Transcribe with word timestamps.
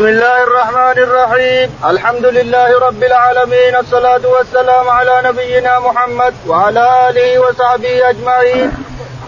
بسم 0.00 0.08
الله 0.08 0.42
الرحمن 0.42 0.98
الرحيم. 0.98 1.68
الحمد 1.84 2.26
لله 2.26 2.78
رب 2.78 3.02
العالمين 3.02 3.76
الصلاة 3.76 4.24
والسلام 4.24 4.88
على 4.88 5.20
نبينا 5.24 5.78
محمد 5.78 6.34
وعلى 6.46 7.08
آله 7.08 7.38
وصحبه 7.38 8.10
أجمعين. 8.10 8.72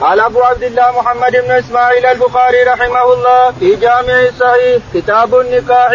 قال 0.01 0.21
أبو 0.21 0.43
عبد 0.43 0.63
الله 0.63 0.91
محمد 0.91 1.33
بن 1.33 1.51
إسماعيل 1.51 2.07
البخاري 2.07 2.63
رحمه 2.63 3.13
الله 3.13 3.53
في 3.61 3.77
جامع 3.77 4.21
الصحيح 4.21 4.83
كتاب 4.95 5.41
النكاح 5.41 5.93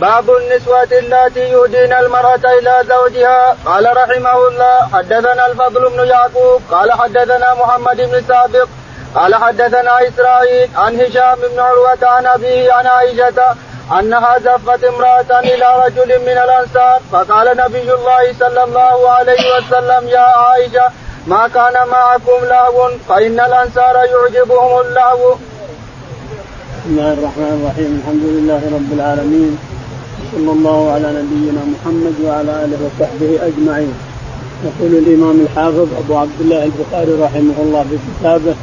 باب 0.00 0.30
النسوة 0.30 0.90
اللاتي 0.92 1.40
يهدين 1.40 1.92
المرأة 1.92 2.44
إلى 2.58 2.74
زوجها. 2.88 3.56
قال 3.66 3.96
رحمه 3.96 4.48
الله 4.48 4.88
حدثنا 4.94 5.46
الفضل 5.46 5.90
بن 5.90 6.08
يعقوب 6.08 6.62
قال 6.70 6.92
حدثنا 6.92 7.54
محمد 7.54 7.96
بن 7.96 8.22
سابق 8.28 8.68
قال 9.14 9.34
حدثنا 9.34 10.08
إسرائيل 10.08 10.70
عن 10.76 11.00
هشام 11.00 11.38
بن 11.52 11.58
عروة 11.58 12.02
عن 12.02 12.26
أبيه 12.26 12.72
عن 12.72 12.86
عائشة 12.86 13.54
أنها 13.92 14.38
زفت 14.38 14.84
امرأة 14.84 15.40
إلى 15.40 15.84
رجل 15.86 16.20
من 16.20 16.38
الأنصار 16.44 17.00
فقال 17.12 17.56
نبي 17.56 17.92
الله 17.94 18.32
صلى 18.40 18.64
الله 18.64 19.10
عليه 19.10 19.42
وسلم 19.56 20.08
يا 20.08 20.18
عائشة 20.18 20.86
ما 21.26 21.48
كان 21.48 21.88
معكم 21.88 22.44
لهو 22.44 22.90
فإن 23.08 23.40
الأنصار 23.40 23.94
يعجبهم 23.96 24.80
اللهو. 24.80 25.34
بسم 26.78 26.90
الله 26.90 27.12
الرحمن 27.12 27.52
الرحيم 27.60 28.00
الحمد 28.00 28.24
لله 28.24 28.62
رب 28.76 28.92
العالمين 28.92 29.58
صلى 30.32 30.50
الله 30.52 30.92
على 30.92 31.08
نبينا 31.18 31.62
محمد 31.74 32.14
وعلى 32.24 32.52
آله 32.64 32.78
وصحبه 32.86 33.38
أجمعين. 33.46 33.94
يقول 34.64 34.92
الإمام 35.02 35.46
الحافظ 35.46 35.88
أبو 35.98 36.16
عبد 36.18 36.40
الله 36.40 36.64
البخاري 36.64 37.12
رحمه 37.22 37.54
الله 37.58 37.82
في 37.90 37.96
كتابه 38.08 38.54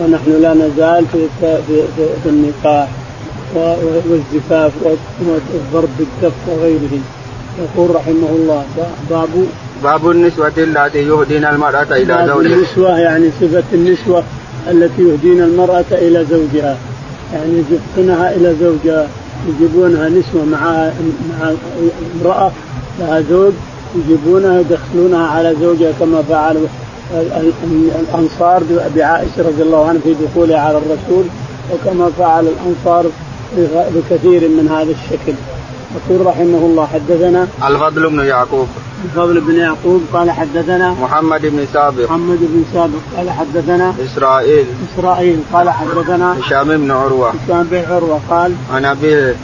ونحن 0.00 0.42
لا 0.42 0.54
نزال 0.54 1.06
في 1.12 1.28
في, 1.40 1.56
في, 1.66 2.06
في 2.22 2.28
النكاح 2.28 2.88
والزفاف 3.54 4.72
والضرب 5.20 5.88
بالدف 5.98 6.34
وغيره. 6.48 6.98
يقول 7.58 7.94
رحمه 7.94 8.28
الله 8.28 8.64
باب 9.10 9.28
باب 9.82 10.10
النسوة 10.10 10.52
التي 10.58 10.98
يهدين 10.98 11.44
المرأة 11.44 11.82
إلى 11.90 12.24
زوجها. 12.26 12.54
النسوة 12.54 12.98
يعني 12.98 13.30
صفة 13.40 13.62
النسوة 13.72 14.22
التي 14.70 15.02
يهدين 15.02 15.42
المرأة 15.42 15.84
إلى 15.92 16.24
زوجها. 16.30 16.76
يعني 17.32 17.52
يجبونها 17.96 18.34
إلى 18.34 18.54
زوجها 18.60 19.08
يجيبونها 19.48 20.08
نسوة 20.08 20.44
مع 20.44 20.90
مع 21.30 21.52
امرأة 22.20 22.50
لها 23.00 23.20
زوج 23.30 23.52
يجيبونها 23.96 24.60
يدخلونها 24.60 25.26
على 25.26 25.54
زوجها 25.60 25.92
كما 26.00 26.22
فعل 26.22 26.56
الأنصار 28.00 28.62
بعائشة 28.96 29.38
رضي 29.38 29.62
الله 29.62 29.88
عنها 29.88 30.00
في 30.04 30.14
دخولها 30.14 30.60
على 30.60 30.78
الرسول 30.78 31.24
وكما 31.72 32.10
فعل 32.18 32.46
الأنصار 32.46 33.04
بكثير 33.94 34.48
من 34.48 34.68
هذا 34.68 34.90
الشكل. 34.90 35.34
يقول 35.96 36.26
رحمه 36.26 36.58
الله 36.58 36.86
حدثنا 36.86 37.48
الفضل 37.68 38.10
بن 38.10 38.24
يعقوب. 38.24 38.68
الفضل 39.04 39.40
بن 39.40 39.54
يعقوب 39.54 40.02
قال 40.12 40.30
حدثنا 40.30 40.90
محمد 40.90 41.40
بن 41.46 41.66
سابق. 41.72 42.04
محمد 42.04 42.38
بن 42.40 42.64
سابق 42.72 42.98
قال 43.16 43.30
حدثنا 43.30 43.94
إسرائيل. 44.04 44.66
إسرائيل 44.94 45.40
قال 45.52 45.70
حدثنا 45.70 46.38
هشام 46.40 46.68
بن 46.68 46.90
عروة. 46.90 47.30
هشام 47.30 47.62
بن 47.70 47.84
عروة 47.90 48.20
قال 48.30 48.52
عن 48.72 48.84
أبيه. 48.84 49.34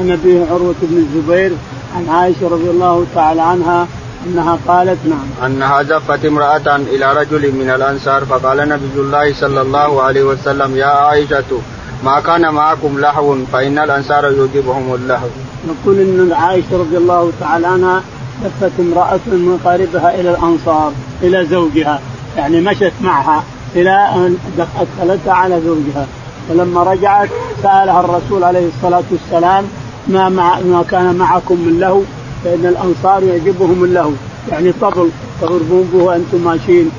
عن 0.00 0.10
أبيه 0.10 0.46
عروة 0.50 0.74
بن 0.82 0.96
الزبير 0.96 1.52
عن 1.96 2.08
عائشة 2.08 2.48
رضي 2.48 2.70
الله 2.70 3.06
تعالى 3.14 3.42
عنها 3.42 3.86
أنها 4.26 4.58
قالت 4.68 4.98
نعم. 5.06 5.46
أنها 5.46 5.82
زفت 5.82 6.24
امرأة 6.24 6.76
إلى 6.76 7.12
رجل 7.12 7.52
من 7.52 7.70
الأنصار 7.70 8.24
فقال 8.24 8.68
نبي 8.68 9.00
الله 9.00 9.34
صلى 9.34 9.62
الله 9.62 10.02
عليه 10.02 10.22
وسلم 10.22 10.76
يا 10.76 10.86
عائشة 10.86 11.60
ما 12.04 12.20
كان 12.20 12.54
معكم 12.54 12.98
لهو 12.98 13.36
فإن 13.52 13.78
الأنصار 13.78 14.32
يجيبهم 14.32 14.94
اللهو. 14.94 15.28
نقول 15.68 16.00
أن 16.00 16.32
عائشة 16.32 16.78
رضي 16.78 16.96
الله 16.96 17.32
تعالى 17.40 17.66
عنها 17.66 18.02
لفت 18.44 18.72
امرأة 18.80 19.20
من 19.26 19.60
قاربها 19.64 20.20
إلى 20.20 20.30
الأنصار 20.30 20.92
إلى 21.22 21.46
زوجها 21.46 22.00
يعني 22.36 22.60
مشت 22.60 22.92
معها 23.00 23.44
إلى 23.76 23.90
أن 23.90 24.36
أدخلتها 24.58 25.32
على 25.32 25.60
زوجها. 25.60 26.06
فلما 26.48 26.82
رجعت 26.82 27.28
سألها 27.62 28.00
الرسول 28.00 28.44
عليه 28.44 28.68
الصلاة 28.76 29.04
والسلام 29.10 29.64
ما 30.08 30.28
مع 30.28 30.60
ما 30.60 30.84
كان 30.90 31.14
معكم 31.14 31.54
من 31.54 31.80
لهو؟ 31.80 32.00
فإن 32.44 32.66
الأنصار 32.66 33.22
يعجبهم 33.22 33.84
اللهو. 33.84 34.10
يعني 34.50 34.72
طبل 34.80 35.10
تضربون 35.40 35.90
به 35.92 36.02
وأنتم 36.02 36.44
ماشيين. 36.44 36.90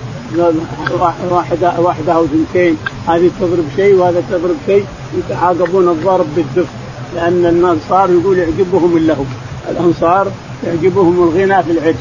واحدة 1.31 1.79
واحدة 1.79 2.13
أو 2.13 2.25
اثنتين. 2.25 2.77
هذه 3.07 3.31
تضرب 3.39 3.65
شيء 3.75 3.95
وهذا 3.95 4.23
تضرب 4.31 4.55
شيء 4.65 4.85
يتعاقبون 5.17 5.89
الضرب 5.89 6.25
بالدف. 6.35 6.67
لأن 7.15 7.45
الأنصار 7.45 8.09
يقول 8.09 8.37
يعجبهم 8.37 8.97
اللهو. 8.97 9.23
الأنصار 9.69 10.27
يعجبهم 10.63 11.23
الغنى 11.23 11.63
في 11.63 11.71
العرس 11.71 11.95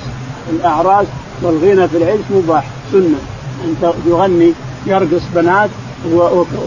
الأعراس 0.52 1.06
والغنى 1.42 1.88
في 1.88 1.96
العرس 1.96 2.20
مباح 2.30 2.64
سنة. 2.92 3.18
أن 3.64 3.92
يغني 4.06 4.52
يرقص 4.86 5.22
بنات 5.34 5.70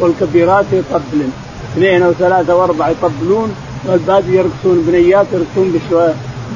والكبيرات 0.02 0.66
يطبلن. 0.72 1.32
اثنين 1.74 2.04
أو 2.04 2.14
ثلاثة 2.14 2.56
وأربعة 2.56 2.90
يطبلون 2.90 3.56
والباقي 3.86 4.32
يرقصون 4.32 4.84
بنيات 4.88 5.26
يرقصون 5.34 5.80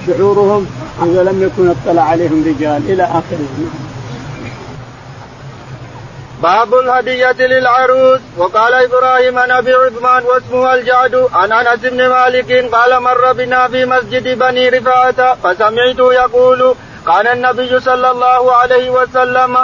بشعورهم 0.08 0.66
إذا 1.04 1.24
لم 1.24 1.44
يكن 1.44 1.70
اطلع 1.70 2.02
عليهم 2.02 2.44
رجال 2.48 2.82
إلى 2.92 3.04
آخره 3.04 3.48
باب 6.42 6.74
الهدية 6.74 7.40
للعروس. 7.48 8.20
وقال 8.38 8.74
إبراهيم 8.74 9.40
عن 9.40 9.52
أبي 9.52 9.74
عثمان 9.74 10.24
واسمه 10.24 10.74
الجعد 10.74 11.28
عن 11.34 11.52
أنس 11.52 11.80
بن 11.80 12.10
مالك 12.10 12.76
قال 12.76 13.00
مر 13.00 13.34
بنا 13.34 13.68
في 13.68 13.86
مسجد 13.86 14.40
بني 14.40 14.70
رفاعة 14.70 15.36
فسمعته 15.36 16.14
يقول 16.14 16.76
كان 17.08 17.28
النبي 17.28 17.80
صلى 17.80 18.12
الله 18.12 18.54
عليه 18.56 18.90
وسلم 18.90 19.58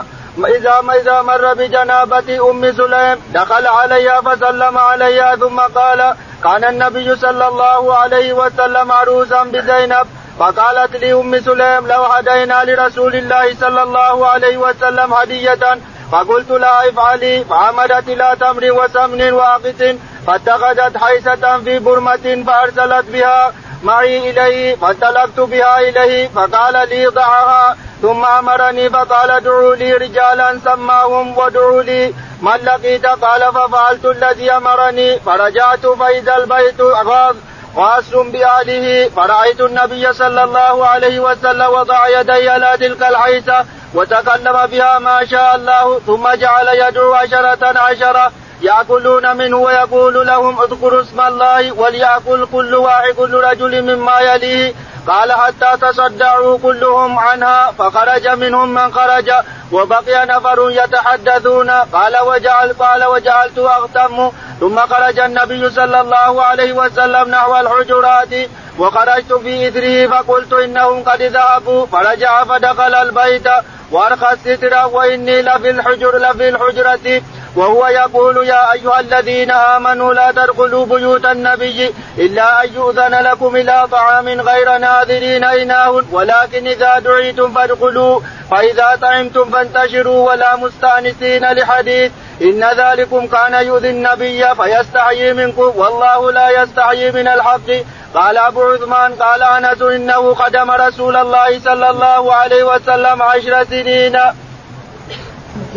إذا 0.45 0.75
إذا 1.01 1.21
مر 1.21 1.53
بجنابة 1.53 2.49
أم 2.49 2.71
سليم 2.71 3.17
دخل 3.33 3.67
عليها 3.67 4.21
فسلم 4.21 4.77
عليها 4.77 5.35
ثم 5.35 5.59
قال 5.59 6.13
كان 6.44 6.63
النبي 6.65 7.15
صلى 7.15 7.47
الله 7.47 7.95
عليه 7.95 8.33
وسلم 8.33 8.91
عروسا 8.91 9.44
بزينب 9.44 10.07
فقالت 10.39 10.95
لأم 10.95 11.39
سليم 11.41 11.88
لو 11.88 12.03
هدينا 12.03 12.63
لرسول 12.63 13.15
الله 13.15 13.55
صلى 13.55 13.83
الله 13.83 14.27
عليه 14.27 14.57
وسلم 14.57 15.13
هدية 15.13 15.77
فقلت 16.12 16.51
لا 16.51 16.90
افعلي 16.90 17.45
فعمدت 17.50 18.09
إلى 18.09 18.35
تمر 18.40 18.72
وسمن 18.72 19.31
واقس 19.34 19.95
فاتخذت 20.28 20.97
حيسة 20.97 21.59
في 21.59 21.79
برمة 21.79 22.44
فأرسلت 22.47 23.06
بها 23.06 23.53
معي 23.84 24.29
إليه 24.29 24.75
فانطلقت 24.75 25.40
بها 25.40 25.79
إليه 25.79 26.28
فقال 26.28 26.90
لي 26.90 27.06
ضعها 27.07 27.78
ثم 28.01 28.25
أمرني 28.25 28.90
فقال 28.90 29.31
ادعوا 29.31 29.75
لي 29.75 29.94
رجالا 29.94 30.59
سماهم 30.66 31.38
وادعوا 31.38 31.81
لي. 31.81 32.13
من 32.41 32.59
لقيت؟ 32.63 33.06
قال 33.06 33.53
ففعلت 33.53 34.06
الذي 34.06 34.51
أمرني 34.51 35.19
فرجعت 35.19 35.85
فإذا 35.85 36.38
البيت 36.38 36.81
غاض 36.81 37.35
خاص 37.77 38.09
بأهله 38.13 39.09
فرأيت 39.09 39.61
النبي 39.61 40.13
صلى 40.13 40.43
الله 40.43 40.85
عليه 40.88 41.19
وسلم 41.19 41.69
وضع 41.69 42.07
يدي 42.07 42.49
على 42.49 42.77
تلك 42.79 43.01
الحيسة 43.01 43.65
وتكلم 43.93 44.65
بها 44.65 44.99
ما 44.99 45.25
شاء 45.25 45.55
الله 45.55 45.99
ثم 45.99 46.29
جعل 46.33 46.67
يدعو 46.67 47.13
عشرة 47.13 47.79
عشرة 47.79 48.31
يأكلون 48.62 49.38
منه 49.38 49.57
ويقول 49.57 50.28
لهم 50.28 50.62
اذكروا 50.62 51.01
اسم 51.01 51.22
الله 51.22 51.72
وليأكل 51.72 52.47
كل 52.51 52.75
واحد 52.75 53.13
كل 53.13 53.34
رجل 53.34 53.81
مما 53.81 54.19
يليه. 54.19 54.73
قال 55.07 55.31
حتى 55.31 55.78
تصدعوا 55.81 56.57
كلهم 56.57 57.19
عنها 57.19 57.72
فخرج 57.72 58.28
منهم 58.28 58.73
من 58.73 58.94
خرج 58.94 59.31
وبقي 59.72 60.25
نفر 60.25 60.69
يتحدثون. 60.72 61.69
قال 61.69 62.18
وجعل 62.18 62.73
قال 62.73 63.03
وجعلت 63.03 63.57
أغتم. 63.57 64.31
ثم 64.59 64.79
خرج 64.79 65.19
النبي 65.19 65.69
صلى 65.69 66.01
الله 66.01 66.44
عليه 66.44 66.74
وسلم 66.74 67.29
نحو 67.29 67.56
الحجرات 67.56 68.50
وخرجت 68.80 69.33
في 69.33 69.68
إثره 69.68 70.07
فقلت 70.07 70.54
إنهم 70.54 71.04
قد 71.04 71.21
ذهبوا. 71.21 71.86
فرجع 71.86 72.44
فدخل 72.44 72.95
البيت 72.95 73.48
وأرخى 73.92 74.33
الستر 74.33 74.88
وإني 74.92 75.42
لفي 75.42 75.69
الحجر 75.69 76.18
لفي 76.18 76.50
الحجرة. 76.50 77.21
وهو 77.57 77.88
يقول 77.88 78.48
يا 78.48 78.74
أيها 78.74 79.00
الذين 79.00 79.51
آمنوا 79.51 80.13
لا 80.13 80.31
تدخلوا 80.31 80.86
بيوت 80.86 81.25
النبي 81.25 81.94
إلا 82.18 82.63
أن 82.63 82.74
يؤذن 82.74 83.13
لكم 83.27 83.56
إلى 83.56 83.88
طعام 83.92 84.27
غير 84.27 84.77
ناظرين 84.77 85.44
إناه 85.44 86.04
ولكن 86.12 86.68
إذا 86.68 87.00
دعيتم 87.00 87.51
فادخلوا 87.54 88.19
فإذا 88.51 88.98
طعمتم 89.01 89.50
فانتشروا 89.50 90.30
ولا 90.30 90.56
مستأنسين 90.56 91.51
لحديث 91.51 92.12
إن 92.42 92.63
ذلكم 92.63 93.27
كان 93.27 93.54
يؤذي 93.68 93.89
النبي 93.89 94.56
فيستحيي 94.56 95.33
منكم 95.33 95.71
والله 95.75 96.31
لا 96.31 96.63
يستحيي 96.63 97.12
من 97.12 97.27
الحق 97.27 97.69
قال 98.13 98.38
أبو 98.38 98.62
عثمان 98.62 99.13
قال 99.13 99.44
أنس 99.44 99.81
إنه 99.81 100.33
قدم 100.33 100.71
رسول 100.71 101.15
الله 101.15 101.59
صلى 101.59 101.89
الله 101.89 102.33
عليه 102.33 102.63
وسلم 102.63 103.21
عشر 103.21 103.63
سنين. 103.63 104.18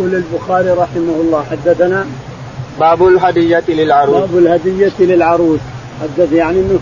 يقول 0.00 0.14
البخاري 0.14 0.70
رحمه 0.70 1.14
الله 1.20 1.44
حدثنا 1.50 2.06
باب 2.80 3.06
الهدية 3.06 3.64
للعروس. 3.68 4.16
باب 4.16 4.38
الهدية 4.38 4.92
للعروس. 5.00 5.60
حدث 6.02 6.32
يعني 6.32 6.60
إنه 6.60 6.80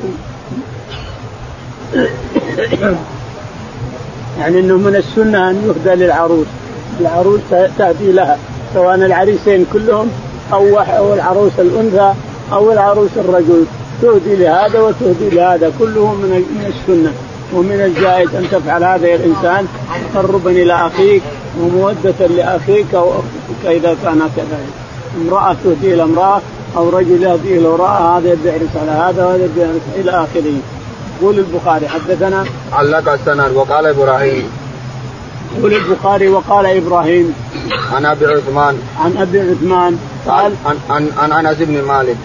يعني 4.39 4.61
إنه 4.61 4.77
من 4.77 4.97
السنة 4.97 5.51
أن 5.51 5.57
يهدى 5.67 6.05
للعروس. 6.05 6.47
العروس 7.01 7.41
تهدي 7.79 8.13
لها 8.13 8.39
سواء 8.75 8.95
العريسين 8.95 9.67
كلهم 9.73 10.11
أو 10.53 10.79
أو 10.79 11.15
العروس 11.15 11.53
الأنثى 11.59 12.15
أو 12.53 12.73
العروس 12.73 13.11
الرجل. 13.17 13.65
تهدي 14.03 14.37
لهذا 14.37 14.81
وتهدي 14.81 15.31
لهذا 15.31 15.73
كله 15.79 16.15
من 16.15 16.31
من 16.31 16.73
السنة. 16.75 17.13
ومن 17.53 17.81
الجائز 17.81 18.35
أن 18.35 18.49
تفعل 18.51 18.85
هذا 18.85 19.07
يا 19.07 19.17
الإنسان 19.17 19.67
تقربا 20.15 20.51
إلى 20.51 20.73
أخيك 20.87 21.23
ومودة 21.61 22.27
لأخيك 22.27 22.95
أو 22.95 23.11
أختك 23.11 23.67
إذا 23.67 23.97
كان 24.05 24.21
كذلك. 24.37 24.75
امرأة 25.21 25.57
تهدي 25.65 25.95
إلى 25.95 26.03
امرأة 26.03 26.41
أو 26.77 26.89
رجل 26.89 27.23
يهدي 27.23 27.59
إلى 27.59 27.69
امرأة 27.69 28.19
هذا 28.19 28.33
يدعي 28.33 28.61
على 28.81 28.91
هذا 28.91 29.27
وهذا 29.27 29.45
يدعي 29.45 29.71
إلى 29.97 30.11
آخره. 30.11 30.53
يقول 31.21 31.39
البخاري 31.39 31.89
حدثنا؟ 31.89 32.45
علق 32.73 33.13
السند 33.13 33.53
وقال 33.55 33.87
إبراهيم. 33.87 34.51
يقول 35.59 35.75
البخاري 35.75 36.29
وقال 36.29 36.67
إبراهيم. 36.67 37.35
عن 37.93 38.07
أبي 38.07 38.27
عثمان. 38.27 38.79
عن 39.01 39.17
أبي 39.17 39.41
عثمان. 39.41 39.99
قال 40.27 40.53
عن 40.91 41.11
عن 41.19 41.47
أنس 41.47 41.57
بن 41.61 41.83
مالك. 41.83 42.17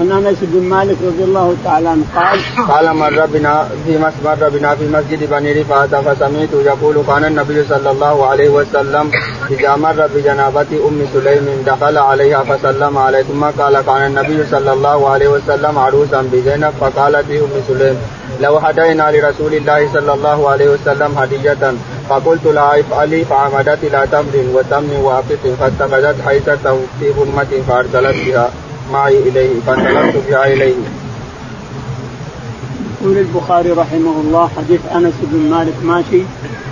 عن 0.00 0.12
انس 0.12 0.38
بن 0.42 0.62
مالك 0.62 0.96
رضي 1.04 1.24
الله 1.24 1.56
تعالى 1.64 1.88
عنه 1.88 2.04
قال 2.16 2.40
قال 2.68 2.96
مر 2.96 3.26
بنا 3.26 3.68
في 3.86 3.98
مر 4.24 4.48
بنا 4.48 4.74
في 4.74 4.84
مسجد 4.88 5.30
بني 5.30 5.52
رفاعة 5.60 6.02
فسمعت 6.02 6.52
يقول 6.52 6.96
كان 7.06 7.24
النبي 7.24 7.64
صلى 7.68 7.90
الله 7.90 8.26
عليه 8.26 8.48
وسلم 8.48 9.10
إذا 9.50 9.76
مر 9.76 10.08
بجنابة 10.14 10.70
أم 10.88 10.98
سليم 11.14 11.46
دخل 11.66 11.98
عليها 11.98 12.42
فسلم 12.42 12.98
عليه 12.98 13.22
ثم 13.22 13.44
قال 13.44 13.80
كان 13.80 14.02
النبي 14.06 14.46
صلى 14.50 14.72
الله 14.72 15.08
عليه 15.08 15.28
وسلم 15.28 15.78
عروسا 15.78 16.20
بزينب؟ 16.32 16.72
فقالت 16.80 17.30
أم 17.30 17.54
سليم 17.68 17.96
لو 18.40 18.56
هدينا 18.58 19.06
لرسول 19.12 19.54
الله 19.54 19.88
صلى 19.94 20.12
الله 20.14 20.48
عليه 20.50 20.68
وسلم 20.68 21.18
هدية 21.18 21.74
فقلت 22.08 22.44
لها 22.44 22.80
افعلي 22.80 23.24
فعمدت 23.24 23.78
إلى 23.82 24.06
تمر 24.12 24.34
وتمر 24.54 24.94
وافق 25.02 25.42
فاتخذت 25.60 26.16
حيثته 26.26 26.76
في 27.00 27.10
غنمة 27.10 27.52
فأرسلت 27.68 28.16
بها. 28.26 28.50
معي 28.92 29.18
إليه 29.18 29.60
فانطلقت 29.66 30.14
بها 30.28 30.52
إليه. 30.52 30.74
يقول 33.00 33.18
البخاري 33.18 33.70
رحمه 33.70 34.20
الله 34.24 34.50
حديث 34.56 34.80
أنس 34.94 35.14
بن 35.22 35.50
مالك 35.50 35.74
ماشي 35.84 36.22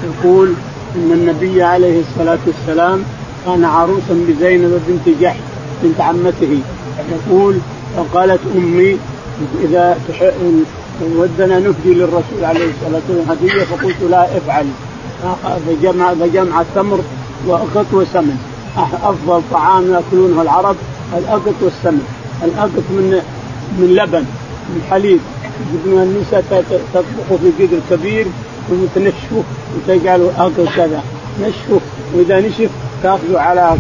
يقول 0.05 0.55
إن 0.97 1.13
النبي 1.13 1.63
عليه 1.63 2.01
الصلاة 2.01 2.39
والسلام 2.47 3.03
كان 3.47 3.65
عروسا 3.65 4.25
بزينب 4.29 4.81
بنت 4.89 5.17
جحش 5.21 5.37
بنت 5.83 6.01
عمته. 6.01 6.59
يقول 7.11 7.59
فقالت 7.97 8.41
أمي 8.57 8.99
إذا 9.65 9.99
ودنا 11.17 11.59
نهدي 11.59 11.95
للرسول 11.95 12.45
عليه 12.45 12.65
الصلاة 12.71 13.01
والسلام. 13.09 13.39
هدية؟ 13.39 13.65
فقلت 13.65 14.03
لا 14.11 14.37
افعل. 14.37 14.67
فجمع 15.67 16.15
فجمع 16.15 16.61
التمر 16.61 17.01
واقط 17.47 17.87
وسمن 17.93 18.37
أفضل 19.03 19.43
طعام 19.53 19.93
يأكلونه 19.93 20.43
العرب 20.43 20.77
الأقط 21.19 21.55
والسمن 21.63 22.07
الأقط 22.45 22.85
من 22.91 23.23
من 23.79 23.95
لبن 23.95 24.25
من 24.69 24.83
حليب. 24.91 25.21
يجيبون 25.75 26.03
النساء 26.03 26.65
تطبخه 26.95 27.39
في 27.43 27.67
قدر 27.67 27.81
كبير 27.91 28.27
وتنشفه 28.71 29.43
وتجعله 29.77 30.33
اقط 30.39 30.69
كذا. 30.77 31.03
نشفه 31.43 31.81
وإذا 32.15 32.41
نشف 32.41 32.71
تاخذه 33.03 33.39
على 33.39 33.77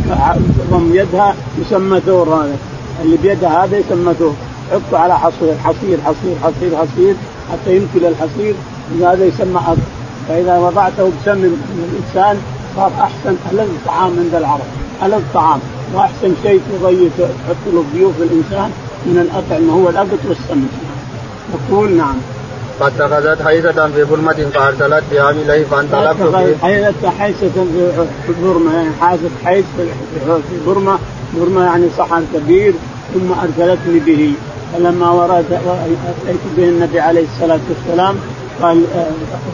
ضم 0.70 0.90
يدها 0.94 1.34
يسمى 1.58 2.00
ثور 2.00 2.28
هذا. 2.28 2.56
اللي 3.02 3.16
بيدها 3.16 3.64
هذا 3.64 3.78
يسمى 3.78 4.14
ثور. 4.14 4.34
حطه 4.72 4.98
على 4.98 5.18
حصير 5.18 5.54
حصير 5.64 5.98
حصير 6.04 6.34
حصير 6.42 6.76
حصير 6.76 7.14
حتى 7.52 7.76
يمكن 7.76 8.06
الحصير. 8.06 8.54
هذا 9.00 9.24
يسمى 9.24 9.60
أرض 9.68 9.78
فإذا 10.28 10.58
وضعته 10.58 11.10
بسم 11.22 11.54
الإنسان 11.88 12.36
صار 12.76 12.92
أحسن 13.00 13.36
ألذ 13.52 13.68
طعام 13.86 14.12
عند 14.18 14.34
العرب. 14.34 14.66
ألذ 15.02 15.22
طعام. 15.34 15.60
وأحسن 15.94 16.34
شيء 16.42 16.60
تضيف 16.72 17.12
تحط 17.18 17.72
له 17.72 17.84
ضيوف 17.94 18.14
الإنسان 18.18 18.70
من 19.06 19.18
الأطعمة 19.18 19.72
هو 19.72 19.88
الأقط 19.88 20.18
والسمن. 20.28 20.68
يقول 21.54 21.92
نعم. 21.92 22.16
فاتخذت 22.80 23.42
حيزة 23.42 23.88
في 23.88 24.04
برمة 24.04 24.46
فأرسلت 24.54 25.04
بها 25.12 25.30
إليه 25.30 25.64
فانطلقت 25.64 26.16
فيه 26.16 26.56
حيزة 26.62 27.10
حيزة 27.18 27.48
في 28.26 28.32
برمة 28.44 28.74
يعني 28.74 28.90
حازت 29.00 29.30
حيز 29.44 29.64
في 30.18 30.56
برمة 30.66 30.98
برمة 31.40 31.64
يعني 31.64 31.86
صحن 31.98 32.24
كبير 32.34 32.74
ثم 33.14 33.32
أرسلتني 33.32 34.00
به. 34.00 34.32
فلما 34.72 35.10
ورد 35.10 35.44
اتيت 35.52 36.40
به 36.56 36.64
النبي 36.64 37.00
عليه 37.00 37.24
الصلاة 37.34 37.60
والسلام 37.68 38.16
قال 38.62 38.84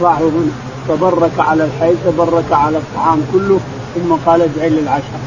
ضعه 0.02 0.18
هنا. 0.18 0.52
تبرك 0.88 1.32
على 1.38 1.64
الحي 1.64 1.94
تبرك 2.06 2.52
على 2.52 2.78
الطعام 2.78 3.22
كله 3.32 3.60
ثم 3.94 4.12
قال 4.26 4.42
ادعي 4.42 4.68
للعشره 4.68 5.20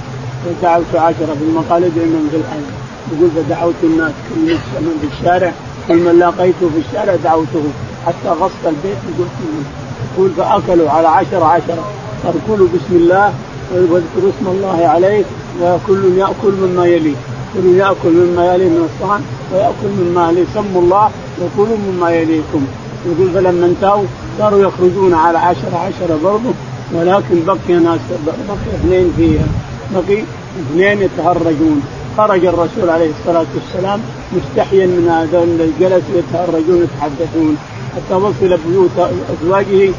فدعوت 0.45 0.95
عشرة 0.95 1.36
ثم 1.39 1.57
قال 1.69 1.83
ادعي 1.83 2.06
من 2.06 2.27
في 2.31 2.38
الحي 2.38 2.59
يقول 3.12 3.30
فدعوت 3.36 3.80
الناس 3.83 4.12
كل 4.30 4.51
من 4.81 4.97
في 5.01 5.07
الشارع 5.18 5.51
كل 5.88 5.95
من 5.95 6.19
لاقيته 6.19 6.69
في 6.74 6.80
الشارع 6.88 7.15
دعوته. 7.15 7.63
حتى 8.07 8.30
غصت 8.30 8.63
البيت 8.65 8.97
وقلت 9.19 9.30
يقول 10.18 10.30
فأكلوا 10.38 10.89
على 10.89 11.07
عشرة 11.07 11.45
قال 12.24 12.33
كلوا 12.47 12.68
بسم 12.68 12.95
الله 12.95 13.33
واذكروا 13.71 14.31
اسم 14.39 14.47
الله 14.47 14.88
عليه 14.88 15.24
وكل 15.62 16.18
يأكل 16.18 16.53
مما 16.62 16.86
يليه. 16.86 17.15
كل 17.53 17.65
يأكل 17.77 18.09
مما 18.09 18.53
يليه 18.53 18.69
من 18.69 18.89
الصحن 18.89 19.21
ويأكل 19.53 19.89
مما 20.00 20.31
يسموا 20.31 20.81
الله 20.81 21.09
وكلوا 21.41 21.77
مما 21.77 22.12
يليكم. 22.12 22.65
يقول 23.06 23.30
فلما 23.33 23.65
انتهوا 23.65 24.03
صاروا 24.38 24.59
يخرجون 24.59 25.13
على 25.13 25.38
عشرة 25.38 25.77
عشرة 25.77 26.19
برضه 26.24 26.53
ولكن 26.94 27.45
بقي 27.47 27.80
ناس 27.80 28.00
بقي 28.25 28.57
اثنين 28.75 29.13
فيها. 29.18 29.47
بقي 29.95 30.24
اثنين 30.62 31.01
يتهرجون. 31.01 31.81
خرج 32.18 32.45
الرسول 32.45 32.89
عليه 32.89 33.12
الصلاة 33.19 33.45
والسلام 33.56 34.00
مستحيا 34.33 34.86
من 34.86 35.09
هذا 35.09 35.44
الجلس 35.44 36.03
يتهرجون 36.15 36.83
يتحدثون. 36.83 37.57
حتى 37.95 38.15
وصل 38.15 38.57
بيوت 38.68 39.12
أزواجه 39.33 39.91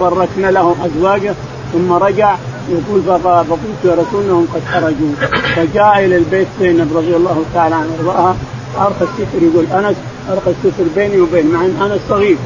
وبركنا 0.00 0.50
لهم 0.50 0.74
أزواجه 0.84 1.34
ثم 1.72 1.92
رجع 1.92 2.36
يقول 2.70 3.02
فقلت 3.24 3.80
يا 3.84 3.94
رسول 3.94 4.24
انهم 4.24 4.46
قد 4.54 4.62
خرجوا. 4.72 5.12
فجاء 5.56 6.04
إلى 6.04 6.16
البيت 6.16 6.48
زينب 6.60 6.96
رضي 6.96 7.16
الله 7.16 7.42
تعالى 7.54 7.74
عنها 7.74 7.96
وأرضاها. 8.04 8.36
ارخى 8.78 9.04
الستر 9.04 9.42
يقول 9.42 9.64
أنس 9.66 9.96
ارخى 10.30 10.50
الستر 10.50 10.84
بيني 10.96 11.20
وبين 11.20 11.46
مع 11.46 11.64
أن 11.64 11.74
أنس 11.82 12.00
صغير 12.08 12.36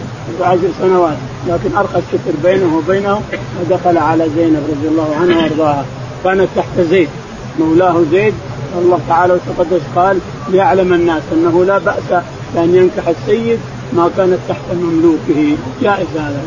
عشر 0.41 0.69
سنوات 0.81 1.17
لكن 1.49 1.77
ارخى 1.77 1.99
الستر 1.99 2.35
بينه 2.43 2.77
وبينه 2.77 3.21
ودخل 3.61 3.99
على 3.99 4.29
زينب 4.37 4.63
رضي 4.71 4.89
الله 4.89 5.17
عنها 5.21 5.43
وأرضاها. 5.43 5.85
كانت 6.25 6.49
تحت 6.57 6.81
زيد. 6.91 7.09
مولاه 7.61 8.03
زيد 8.13 8.35
الله 8.79 9.01
تعالى 9.09 9.33
وتقدس 9.33 9.81
قال 9.97 10.19
ليعلم 10.49 10.93
الناس 10.93 11.23
أنه 11.33 11.65
لا 11.65 11.79
بأس 11.79 12.23
بأن 12.55 12.75
ينكح 12.75 13.09
السيد 13.09 13.59
ما 13.93 14.11
كانت 14.17 14.39
تحت 14.49 14.67
مملوكه. 14.75 15.57
جائز 15.83 16.07
هذا. 16.17 16.43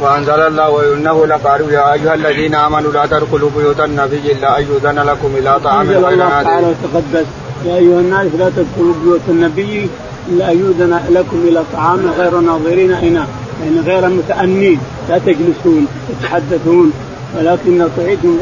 وأنزل 0.00 0.40
الله 0.40 0.70
وانه 0.70 1.26
لقالوا 1.26 1.70
يا 1.70 1.92
أيها 1.92 2.14
الذين 2.14 2.54
آمنوا 2.54 2.92
لا 2.92 3.06
تدخلوا 3.06 3.50
بيوت 3.56 3.80
النبي 3.80 4.32
إلا 4.32 4.58
أن 4.58 4.62
يؤذن 4.62 4.98
لكم 4.98 5.30
إلى 5.38 5.60
طعام 5.64 5.88
غير 5.88 6.08
الله 6.08 6.42
تعالى 6.42 6.66
وتقدس 6.66 7.26
يا 7.66 7.76
أيها 7.76 8.00
الناس 8.00 8.26
لا 8.38 8.50
تدخلوا 8.56 8.94
بيوت 9.04 9.20
النبي 9.28 9.88
إلا 10.28 10.52
أن 10.52 10.58
يؤذن 10.58 11.00
لكم 11.10 11.36
إلى 11.48 11.62
طعام 11.72 12.10
غير 12.18 12.40
ناظرين 12.40 12.92
إناء 12.92 13.28
يعني 13.62 13.80
غير 13.80 14.08
متأنين 14.08 14.80
لا 15.08 15.18
تجلسون 15.18 15.86
تتحدثون. 16.08 16.92
ولكن 17.38 17.88
طعيتم 17.96 18.38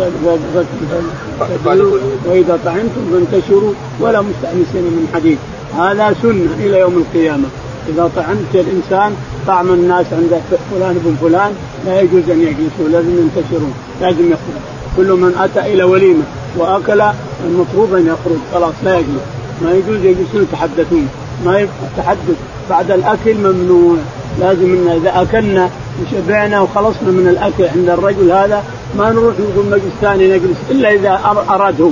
وإذا 2.27 2.59
طعمتم 2.65 3.03
فانتشروا 3.13 3.73
ولا 4.01 4.21
مستأنسين 4.21 4.83
من 4.83 5.09
حديث 5.15 5.39
هذا 5.79 6.15
سنة 6.23 6.67
إلى 6.67 6.79
يوم 6.79 6.99
القيامة. 6.99 7.45
إذا 7.89 8.11
طعمت 8.17 8.55
الإنسان 8.55 9.17
طعم 9.47 9.73
الناس 9.73 10.07
عند 10.13 10.41
فلان 10.71 11.01
بن 11.05 11.17
فلان 11.29 11.53
لا 11.87 12.01
يجوز 12.01 12.31
أن 12.31 12.41
يجلسوا 12.41 12.89
لازم 12.93 13.11
ينتشرون 13.19 13.75
لازم 14.01 14.27
يخرج. 14.27 14.63
كل 14.97 15.13
من 15.13 15.35
أتى 15.39 15.73
إلى 15.75 15.85
وليمة 15.85 16.23
وأكل 16.57 17.03
المفروض 17.47 17.95
أن 17.95 18.07
يخرج 18.07 18.39
خلاص 18.55 18.75
لا 18.85 18.99
يجلس. 18.99 19.23
ما 19.63 19.73
يجوز 19.73 20.05
يجلسون 20.05 20.43
يتحدثون. 20.43 21.09
ما 21.45 21.61
التحدث 21.61 22.37
بعد 22.71 22.91
الأكل 22.91 23.35
ممنوع. 23.35 23.97
لازم 24.41 24.65
إن 24.65 25.01
إذا 25.01 25.23
أكلنا 25.23 25.71
وشبعنا 26.03 26.61
وخلصنا 26.61 27.11
من 27.11 27.29
الأكل 27.29 27.79
عند 27.79 27.89
الرجل 27.89 28.31
هذا 28.31 28.65
ما 28.99 29.11
نروح 29.11 29.35
نقول 29.41 29.67
مجلس 29.67 29.93
ثاني 30.01 30.27
نجلس 30.27 30.57
إلا 30.71 30.93
إذا 30.93 31.21
اراد 31.51 31.81
هو 31.81 31.91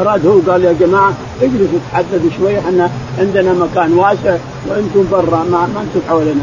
اراد 0.00 0.26
هو 0.26 0.52
قال 0.52 0.64
يا 0.64 0.74
جماعة 0.80 1.12
اجلسوا 1.42 1.78
تحدثوا 1.92 2.30
شوي 2.38 2.58
إحنا 2.58 2.90
عندنا 3.18 3.52
مكان 3.52 3.92
واسع 3.92 4.36
وأنتم 4.68 5.04
برا 5.12 5.44
ما, 5.50 5.68
ما 5.74 5.80
أنتم 5.80 6.00
حولنا. 6.08 6.42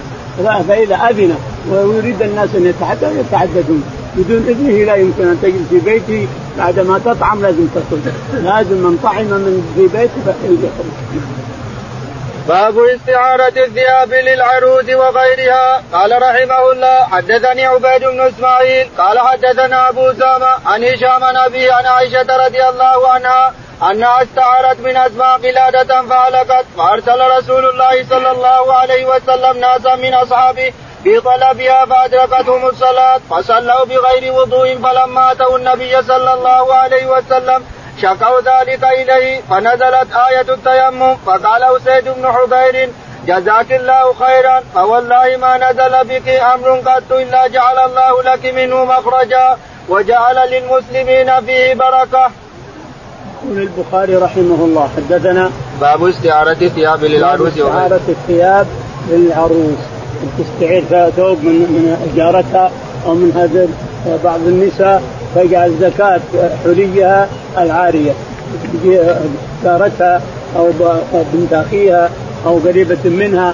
فإذا 0.67 0.95
أذن 0.95 1.35
ويريد 1.71 2.21
الناس 2.21 2.49
أن 2.55 2.65
يتحدثوا 2.65 3.19
يتحدثون. 3.19 3.83
بدون 4.15 4.45
إذنه 4.47 4.83
لا 4.83 4.95
يمكن 4.95 5.27
أن 5.27 5.37
تجلس 5.41 5.67
في 5.69 5.79
بيته. 5.79 6.27
بعد 6.57 6.79
ما 6.79 6.99
تطعم 7.05 7.41
لازم 7.41 7.67
تخرج. 7.75 8.13
لازم 8.43 8.77
من 8.77 8.99
طعم 9.03 9.25
من 9.25 9.73
في 9.75 9.81
بيته 9.81 10.33
يخرج. 10.43 11.46
باب 12.47 12.79
استعارة 12.79 13.53
الثياب 13.57 14.13
للعروس 14.13 14.89
وغيرها. 14.89 15.83
قال 15.93 16.11
رحمه 16.21 16.71
الله 16.71 17.03
حدثني 17.03 17.65
عبيد 17.65 18.03
بن 18.03 18.21
إسماعيل 18.21 18.89
قال 18.97 19.19
حدثنا 19.19 19.89
أبو 19.89 20.13
سامة 20.13 20.51
عن 20.65 20.83
هشام 20.83 21.23
عن 21.23 21.37
أبي 21.37 21.71
عن 21.71 21.85
عائشة 21.85 22.45
رضي 22.45 22.63
الله 22.69 23.07
عنها 23.07 23.53
أنها 23.91 24.23
استعارت 24.23 24.79
من 24.79 24.97
أسماء 24.97 25.37
قلادة 25.37 26.01
فهلكت 26.01 26.65
فأرسل 26.77 27.21
رسول 27.37 27.69
الله 27.69 28.05
صلى 28.09 28.31
الله 28.31 28.73
عليه 28.73 29.05
وسلم 29.05 29.57
ناسا 29.57 29.95
من 29.95 30.13
أصحابه 30.13 30.73
في 31.03 31.19
طلبها 31.19 31.85
فأدركتهم 31.85 32.65
الصلاة 32.67 33.19
فصلوا 33.29 33.85
بغير 33.85 34.33
وضوء 34.33 34.75
فلما 34.75 35.31
أتوا 35.31 35.57
النبي 35.57 36.01
صلى 36.01 36.33
الله 36.33 36.73
عليه 36.73 37.07
وسلم 37.07 37.65
شكوا 38.01 38.39
ذلك 38.41 38.83
إليه 38.83 39.41
فنزلت 39.49 40.07
آية 40.29 40.53
التيمم 40.53 41.15
فقال 41.25 41.63
أسيد 41.63 42.03
بن 42.17 42.27
حضير 42.27 42.89
جزاك 43.27 43.71
الله 43.71 44.13
خيرا 44.13 44.63
فوالله 44.75 45.37
ما 45.37 45.57
نزل 45.57 46.07
بك 46.09 46.27
أمر 46.29 46.69
قط 46.69 47.11
إلا 47.11 47.47
جعل 47.47 47.77
الله 47.79 48.23
لك 48.23 48.53
منه 48.55 48.85
مخرجا 48.85 49.57
وجعل 49.89 50.49
للمسلمين 50.49 51.41
فيه 51.45 51.73
بركة. 51.73 52.31
يقول 53.43 53.57
البخاري 53.57 54.15
رحمه 54.15 54.65
الله 54.65 54.89
حدثنا 54.97 55.51
باب 55.81 56.03
استعارة 56.03 56.57
الثياب 56.61 57.03
للعروس 57.03 57.47
استعارة 57.47 58.01
الثياب 58.09 58.67
للعروس. 59.09 59.79
تستعير 60.39 61.09
ثوب 61.09 61.43
من 61.43 61.53
من 61.53 62.13
جارتها 62.15 62.71
أو 63.05 63.13
من 63.13 63.31
هذا 63.31 63.67
بعض 64.23 64.39
النساء. 64.39 65.01
فيجعل 65.33 65.71
زكاة 65.81 66.21
حليها 66.63 67.27
العارية. 67.57 68.11
جارتها 69.63 70.21
أو 70.57 70.69
بنت 71.33 71.53
أخيها 71.53 72.09
أو 72.45 72.57
قريبة 72.57 72.97
منها 73.05 73.53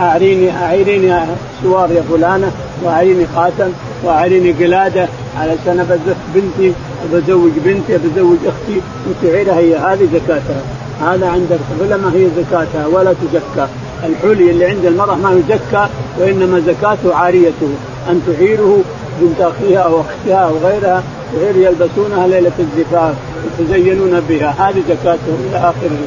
أعريني 0.00 0.50
أعيريني 0.50 1.14
سوار 1.62 1.90
يا 1.92 2.02
فلانة 2.10 2.52
وأعيريني 2.84 3.26
خاتم 3.34 3.72
وأعيريني 4.04 4.52
قلادة 4.52 5.08
علشان 5.40 5.80
أبزف 5.80 6.16
بنتي 6.34 6.72
بزوج 7.12 7.50
بنتي 7.64 7.98
بزوج 7.98 8.38
أختي. 8.46 8.80
وتعيرها 9.08 9.58
هي 9.58 9.76
هذه 9.76 10.08
زكاتها. 10.12 10.62
هذا 11.00 11.28
عند 11.28 11.58
العلماء 11.80 12.12
هي 12.14 12.26
زكاتها 12.36 12.86
ولا 12.86 13.12
تزكى. 13.12 13.68
الحلي 14.06 14.50
اللي 14.50 14.64
عند 14.66 14.84
المرأة 14.84 15.14
ما 15.14 15.32
يزكى 15.32 15.86
وإنما 16.18 16.60
زكاته 16.60 17.14
عاريته. 17.14 17.68
أن 18.10 18.22
تعيره 18.26 18.80
بنت 19.20 19.40
اخيها 19.40 19.80
أو 19.80 20.00
اختها 20.00 20.36
أو 20.36 20.54
غيرها 20.64 21.02
غير 21.40 21.56
يلبسونها 21.56 22.26
ليلة 22.26 22.52
الزفاف 22.58 23.14
يتزينون 23.60 24.20
بها. 24.28 24.54
هذه 24.58 24.82
زكاتهم 24.88 25.46
إلى 25.50 25.58
آخره. 25.58 25.98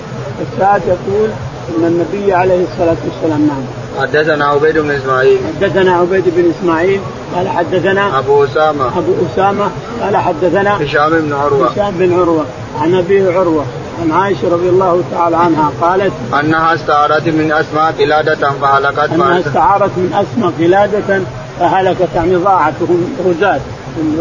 السعد 0.41 0.81
يقول 0.88 1.29
إن 1.69 1.85
النبي 1.85 2.33
عليه 2.33 2.63
الصلاة 2.63 2.97
والسلام 3.05 3.47
نعم 3.47 3.63
حدثنا 4.01 4.45
عبيد 4.45 4.77
بن 4.77 4.91
إسماعيل. 4.91 5.39
حدثنا 5.55 5.95
عبيد 5.95 6.24
بن 6.25 6.51
إسماعيل 6.59 7.00
قال 7.35 7.50
حدثنا 7.50 8.19
أبو 8.19 8.43
أسامة. 8.43 8.88
أبو 8.88 9.13
أسامة 9.33 9.69
قال 10.01 10.17
حدثنا 10.17 10.83
هشام 10.83 11.09
بن 11.09 11.33
عروة. 11.33 11.71
هشام 11.71 11.93
بن 12.00 12.13
عروة 12.13 12.45
عن 12.81 12.95
ابيه 12.95 13.31
عروة 13.31 13.65
عن 14.01 14.12
عائشة 14.12 14.50
رضي 14.51 14.69
الله 14.69 15.03
تعالى 15.12 15.38
عنها 15.38 15.71
قالت 15.81 16.13
أنها 16.39 16.74
استعارت 16.74 17.27
من 17.27 17.51
أسماء 17.51 17.91
قلادة 17.91 18.51
فهلكت 18.62 19.00
أنها 19.13 19.39
استعارت 19.39 19.91
من 19.97 20.13
أسماء 20.13 20.51
قلادة 20.59 21.21
فهلكت 21.59 22.09
يعني 22.15 22.35
ضاعت 22.35 22.74
وهم 22.81 23.13
غزاة 23.25 23.59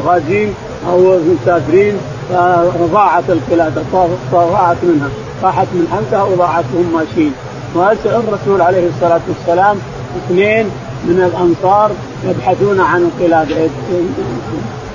غازين 0.06 0.54
أو 0.88 1.18
مسافرين 1.18 1.94
فضاعت 2.80 3.24
القلادة 3.28 3.82
ضاعت 4.32 4.76
منها 4.82 5.08
راحت 5.42 5.66
من 5.72 5.88
حمزة 5.92 6.24
وضاعت 6.24 6.64
وهم 6.74 6.92
ماشيين. 6.94 7.32
واسال 7.74 8.22
الرسول 8.28 8.60
عليه 8.60 8.88
الصلاة 8.88 9.20
والسلام 9.28 9.76
اثنين 10.16 10.66
من 11.04 11.30
الأنصار 11.32 11.90
يبحثون 12.24 12.80
عن 12.80 13.02
القلادة 13.02 13.56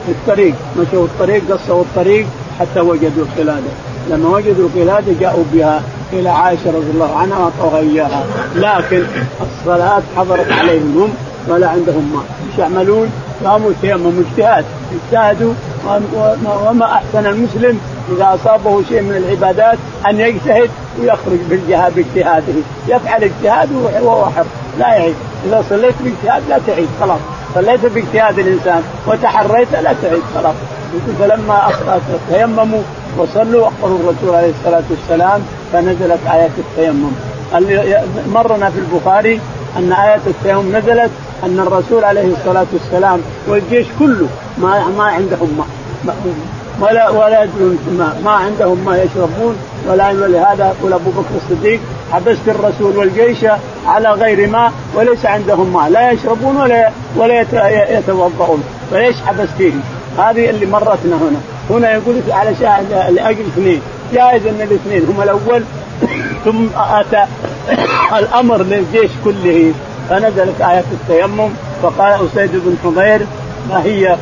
الطريق 0.10 0.56
مشوا 0.80 1.06
الطريق 1.06 1.44
قصوا 1.52 1.82
الطريق 1.82 2.26
حتى 2.60 2.80
وجدوا 2.80 3.26
القلادة. 3.26 3.72
لما 4.10 4.30
وجدوا 4.30 4.70
القلادة 4.70 5.14
جاءوا 5.20 5.44
بها 5.54 5.82
إلى 6.14 6.30
عائشة 6.30 6.68
رضي 6.68 6.92
الله 6.94 7.16
عنها 7.16 7.38
واعطوها 7.38 7.80
اياها 7.80 8.24
لكن 8.56 9.04
الصلاة 9.42 10.02
حضرت 10.18 10.52
عليهم 10.52 10.98
هم 10.98 11.14
ولا 11.48 11.68
عندهم 11.68 12.12
ماء. 12.14 12.24
إيش 12.50 12.60
يعملون؟ 12.60 13.12
قاموا 13.46 13.72
تيمموا 13.82 14.12
اجتهاد. 14.32 14.66
اجتهدوا 14.92 15.54
وما 16.68 16.86
أحسن 16.86 17.26
المسلم 17.26 17.80
إذا 18.16 18.40
أصابه 18.42 18.84
شيء 18.84 19.02
من 19.02 19.16
العبادات 19.16 19.78
أن 20.10 20.20
يجتهد 20.20 20.70
ويخرج 21.00 21.40
بالجهاد 21.50 21.96
باجتهاده. 21.96 22.54
يفعل 22.88 23.24
اجتهاد 23.24 23.70
وهو 24.04 24.26
حر. 24.26 24.46
لا 24.80 24.88
يعيد 24.88 25.16
إذا 25.46 25.64
صليت 25.70 25.96
باجتهاد 26.04 26.44
لا 26.50 26.60
تعيد 26.68 26.88
خلاص. 27.02 27.20
صليت 27.56 27.86
باجتهاد 27.86 28.40
الإنسان 28.40 28.84
وتحريت 29.08 29.72
لا 29.72 29.94
تعيد 30.02 30.24
خلاص. 30.36 30.56
فلما 31.20 31.72
تيمموا 32.32 32.82
وصلوا 33.18 33.68
اخبروا 33.68 34.00
الرسول 34.00 34.36
عليه 34.36 34.52
الصلاة 34.60 34.84
والسلام 34.90 35.42
فنزلت 35.74 36.20
آيات 36.32 36.52
التيمم. 36.58 37.12
مرنا 38.34 38.70
في 38.70 38.80
البخاري 38.80 39.40
أن 39.78 39.94
إيه 39.94 40.20
التيمم 40.28 40.76
نزلت 40.78 41.12
أن 41.44 41.60
الرسول 41.60 42.04
عليه 42.04 42.34
الصلاة 42.34 42.66
والسلام 42.74 43.22
والجيش 43.48 43.88
كله 44.00 44.28
ما 44.58 44.88
ما 44.98 45.04
عندهم 45.04 45.58
ماء 45.58 46.16
ولا 46.82 47.10
ولا 47.10 47.48
ماء 47.98 48.22
ما 48.26 48.32
عندهم 48.32 48.86
ماء 48.86 49.06
يشربون 49.06 49.56
ولا 49.88 50.10
ولهذا 50.10 50.76
يقول 50.80 50.94
أبو 50.94 51.10
بكر 51.10 51.36
الصديق 51.36 51.80
حبست 52.12 52.48
الرسول 52.48 52.98
والجيش 52.98 53.46
على 53.88 54.10
غير 54.10 54.50
ماء 54.50 54.72
وليس 54.96 55.26
عندهم 55.26 55.74
ماء 55.74 55.90
لا 55.90 56.12
يشربون 56.12 56.58
ولا 56.58 56.90
ولا 57.16 57.42
يتوضؤون 57.98 58.64
فليش 58.92 59.16
حبستهم؟ 59.26 59.82
هذه 60.18 60.50
اللي 60.50 60.66
مرتنا 60.66 61.16
هنا 61.16 61.40
هنا 61.70 61.94
يقول 61.94 62.16
على 62.30 62.56
لأجل 63.10 63.46
اثنين 63.48 63.82
جائز 64.14 64.48
أن 64.48 64.62
الاثنين 64.62 65.06
هم 65.06 65.22
الأول 65.22 65.64
ثم 66.46 66.68
أتى 66.78 67.26
الأمر 68.20 68.62
للجيش 68.62 69.12
كله. 69.26 69.74
فنزلت 70.10 70.62
آية 70.62 70.84
التيمم 70.92 71.50
فقال 71.84 72.28
أسيد 72.28 72.52
بن 72.54 72.76
حضير 72.84 73.26
ما 73.70 73.84
هي 73.84 74.18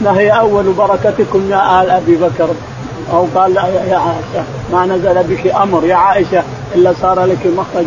ما 0.00 0.18
هي 0.18 0.30
أول 0.30 0.72
بركتكم 0.72 1.50
يا 1.50 1.82
آل 1.82 1.90
أبي 1.90 2.16
بكر؟ 2.16 2.48
أو 3.12 3.26
قال 3.34 3.56
يا 3.56 3.96
عائشة 3.96 4.44
ما 4.72 4.86
نزل 4.86 5.22
بك 5.22 5.46
أمر 5.46 5.84
يا 5.84 5.94
عائشة 5.94 6.42
إلا 6.74 6.92
صار 7.02 7.24
لك 7.24 7.46
مخرج 7.56 7.86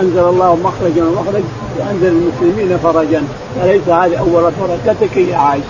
أنزل 0.00 0.18
الله 0.18 0.56
مخرجا 0.56 1.04
ومخرج 1.04 1.42
وأنزل 1.78 2.06
المسلمين 2.06 2.78
فرجا. 2.78 3.22
فليس 3.60 3.88
هذه 3.88 4.18
أول 4.18 4.52
بركتك 4.60 5.16
يا 5.16 5.36
عائشة؟ 5.36 5.64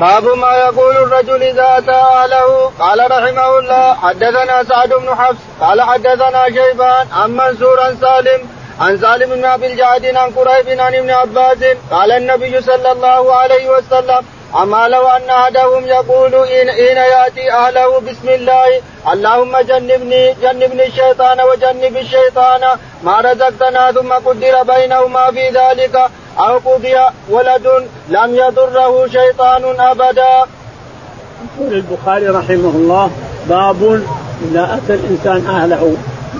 باب 0.00 0.24
ما 0.24 0.56
يقول 0.56 0.96
الرجل 0.96 1.42
إذا 1.42 1.78
اتى 1.78 1.90
اهله 1.90 2.70
قال 2.80 3.10
رحمه 3.10 3.58
الله 3.58 3.94
حدثنا 3.94 4.64
سعد 4.64 4.88
بن 4.88 5.14
حفص 5.14 5.38
قال 5.60 5.82
حدثنا 5.82 6.44
شيبان 6.46 7.06
عن 7.12 7.30
منصور 7.30 7.78
سالم 8.00 8.48
عن 8.80 8.98
سالم 8.98 9.34
بن 9.34 9.44
أبي 9.44 9.66
الجعد 9.66 10.04
عن 10.06 10.30
قريب 10.30 10.80
عن 10.80 10.94
ابن 10.94 11.10
عباس 11.10 11.58
قال 11.90 12.12
النبي 12.12 12.62
صلى 12.62 12.92
الله 12.92 13.34
عليه 13.34 13.68
وسلم 13.70 14.24
أما 14.62 14.88
لو 14.88 15.08
أن 15.08 15.30
أحدهم 15.30 15.86
يقول 15.86 16.34
إن 16.34 16.68
يأتي 16.96 17.52
أهله 17.52 18.00
بسم 18.00 18.28
الله 18.28 18.80
اللهم 19.12 19.58
جنبني 19.58 20.34
جنبني 20.42 20.86
الشيطان 20.86 21.40
وجنب 21.40 21.96
الشيطان 21.96 22.60
ما 23.02 23.20
رزقتنا 23.20 23.92
ثم 23.92 24.12
قدر 24.12 24.62
بينهما 24.62 25.30
في 25.30 25.48
ذلك 25.48 26.10
أو 26.38 26.58
قضي 26.58 26.94
ولد 27.30 27.66
لم 28.08 28.34
يضره 28.34 29.06
شيطان 29.06 29.80
أبدا. 29.80 30.46
يقول 31.58 31.74
البخاري 31.74 32.28
رحمه 32.28 32.72
الله 32.74 33.10
باب 33.48 34.02
إذا 34.50 34.78
أتى 34.78 34.94
الإنسان 34.94 35.46
أهله 35.46 35.96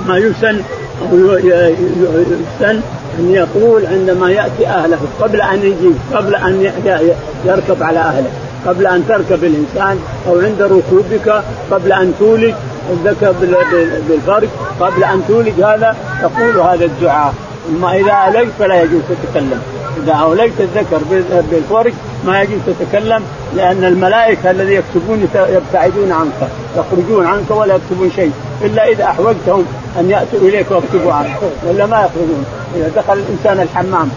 ما 0.07 0.19
يسن 0.19 0.63
يحسن 1.03 2.81
أن 3.19 3.31
يقول 3.31 3.87
عندما 3.87 4.31
يأتي 4.31 4.67
أهله 4.67 4.99
قبل 5.21 5.41
أن 5.41 5.59
يجي 5.59 5.95
قبل 6.15 6.35
أن 6.35 6.73
يركب 7.45 7.83
على 7.83 7.99
أهله 7.99 8.31
قبل 8.67 8.87
أن 8.87 9.05
تركب 9.09 9.45
الإنسان 9.45 10.01
أو 10.29 10.41
عند 10.41 10.63
ركوبك 10.63 11.43
قبل 11.71 11.93
أن 11.93 12.15
تولد 12.19 12.55
الذكر 12.91 13.33
بالفرج 14.09 14.49
قبل 14.81 15.05
أن 15.05 15.23
تولد 15.29 15.61
هذا 15.61 15.97
تقول 16.23 16.57
هذا 16.61 16.85
الدعاء 16.85 17.35
أما 17.69 17.97
إذا 17.97 18.29
اليت 18.29 18.53
فلا 18.59 18.83
يجوز 18.83 19.03
تتكلم 19.09 19.63
إذا 20.05 20.13
اوليت 20.13 20.61
الذكر 20.61 21.01
بالفرج 21.51 21.93
ما 22.27 22.43
يجوز 22.43 22.59
تتكلم 22.67 23.23
لأن 23.57 23.85
الملائكة 23.85 24.51
الذي 24.51 24.75
يكتبون 24.75 25.29
يبتعدون 25.35 26.13
عنك 26.13 26.51
يخرجون 26.77 27.27
عنك 27.27 27.51
ولا 27.51 27.75
يكتبون 27.75 28.11
شيء 28.17 28.33
إلا 28.63 28.89
إذا 28.89 29.05
أحوجتهم 29.05 29.65
أن 30.01 30.11
يأتوا 30.11 30.39
إليك 30.39 30.71
ويكتبوا 30.71 31.13
عنك 31.13 31.37
ولا 31.67 31.87
ما 31.87 31.97
يخرجون. 31.97 32.45
إذا 32.77 32.91
دخل 32.97 33.19
الإنسان 33.19 33.61
الحمام 33.61 34.11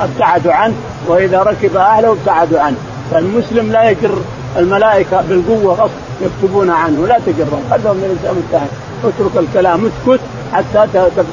ابتعدوا 0.00 0.52
عنه 0.52 0.74
وإذا 1.06 1.42
ركب 1.42 1.76
أهله 1.76 2.12
ابتعدوا 2.12 2.60
عنه. 2.60 2.76
فالمسلم 3.10 3.72
لا 3.72 3.90
يجر 3.90 4.18
الملائكة 4.56 5.22
بالقوة 5.28 5.74
غصب 5.74 5.90
يكتبون 6.22 6.70
عنه 6.70 7.06
لا 7.06 7.18
تجرهم 7.26 7.62
خذهم 7.70 7.96
من 7.96 8.04
الإنسان 8.04 8.36
متهم 8.48 8.68
اترك 9.04 9.44
الكلام 9.48 9.86
اسكت 9.86 10.20
حتى 10.52 10.86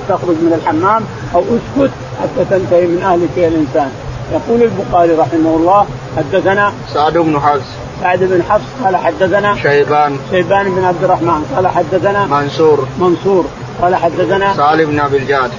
تخرج 0.09 0.35
من 0.35 0.59
الحمام 0.61 1.03
أو 1.35 1.41
اسكت 1.41 1.91
حتى 2.21 2.45
تنتهي 2.49 2.87
من 2.87 3.01
اهلك 3.03 3.37
يا 3.37 3.47
الإنسان. 3.47 3.91
يقول 4.31 4.61
البخاري 4.63 5.11
رحمه 5.11 5.55
الله 5.55 5.85
حدثنا 6.17 6.73
سعد 6.93 7.17
بن 7.17 7.39
حفص. 7.39 7.65
سعد 8.01 8.19
بن 8.19 8.43
حفص 8.49 8.65
قال 8.83 8.97
حدثنا 8.97 9.55
شيبان. 9.55 10.17
شيبان 10.31 10.75
بن 10.75 10.83
عبد 10.83 11.03
الرحمن 11.03 11.51
قال 11.55 11.67
حدثنا 11.67 12.25
منصور. 12.25 12.87
منصور. 12.99 13.45
قال 13.81 13.95
حدثنا 13.95 14.53
سالم 14.53 14.91
بن 14.91 14.99
أبي 14.99 15.17
الجعد. 15.17 15.51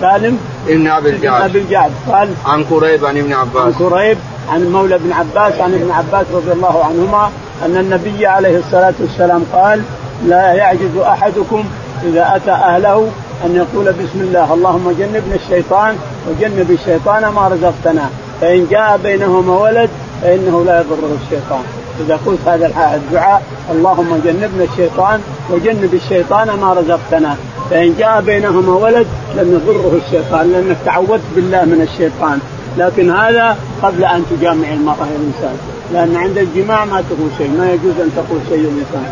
سالم 0.00 0.38
بن 0.66 0.86
أبي 0.88 1.10
الجعد. 1.10 1.50
أبي 1.50 1.58
الجعد. 1.58 1.90
قال 2.08 2.28
عن 2.46 2.64
كريب 2.64 3.04
عن 3.04 3.18
ابن 3.18 3.32
عباس. 3.32 3.74
عن 3.74 3.88
كريب 3.88 4.18
عن 4.48 4.72
مولى 4.72 4.98
بن 4.98 5.12
عباس 5.12 5.60
عن 5.60 5.74
ابن 5.74 5.90
عباس 5.90 6.26
رضي 6.34 6.52
الله 6.52 6.84
عنهما 6.84 7.30
أن 7.64 7.76
النبي 7.76 8.26
عليه 8.26 8.58
الصلاة 8.58 8.94
والسلام 9.00 9.44
قال 9.52 9.82
لا 10.26 10.52
يعجز 10.52 10.96
أحدكم 10.96 11.64
إذا 12.04 12.32
أتى 12.36 12.50
أهله 12.50 13.08
أن 13.44 13.56
يقول 13.56 13.92
بسم 13.92 14.20
الله 14.20 14.54
اللهم 14.54 14.90
جنبنا 14.98 15.34
الشيطان 15.34 15.96
وجنب 16.28 16.70
الشيطان 16.70 17.28
ما 17.28 17.48
رزقتنا 17.48 18.10
فإن 18.40 18.66
جاء 18.70 19.00
بينهما 19.02 19.58
ولد 19.58 19.90
فإنه 20.22 20.64
لا 20.64 20.80
يضره 20.80 21.18
الشيطان. 21.24 21.64
إذا 22.00 22.18
قلت 22.26 22.38
هذا 22.46 22.66
الدعاء 22.94 23.42
اللهم 23.72 24.20
جنبنا 24.24 24.64
الشيطان 24.72 25.20
وجنب 25.50 25.94
الشيطان 25.94 26.46
ما 26.60 26.72
رزقتنا. 26.72 27.36
فإن 27.70 27.94
جاء 27.98 28.20
بينهما 28.20 28.74
ولد 28.74 29.06
لم 29.36 29.48
يضره 29.54 30.00
الشيطان 30.06 30.52
لأنك 30.52 30.76
تعودت 30.84 31.22
بالله 31.36 31.64
من 31.64 31.88
الشيطان. 31.92 32.38
لكن 32.78 33.10
هذا 33.10 33.56
قبل 33.82 34.04
أن 34.04 34.24
تجامع 34.30 34.72
المرأة 34.72 35.06
الانسان 35.16 35.56
لأن 35.92 36.16
عند 36.16 36.38
الجماع 36.38 36.84
ما 36.84 37.00
تقول 37.10 37.30
شيء 37.38 37.50
ما 37.58 37.72
يجوز 37.72 38.00
أن 38.00 38.10
تقول 38.16 38.40
شيء 38.48 38.58
الانسان 38.58 39.06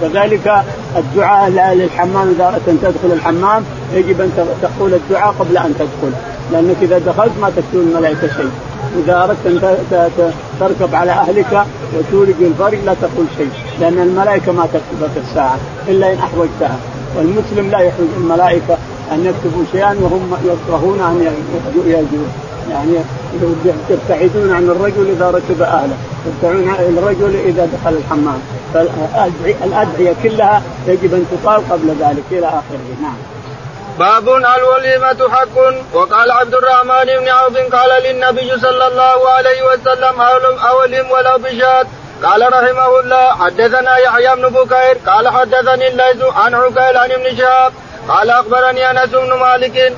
كذلك 0.00 0.64
الدعاء 0.96 1.50
للحمام 1.74 2.34
إذا 2.36 2.48
أردت 2.48 2.68
أن 2.68 2.78
تدخل 2.82 3.12
الحمام 3.12 3.64
يجب 3.94 4.20
أن 4.20 4.30
تقول 4.62 4.94
الدعاء 4.94 5.34
قبل 5.38 5.58
أن 5.58 5.74
تدخل. 5.78 6.12
لأنك 6.52 6.76
إذا 6.82 6.98
دخلت 6.98 7.32
ما 7.40 7.50
تكتب 7.50 7.74
الملائكه 7.74 8.28
شيء. 8.36 8.50
إذا 9.04 9.24
أردت 9.24 9.46
أن 9.46 10.32
تركب 10.60 10.94
على 10.94 11.10
أهلك 11.10 11.64
وتولج 11.94 12.34
الفرج 12.40 12.78
لا 12.86 12.94
تقول 13.02 13.26
شيء 13.36 13.50
لأن 13.80 13.98
الملائكة 13.98 14.52
ما 14.52 14.66
تكتبك 14.66 15.24
الساعة 15.28 15.58
إلا 15.88 16.12
إن 16.12 16.18
أحوجتها. 16.18 16.78
والمسلم 17.16 17.70
لا 17.70 17.78
يحوج 17.78 18.06
الملائكة 18.16 18.76
أن 19.12 19.24
يكتبوا 19.24 19.64
شيئا 19.72 19.96
وهم 20.00 20.36
يكرهون 20.44 21.00
أن 21.00 21.32
يجوا 21.86 22.26
يعني 22.70 22.92
تبتعدون 23.88 24.52
عن 24.52 24.64
الرجل 24.64 25.10
إذا 25.10 25.30
ركب 25.30 25.62
أهله 25.62 25.96
تبتعدون 26.26 26.68
عن 26.68 26.98
الرجل 26.98 27.36
إذا 27.46 27.68
دخل 27.72 27.96
الحمام. 27.96 28.38
فالادعيه 28.74 30.14
كلها 30.22 30.62
يجب 30.88 31.14
أن 31.14 31.24
تقال 31.30 31.68
قبل 31.70 31.88
ذلك 32.00 32.24
إلى 32.32 32.46
آخره. 32.46 33.02
نعم. 33.02 33.37
باب 33.98 34.28
الوليمة 34.28 35.28
حق. 35.30 35.56
وقال 35.92 36.30
عبد 36.30 36.54
الرحمن 36.54 37.04
بن 37.18 37.28
عوف 37.28 37.56
قال 37.74 38.02
للنبي 38.02 38.60
صلى 38.60 38.86
الله 38.86 39.28
عليه 39.28 39.62
وسلم 39.62 40.20
أولم 40.70 41.10
ولو 41.10 41.38
بشات 41.38 41.86
قال 42.24 42.52
رحمه 42.52 43.00
الله 43.00 43.26
حدثنا 43.44 43.96
يحيى 43.98 44.36
بن 44.36 44.48
بكير 44.48 44.96
قال 45.06 45.28
حدثني 45.28 45.88
الليث 45.88 46.22
عن 46.36 46.54
عقيل 46.54 46.96
عن 46.96 47.12
ابن 47.12 47.36
شهاب 47.36 47.72
قال 48.08 48.30
أخبرني 48.30 48.90
أنس 48.90 49.10
بن 49.10 49.32
مالك 49.32 49.92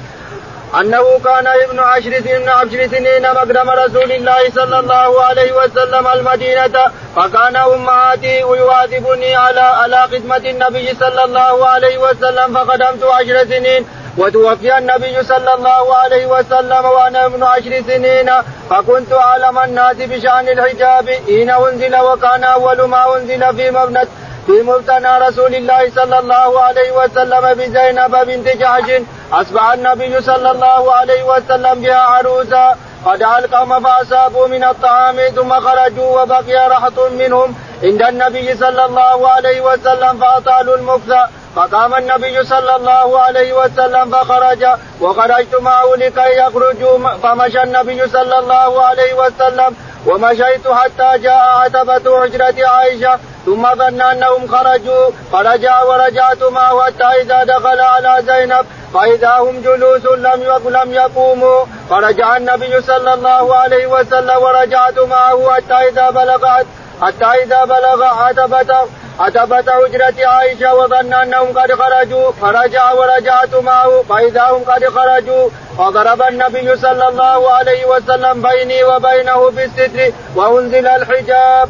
أنه 0.74 1.18
كان 1.24 1.46
ابن 1.46 1.78
عشر 1.78 2.16
ابن 2.16 2.48
عشر 2.48 2.88
سنين 2.88 3.22
مقدم 3.22 3.70
رسول 3.70 4.12
الله 4.12 4.50
صلى 4.54 4.78
الله 4.78 5.22
عليه 5.22 5.52
وسلم 5.52 6.06
المدينة 6.06 6.76
فكان 7.16 7.56
أمهاتي 7.56 8.40
يواظبني 8.40 9.36
على 9.36 9.60
على 9.60 10.02
خدمة 10.02 10.36
النبي 10.36 10.94
صلى 11.00 11.24
الله 11.24 11.66
عليه 11.66 11.98
وسلم 11.98 12.54
فقدمت 12.54 13.04
عشر 13.04 13.38
سنين. 13.48 13.86
وتوفي 14.18 14.78
النبي 14.78 15.22
صلى 15.22 15.54
الله 15.54 15.96
عليه 15.96 16.26
وسلم 16.26 16.84
وأنا 16.84 17.26
ابن 17.26 17.42
عشر 17.42 17.82
سنين 17.88 18.30
فكنت 18.70 19.12
أعلم 19.12 19.58
الناس 19.58 19.96
بشأن 19.96 20.48
الحجاب 20.48 21.08
حين 21.26 21.50
أنزل 21.50 21.96
وكان 21.96 22.44
أول 22.44 22.82
ما 22.82 23.16
أنزل 23.16 23.56
في 23.56 23.70
مبنى 23.70 24.02
في 24.50 24.62
مبتنى 24.62 25.18
رسول 25.18 25.54
الله 25.54 25.90
صلى 25.90 26.18
الله 26.18 26.60
عليه 26.60 26.90
وسلم 26.92 27.54
بزينب 27.54 28.14
بنت 28.26 28.48
جحش 28.48 28.88
أصبح 29.32 29.72
النبي 29.72 30.20
صلى 30.20 30.50
الله 30.50 30.92
عليه 30.92 31.22
وسلم 31.22 31.74
بها 31.82 32.00
عروسا. 32.00 32.76
فدعا 33.04 33.38
القوم 33.38 33.80
فأصابوا 33.84 34.46
من 34.46 34.64
الطعام 34.64 35.16
ثم 35.36 35.52
خرجوا 35.60 36.22
وبقي 36.22 36.68
رحط 36.68 36.98
منهم. 36.98 37.54
عند 37.82 38.02
النبي 38.02 38.56
صلى 38.56 38.84
الله 38.84 39.28
عليه 39.28 39.60
وسلم 39.60 40.20
فأطالوا 40.20 40.76
المكث 40.76 41.10
فقام 41.56 41.94
النبي 41.94 42.44
صلى 42.44 42.76
الله 42.76 43.20
عليه 43.20 43.52
وسلم 43.52 44.10
فخرج. 44.10 44.62
وخرجت 45.00 45.54
معه 45.60 45.88
لكي 45.96 46.30
يخرجوا. 46.42 47.08
فمشى 47.22 47.62
النبي 47.62 48.08
صلى 48.08 48.38
الله 48.38 48.82
عليه 48.82 49.14
وسلم 49.14 49.76
ومشيت 50.06 50.68
حتى 50.68 51.18
جاء 51.18 51.42
عتبة 51.62 52.20
حجرة 52.20 52.66
عائشة. 52.66 53.18
ثم 53.46 53.74
ظن 53.74 54.00
أنهم 54.00 54.48
خرجوا 54.48 55.10
فرجع 55.32 55.82
ورجعت 55.82 56.42
معه 56.42 56.82
حتى 56.82 57.04
إذا 57.04 57.44
دخل 57.44 57.80
على 57.80 58.22
زينب 58.26 58.66
فإذا 58.94 59.34
هم 59.38 59.60
جلوس 59.60 60.04
لم 60.04 60.40
لم 60.68 60.92
يقوموا. 60.92 61.64
فرجع 61.90 62.36
النبي 62.36 62.82
صلى 62.82 63.14
الله 63.14 63.56
عليه 63.56 63.86
وسلم 63.86 64.42
ورجعت 64.42 64.98
معه 64.98 65.50
حتى 65.50 65.74
إذا 65.88 66.10
بلغت 66.10 66.66
حتى 67.02 67.24
إذا 67.24 67.64
بلغ 67.64 68.04
عتبة 68.04 68.76
عتبة 69.20 69.72
حجرة 69.72 70.26
عائشة 70.26 70.74
وظن 70.74 71.12
أنهم 71.14 71.58
قد 71.58 71.72
خرجوا. 71.72 72.32
فرجع 72.32 72.92
ورجعت 72.92 73.54
معه 73.54 74.02
فإذا 74.08 74.42
هم 74.42 74.62
قد 74.64 74.84
خرجوا 74.84 75.48
وضرب 75.78 76.22
النبي 76.22 76.76
صلى 76.76 77.08
الله 77.08 77.50
عليه 77.50 77.86
وسلم 77.86 78.42
بيني 78.42 78.84
وبينه 78.84 79.50
بالستر 79.50 80.12
وأنزل 80.36 80.86
الحجاب. 80.86 81.68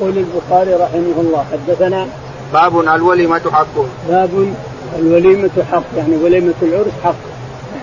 يقول 0.00 0.18
البخاري 0.18 0.74
رحمه 0.74 1.20
الله 1.20 1.44
حدثنا 1.52 2.06
باب 2.52 2.80
الوليمة 2.80 3.40
حق. 3.52 3.74
باب 4.08 4.54
الوليمة 4.98 5.50
حق 5.72 5.82
يعني 5.96 6.16
وليمة 6.16 6.54
العرس 6.62 6.92
حق. 7.04 7.14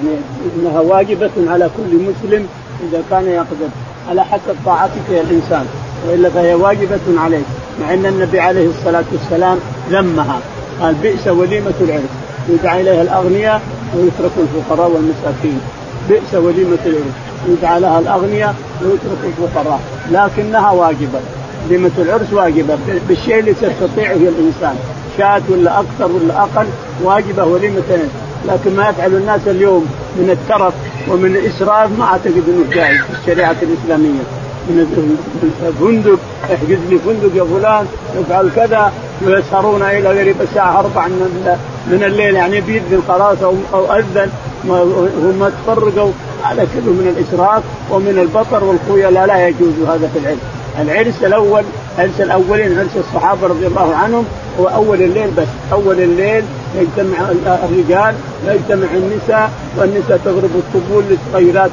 يعني 0.04 0.18
إنها 0.56 0.80
واجبة 0.80 1.30
على 1.38 1.70
كل 1.78 1.96
مسلم 1.96 2.48
إذا 2.90 3.04
كان 3.10 3.28
يقدر 3.28 3.70
على 4.10 4.26
حسب 4.26 4.56
طاعتك 4.66 5.10
يا 5.12 5.22
الإنسان 5.22 5.66
وإلا 6.08 6.30
فهي 6.30 6.54
واجبة 6.54 7.00
عليك 7.18 7.46
مع 7.82 7.94
أن 7.94 8.06
النبي 8.06 8.40
عليه 8.40 8.68
الصلاة 8.68 9.06
والسلام 9.12 9.58
ذمها. 9.90 10.40
قال 10.82 10.96
بئس 10.96 11.28
وليمة 11.28 11.74
العرس. 11.82 12.14
يدعى 12.50 12.82
إليها 12.82 13.02
الأغنياء 13.02 13.62
ويترك 13.96 14.32
الفقراء 14.38 14.92
والمساكين. 14.92 15.62
بئس 16.10 16.34
وليمة 16.34 16.78
العرس. 16.86 17.18
يدعى 17.48 17.80
لها 17.80 18.00
الأغنياء 18.00 18.56
ويترك 18.82 19.18
الفقراء. 19.24 19.80
لكنها 20.12 20.72
واجبة. 20.72 21.20
وليمة 21.68 21.92
العرس 21.98 22.34
واجبة. 22.34 22.78
بالشيء 23.08 23.40
اللي 23.40 23.54
تستطيعه 23.54 24.14
الإنسان. 24.14 24.76
شاة 25.18 25.42
ولا 25.50 25.80
أكثر 25.80 26.12
ولا 26.12 26.42
أقل 26.42 26.68
واجبة 27.04 27.44
وليمة 27.44 28.00
لكن 28.48 28.76
ما 28.76 28.90
يفعل 28.90 29.16
الناس 29.16 29.42
اليوم 29.48 29.86
من 30.16 30.30
الترف 30.30 30.74
ومن 31.10 31.36
الإسراف 31.36 31.90
ما 32.00 32.06
أعتقد 32.06 32.44
أنه 32.48 32.66
جائز 32.74 33.02
في 33.02 33.20
الشريعة 33.22 33.56
الإسلامية. 33.62 34.24
من 34.70 34.86
فندق 35.80 36.20
احجز 36.54 36.78
لي 36.90 36.98
فندق 36.98 37.36
يا 37.36 37.44
فلان 37.44 37.86
افعل 38.20 38.50
كذا 38.56 38.92
ويسهرون 39.26 39.82
إلى 39.82 40.20
قريب 40.20 40.36
الساعة 40.42 40.80
4 40.80 41.08
من 41.88 42.04
الليل. 42.04 42.36
يعني 42.36 42.62
بيدن 42.62 43.02
خلاص 43.08 43.38
أو 43.74 43.96
أذن 43.96 44.30
وهم 44.68 45.52
تفرقوا. 45.66 46.12
هذا 46.44 46.68
كله 46.74 46.94
من 46.94 47.16
الإسراف 47.18 47.64
ومن 47.92 48.20
البطر 48.20 48.76
لا, 49.10 49.26
لا 49.26 49.48
يجوز 49.48 49.74
هذا 49.88 50.10
في 50.14 50.20
العلم. 50.20 50.40
العرس 50.82 51.24
الأول 51.24 51.64
عرس 52.00 52.22
الأولين 52.22 52.80
عرس 52.80 52.98
الصحابة 52.98 53.48
رضي 53.48 53.68
الله 53.68 53.96
عنهم 53.96 54.26
هو 54.60 54.68
أول 54.68 55.02
الليل 55.02 55.32
بس. 55.38 55.48
أول 55.72 56.00
الليل 56.02 56.44
يجتمع 56.76 57.18
الرجال 57.64 58.16
ويجتمع 58.48 58.88
النساء 58.94 59.52
والنساء 59.78 60.20
تغرب 60.26 60.52
الطبول 60.56 61.04
للصغيرات 61.10 61.72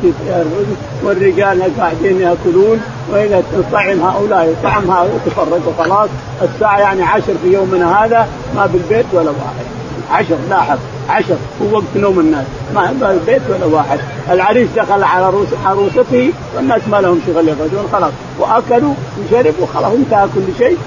والرجال 1.05 1.62
قاعدين 1.79 2.21
يأكلون 2.21 2.81
وإذا 3.12 3.43
طعم 3.73 4.01
هؤلاء 4.01 4.55
طعم 4.62 4.90
هؤلاء 4.90 5.21
تفرقوا 5.27 5.73
خلاص. 5.79 6.09
الساعة 6.43 6.79
يعني 6.81 7.03
عشر 7.03 7.35
في 7.43 7.53
يومنا 7.53 8.05
هذا 8.05 8.29
ما 8.57 8.67
بالبيت 8.67 9.07
ولا 9.12 9.31
واحد. 9.31 9.84
عشر 10.11 10.37
لاحظ 10.51 10.79
عشر 11.09 11.37
هو 11.62 11.77
وقت 11.77 11.97
نوم 11.97 12.21
الناس. 12.21 12.47
ما 12.75 13.11
البيت 13.11 13.43
ولا 13.49 13.67
واحد. 13.67 13.99
العريس 14.31 14.69
دخل 14.77 15.03
على 15.03 15.33
عروسته 15.64 16.33
والناس 16.57 16.83
ما 16.90 16.97
لهم 16.97 17.21
شغل 17.27 17.49
يغدون 17.49 17.88
خلاص. 17.93 18.12
وأكلوا 18.38 18.95
وشربوا 19.19 19.67
خلاص 19.75 19.93
انتهى 19.93 20.29
كل 20.35 20.59
شيء. 20.59 20.79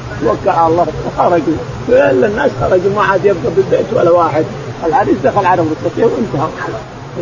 على 0.48 0.68
الله 0.68 0.88
وخرجوا. 1.08 1.58
كل 1.88 2.26
الناس 2.26 2.52
خرجوا 2.62 2.92
ما 2.96 3.04
عاد 3.04 3.26
يبقى 3.26 3.52
بالبيت 3.56 3.86
ولا 3.94 4.12
واحد. 4.12 4.46
العريس 4.86 5.18
دخل 5.24 5.46
على 5.46 5.62
عروسته 5.62 6.04
وانتهى. 6.04 6.48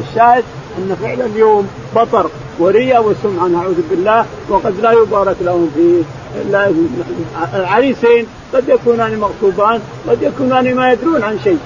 الشاهد 0.10 0.44
إن 0.78 0.96
فعلا 1.02 1.26
اليوم 1.26 1.68
بطر 1.96 2.30
وريا 2.60 3.00
وسمعه 3.00 3.48
نعوذ 3.48 3.82
بالله. 3.90 4.26
وقد 4.50 4.74
لا 4.82 4.92
يبارك 4.92 5.36
لهم 5.42 5.70
فيه 5.76 6.02
العريسين 7.54 8.26
قد 8.54 8.70
يكونان 8.70 9.20
مغصوبان 9.20 9.80
قد 10.10 10.22
يكونان 10.22 10.76
ما 10.76 10.92
يدرون 10.92 11.24
عن 11.24 11.40
شيء. 11.44 11.60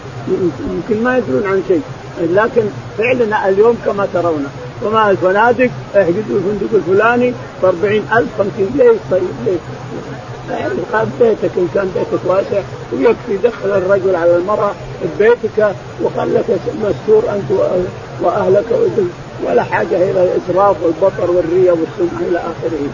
يمكن 0.72 1.04
ما 1.04 1.18
يدرون 1.18 1.46
عن 1.46 1.64
شيء 1.68 1.82
لكن 2.22 2.62
فعلنا 2.98 3.50
اليوم 3.50 3.78
كما 3.86 4.08
ترون 4.14 4.46
وما 4.86 5.12
الفنادق 5.12 5.70
احجزوا 5.96 6.38
الفندق 6.40 6.74
الفلاني 6.74 7.34
ب 7.64 7.66
40000 7.66 8.28
50 8.38 8.70
ليش 8.76 8.98
طيب 9.12 9.22
ليش؟ 9.46 9.60
يعني 10.50 10.74
بيتك 11.20 11.52
إن 11.58 11.68
كان 11.76 11.92
بيتك 11.96 12.26
واسع 12.26 12.62
ويكفي 12.94 13.38
دخل 13.44 13.70
الرجل 13.70 14.16
على 14.16 14.36
المرأة 14.36 14.72
بيتك 15.20 15.76
وخلك 16.04 16.46
مستور 16.84 17.24
أنت 17.36 17.60
وأهلك 18.22 18.66
ولا 19.46 19.64
حاجة 19.64 19.96
إلى 20.12 20.24
الإسراف 20.24 20.76
والبطر 20.84 21.32
والرياء 21.32 21.78
والسمعة 21.78 22.30
إلى 22.30 22.38
آخره. 22.40 22.88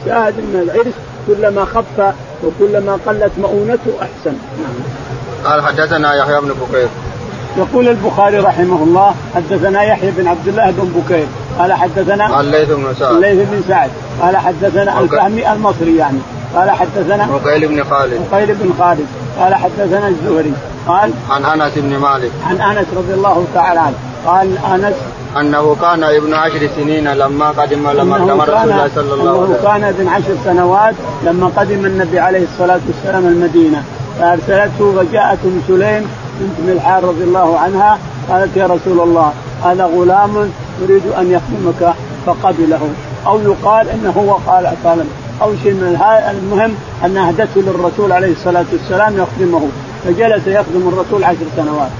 الشاهد 0.00 0.34
إن 0.38 0.60
العرس 0.60 0.94
كلما 1.26 1.64
خف 1.64 2.14
وكلما 2.44 2.98
قلت 3.06 3.32
مؤونته 3.38 3.90
أحسن. 4.02 4.32
نعم. 4.62 5.09
قال 5.44 5.62
حدثنا 5.62 6.14
يحيى 6.14 6.40
بن 6.40 6.48
بكير. 6.48 6.88
يقول 7.56 7.88
البخاري 7.88 8.38
رحمه 8.38 8.82
الله 8.82 9.14
حدثنا 9.34 9.82
يحيى 9.82 10.10
بن 10.10 10.26
عبد 10.26 10.48
الله 10.48 10.70
بن 10.70 10.92
بكير 10.96 11.26
قال 11.58 11.72
حدثنا 11.72 12.40
الليث 12.40 12.68
بن 12.68 12.94
سعد. 12.98 13.14
الليث 13.14 13.48
بن 13.48 13.62
سعد. 13.68 13.90
قال 14.20 14.36
حدثنا 14.36 15.00
الفهمي 15.00 15.52
المصري 15.52 15.96
يعني. 15.96 16.18
قال 16.54 16.70
حدثنا 16.70 17.24
عقيل 17.24 17.68
بن 17.68 17.84
خالد. 17.84 18.20
عقيل 18.32 18.54
بن 18.54 18.72
خالد. 18.78 19.06
قال 19.40 19.54
حدثنا 19.54 20.08
الزهري. 20.08 20.52
قال 20.86 21.10
عن 21.30 21.60
أنس 21.60 21.72
بن 21.76 21.96
مالك. 21.96 22.30
عن 22.46 22.60
أنس 22.60 22.86
رضي 22.96 23.14
الله 23.14 23.46
تعالى 23.54 23.80
عنه. 23.80 23.94
قال 24.26 24.58
أنس 24.74 24.94
أنه 25.40 25.76
كان 25.80 26.04
ابن 26.04 26.34
عشر 26.34 26.68
سنين 26.76 27.08
لما 27.08 27.48
قدم 27.48 27.90
لما 27.90 28.16
قدم 28.16 28.40
رسول 28.40 28.54
الله 28.54 28.90
صلى 28.94 29.14
الله 29.14 29.30
عليه 29.30 29.40
وسلم. 29.40 29.54
انه 29.54 29.58
كان 29.62 29.84
ابن 29.84 30.08
عشر 30.08 30.36
سنوات 30.44 30.94
لما 31.24 31.50
قدم 31.56 31.86
النبي 31.86 32.18
عليه 32.18 32.44
الصلاة 32.52 32.80
والسلام 32.86 33.26
المدينة. 33.26 33.82
فأرسلته 34.20 34.92
فجاءت 34.96 35.38
أم 35.44 35.60
سليم 35.68 36.06
بنت 36.40 36.70
ملحان 36.70 37.02
رضي 37.02 37.24
الله 37.24 37.58
عنها 37.58 37.98
قالت 38.30 38.56
يا 38.56 38.66
رسول 38.66 39.00
الله 39.00 39.32
هذا 39.64 39.84
غلام 39.84 40.50
يريد 40.82 41.02
أن 41.18 41.30
يخدمك 41.30 41.94
فقبله. 42.26 42.88
أو 43.26 43.40
يقال 43.40 43.88
إنه 43.88 44.10
هو 44.10 44.32
قال 44.32 44.66
قال 44.84 45.04
أو 45.42 45.52
شيء 45.62 45.72
من 45.72 45.98
المهم 46.30 46.74
أن 47.04 47.16
أهدته 47.16 47.60
للرسول 47.60 48.12
عليه 48.12 48.32
الصلاة 48.32 48.64
والسلام 48.72 49.16
يخدمه. 49.16 49.68
فجلس 50.04 50.46
يخدم 50.46 50.88
الرسول 50.88 51.24
عشر 51.24 51.46
سنوات. 51.56 51.90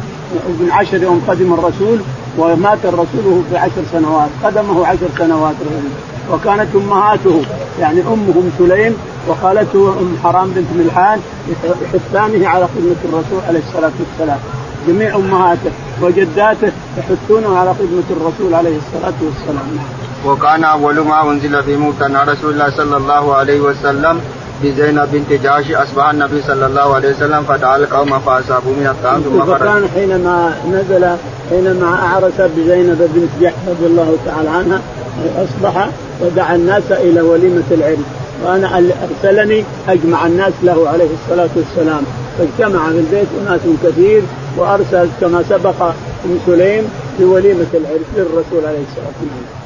ابن 0.48 0.70
عشر 0.70 1.02
يوم 1.02 1.24
قدم 1.28 1.52
الرسول 1.52 2.00
ومات 2.38 2.78
الرسول 2.84 3.42
في 3.50 3.58
عشر 3.58 3.82
سنوات. 3.92 4.28
قدمه 4.44 4.86
عشر 4.86 5.08
سنوات. 5.18 5.54
وكانت 6.32 6.68
أمهاته 6.74 7.42
يعني 7.80 8.00
امه 8.00 8.34
ام 8.36 8.50
سليم 8.58 8.96
وخالته 9.28 9.94
أم 10.00 10.16
حرام 10.24 10.50
بنت 10.50 10.66
ملحان 10.84 11.20
يحثانه 11.82 12.48
على 12.48 12.68
خدمة 12.74 13.00
الرسول 13.04 13.40
عليه 13.48 13.60
الصلاة 13.68 13.92
والسلام. 14.00 14.38
جميع 14.88 15.16
أمهاته 15.16 15.70
وجداته 16.02 16.72
يحثونه 16.98 17.58
على 17.58 17.74
خدمة 17.74 18.08
الرسول 18.10 18.54
عليه 18.54 18.76
الصلاة 18.76 19.14
والسلام. 19.22 19.78
وكان 20.26 20.64
أول 20.64 21.00
ما 21.00 21.30
أنزل 21.30 21.62
في 21.62 21.76
موسى 21.76 22.04
رسول 22.04 22.52
الله 22.52 22.70
صلى 22.70 22.96
الله 22.96 23.34
عليه 23.34 23.60
وسلم 23.60 24.20
بزينب 24.62 25.08
بنت 25.12 25.42
جاش 25.42 25.70
أصبح 25.70 26.10
النبي 26.10 26.42
صلى 26.42 26.66
الله 26.66 26.94
عليه 26.94 27.10
وسلم 27.10 27.42
فدعا 27.42 27.76
القوم 27.76 28.18
فأصابوا 28.18 28.72
من 28.72 28.86
الطعام 28.86 29.20
ثم 29.20 29.40
خرج. 29.40 29.58
فكان 29.58 29.88
حينما 29.94 30.54
نزل 30.72 31.16
حينما 31.50 31.98
أعرس 32.02 32.50
بزينب 32.56 33.10
بنت 33.14 33.30
جحش 33.42 33.54
رضي 33.68 33.86
الله 33.86 34.16
تعالى 34.26 34.48
عنها 34.48 34.80
أصبح 35.36 35.88
ودعا 36.22 36.54
الناس 36.54 36.92
إلى 36.92 37.20
وليمة 37.20 37.62
العرس 37.70 37.98
وأنا 38.44 38.76
أرسلني 38.76 39.64
أجمع 39.88 40.26
الناس 40.26 40.52
له 40.62 40.88
عليه 40.88 41.08
الصلاة 41.22 41.48
والسلام. 41.56 42.02
فاجتمع 42.38 42.88
في 42.88 42.98
البيت 42.98 43.28
أناس 43.46 43.60
كثير 43.84 44.22
وأرسل 44.56 45.08
كما 45.20 45.44
سبق 45.48 45.82
أم 46.24 46.38
سليم 46.46 46.90
لوليمة 47.20 47.66
العرس 47.74 48.10
للرسول 48.16 48.66
عليه 48.66 48.84
الصلاة 48.88 49.14
والسلام. 49.20 49.60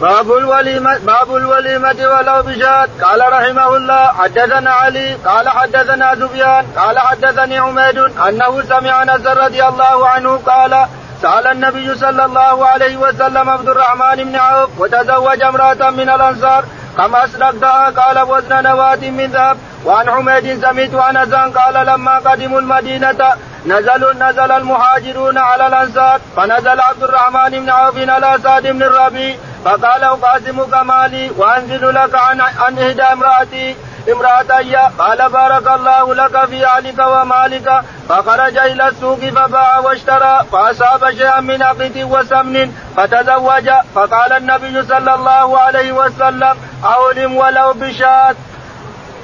باب 0.00 0.32
الوليمة 0.32 0.98
باب 1.06 1.36
الوليمة 1.36 1.88
ولو 1.88 2.42
بشات 2.42 2.88
قال 3.02 3.20
رحمه 3.32 3.76
الله 3.76 4.06
حدثنا 4.06 4.70
علي 4.70 5.14
قال 5.14 5.48
حدثنا 5.48 6.14
سفيان 6.14 6.64
قال 6.76 6.98
حدثني 6.98 7.58
عميد 7.58 7.98
أنه 7.98 8.62
سمع 8.68 9.02
انس 9.02 9.26
رضي 9.26 9.64
الله 9.64 10.08
عنه 10.08 10.36
قال 10.36 10.86
سأل 11.22 11.46
النبي 11.46 11.94
صلى 11.94 12.24
الله 12.24 12.66
عليه 12.66 12.96
وسلم 12.96 13.50
عبد 13.50 13.68
الرحمن 13.68 14.24
بن 14.24 14.36
عوف 14.36 14.70
وتزوج 14.78 15.42
امرأة 15.42 15.90
من 15.90 16.08
الأنصار 16.10 16.64
كما 16.96 17.24
أسرقتها 17.24 17.90
قال 17.90 18.18
وزن 18.18 18.62
نواة 18.62 18.96
من 18.96 19.26
ذهب. 19.26 19.56
وعن 19.84 20.10
حميد 20.10 20.64
سمعت 20.64 20.94
أنسا 20.94 21.42
قال 21.58 21.86
لما 21.86 22.18
قدموا 22.18 22.60
المدينة 22.60 23.34
نزلوا 23.66 24.12
نزل 24.12 24.52
المهاجرون 24.52 25.38
على 25.38 25.66
الأنصار 25.66 26.20
فنزل 26.36 26.80
عبد 26.80 27.02
الرحمن 27.02 27.50
بن 27.50 27.70
عوف 27.70 27.98
على 28.08 28.38
سعد 28.42 28.66
بن 28.66 28.82
الربيع 28.82 29.36
فقال 29.64 30.04
أقاسمك 30.04 30.74
مالي 30.74 31.30
وأنزل 31.36 31.94
لك 31.94 32.14
عن 32.14 32.40
عن 32.40 32.78
إحدى 32.78 33.02
امرأتي. 33.02 33.76
امرأتي 34.12 34.76
قال 34.98 35.30
بارك 35.30 35.66
الله 35.66 36.14
لك 36.14 36.44
في 36.44 36.66
أهلك 36.66 36.98
ومالك 36.98 37.82
فخرج 38.08 38.58
إلى 38.58 38.88
السوق 38.88 39.18
فباع 39.18 39.78
واشترى 39.78 40.40
فأصاب 40.52 41.10
شيئا 41.10 41.40
من 41.40 41.62
عقد 41.62 42.06
وسمن 42.10 42.72
فتزوج 42.96 43.70
فقال 43.94 44.32
النبي 44.32 44.82
صلى 44.82 45.14
الله 45.14 45.58
عليه 45.58 45.92
وسلم 45.92 46.56
أولم 46.84 47.36
ولو 47.36 47.72
بشاة. 47.72 48.34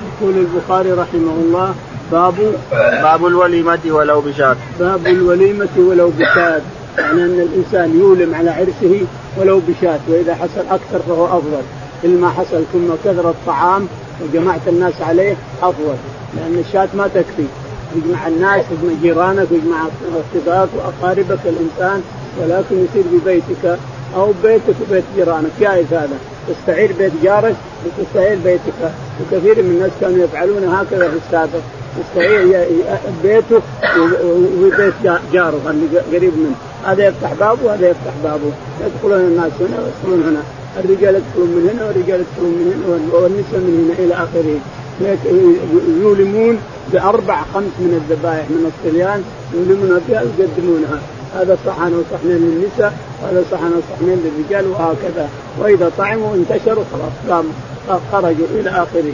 يقول 0.03 0.35
البخاري 0.35 0.92
رحمه 0.92 1.35
الله 1.45 1.75
باب 2.12 2.55
باب 3.03 3.27
الوليمة 3.27 3.81
ولو 3.87 4.21
بشاة. 4.21 4.57
باب 4.81 5.07
الوليمة 5.07 5.75
ولو 5.77 6.11
بشاة. 6.11 6.61
يعني 6.99 7.25
أن 7.25 7.49
الإنسان 7.49 8.01
يولم 8.01 8.35
على 8.35 8.51
عرسه 8.51 9.07
ولو 9.37 9.62
بشاة 9.68 10.01
وإذا 10.09 10.35
حصل 10.35 10.64
أكثر 10.71 10.99
فهو 11.09 11.27
أفضل. 11.27 11.62
ما 12.10 12.28
حصل 12.30 12.64
ثم 12.72 12.94
كثر 13.04 13.30
الطعام 13.30 13.86
وجمعت 14.22 14.60
الناس 14.68 14.94
عليه 15.00 15.36
أفضل 15.62 15.94
لأن 16.36 16.64
الشاة 16.68 16.88
ما 16.94 17.08
تكفي. 17.14 17.44
يجمع 17.96 18.28
الناس 18.28 18.64
يجمع 18.70 18.92
جيرانك 19.02 19.46
ويجمع 19.50 19.76
أصدقائك 20.34 20.68
وأقاربك 20.76 21.38
الإنسان 21.44 22.02
ولكن 22.40 22.84
يصير 22.84 23.04
ببيتك 23.12 23.78
أو 24.16 24.32
بيتك 24.42 24.74
وبيت 24.88 25.04
جيرانك. 25.16 25.50
جائز 25.60 25.86
هذا. 25.92 26.18
تستعير 26.48 26.92
بيت 26.98 27.12
جارك 27.22 27.54
وتستعير 27.86 28.38
بيتك. 28.44 28.92
وكثير 29.20 29.62
من 29.62 29.70
الناس 29.70 29.90
كانوا 30.00 30.24
يفعلون 30.24 30.64
هكذا 30.64 31.08
في 31.08 31.16
السابق. 31.26 31.60
يستعير 32.00 32.66
بيته 33.22 33.60
وبيت 34.60 34.94
جاره 35.32 35.60
اللي 35.70 35.98
قريب 36.16 36.32
منه 36.38 36.54
هذا 36.84 37.06
يفتح 37.06 37.32
بابه 37.32 37.64
وهذا 37.64 37.88
يفتح 37.88 38.12
بابه. 38.24 38.52
يدخلون 38.86 39.20
الناس 39.20 39.52
هنا 39.60 39.78
ويدخلون 39.84 40.28
هنا. 40.28 40.42
الرجال 40.78 41.14
يدخلون 41.14 41.48
من 41.48 41.70
هنا 41.72 41.87
والرجال 41.87 42.20
يدخلون 42.20 42.52
من 42.61 42.68
هنا 42.72 43.20
والنساء 43.22 43.61
من 43.61 43.74
هنا 43.85 44.04
إلى 44.04 44.14
آخره. 44.14 44.58
يولمون 46.02 46.58
بأربع 46.92 47.42
خمس 47.54 47.74
من 47.78 47.92
الذبائح 48.00 48.50
من 48.50 48.70
الصبيان 48.70 49.22
يولمونها 49.54 50.00
فيها 50.06 50.22
ويقدمونها. 50.22 50.98
هذا 51.35 51.58
صحن 51.66 51.92
وصحنين 51.94 52.37
للنساء 52.37 52.92
وهذا 53.22 53.44
صحن 53.50 53.70
وصحنين 53.78 54.18
للرجال 54.24 54.66
وهكذا. 54.66 55.28
وإذا 55.58 55.90
طعموا 55.98 56.35
انتشروا 56.35 56.85
خلاص 56.92 57.14
قام 57.28 57.44
خرجوا 58.12 58.46
إلى 58.54 58.70
آخره. 58.70 59.12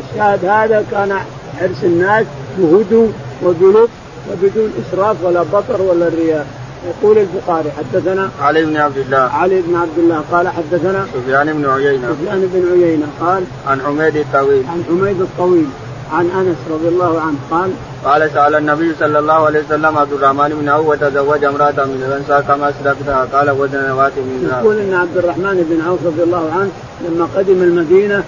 الشاهد 0.00 0.44
هذا 0.44 0.84
كان 0.90 1.18
حرص 1.58 1.82
الناس 1.84 2.26
بهدوء 2.58 3.12
وبلطف 3.44 3.90
وبدون 4.30 4.72
إسراف 4.82 5.16
ولا 5.24 5.42
بطر 5.42 5.82
ولا 5.82 6.08
رياء 6.08 6.46
يقول 6.88 7.18
البخاري 7.18 7.70
حدثنا 7.70 8.30
علي 8.40 8.64
بن 8.64 8.76
عبد 8.76 8.96
الله. 8.96 9.18
علي 9.18 9.62
بن 9.62 9.74
عبد 9.76 9.98
الله 9.98 10.22
قال 10.32 10.48
حدثنا 10.48 11.06
سفيان 11.14 11.52
بن 11.52 11.70
عيينة. 11.70 12.08
سفيان 12.08 12.50
بن 12.54 12.72
عيينة 12.72 13.06
قال 13.20 13.44
عن 13.66 13.80
حميد 13.80 14.16
الطويل. 14.16 14.64
عن 14.68 14.84
حميد 14.88 15.20
الطويل 15.20 15.66
عن 16.12 16.30
أنس 16.30 16.56
رضي 16.70 16.88
الله 16.88 17.20
عنه 17.20 17.36
قال 17.50 17.70
قال 18.04 18.30
سأل 18.34 18.54
النبي 18.54 18.94
صلى 19.00 19.18
الله 19.18 19.46
عليه 19.46 19.60
وسلم 19.60 19.98
عبد 19.98 20.12
الرحمن 20.12 20.48
بن 20.60 20.68
عوف 20.68 20.86
وتزوج 20.86 21.44
امرأة 21.44 21.84
من 21.84 22.04
الأنصار 22.08 22.40
كما 22.40 22.70
أسلفتها. 22.70 23.28
قال 23.32 23.50
وزن 23.50 23.88
نواة 23.88 24.12
من 24.16 24.48
ذهب. 24.50 24.64
يقول 24.64 24.78
أن 24.78 24.94
عبد 24.94 25.16
الرحمن 25.16 25.66
بن 25.70 25.86
عوف 25.86 26.06
رضي 26.06 26.22
الله 26.22 26.50
عنه 26.52 26.70
لما 27.08 27.28
قدم 27.36 27.62
المدينة 27.62 28.24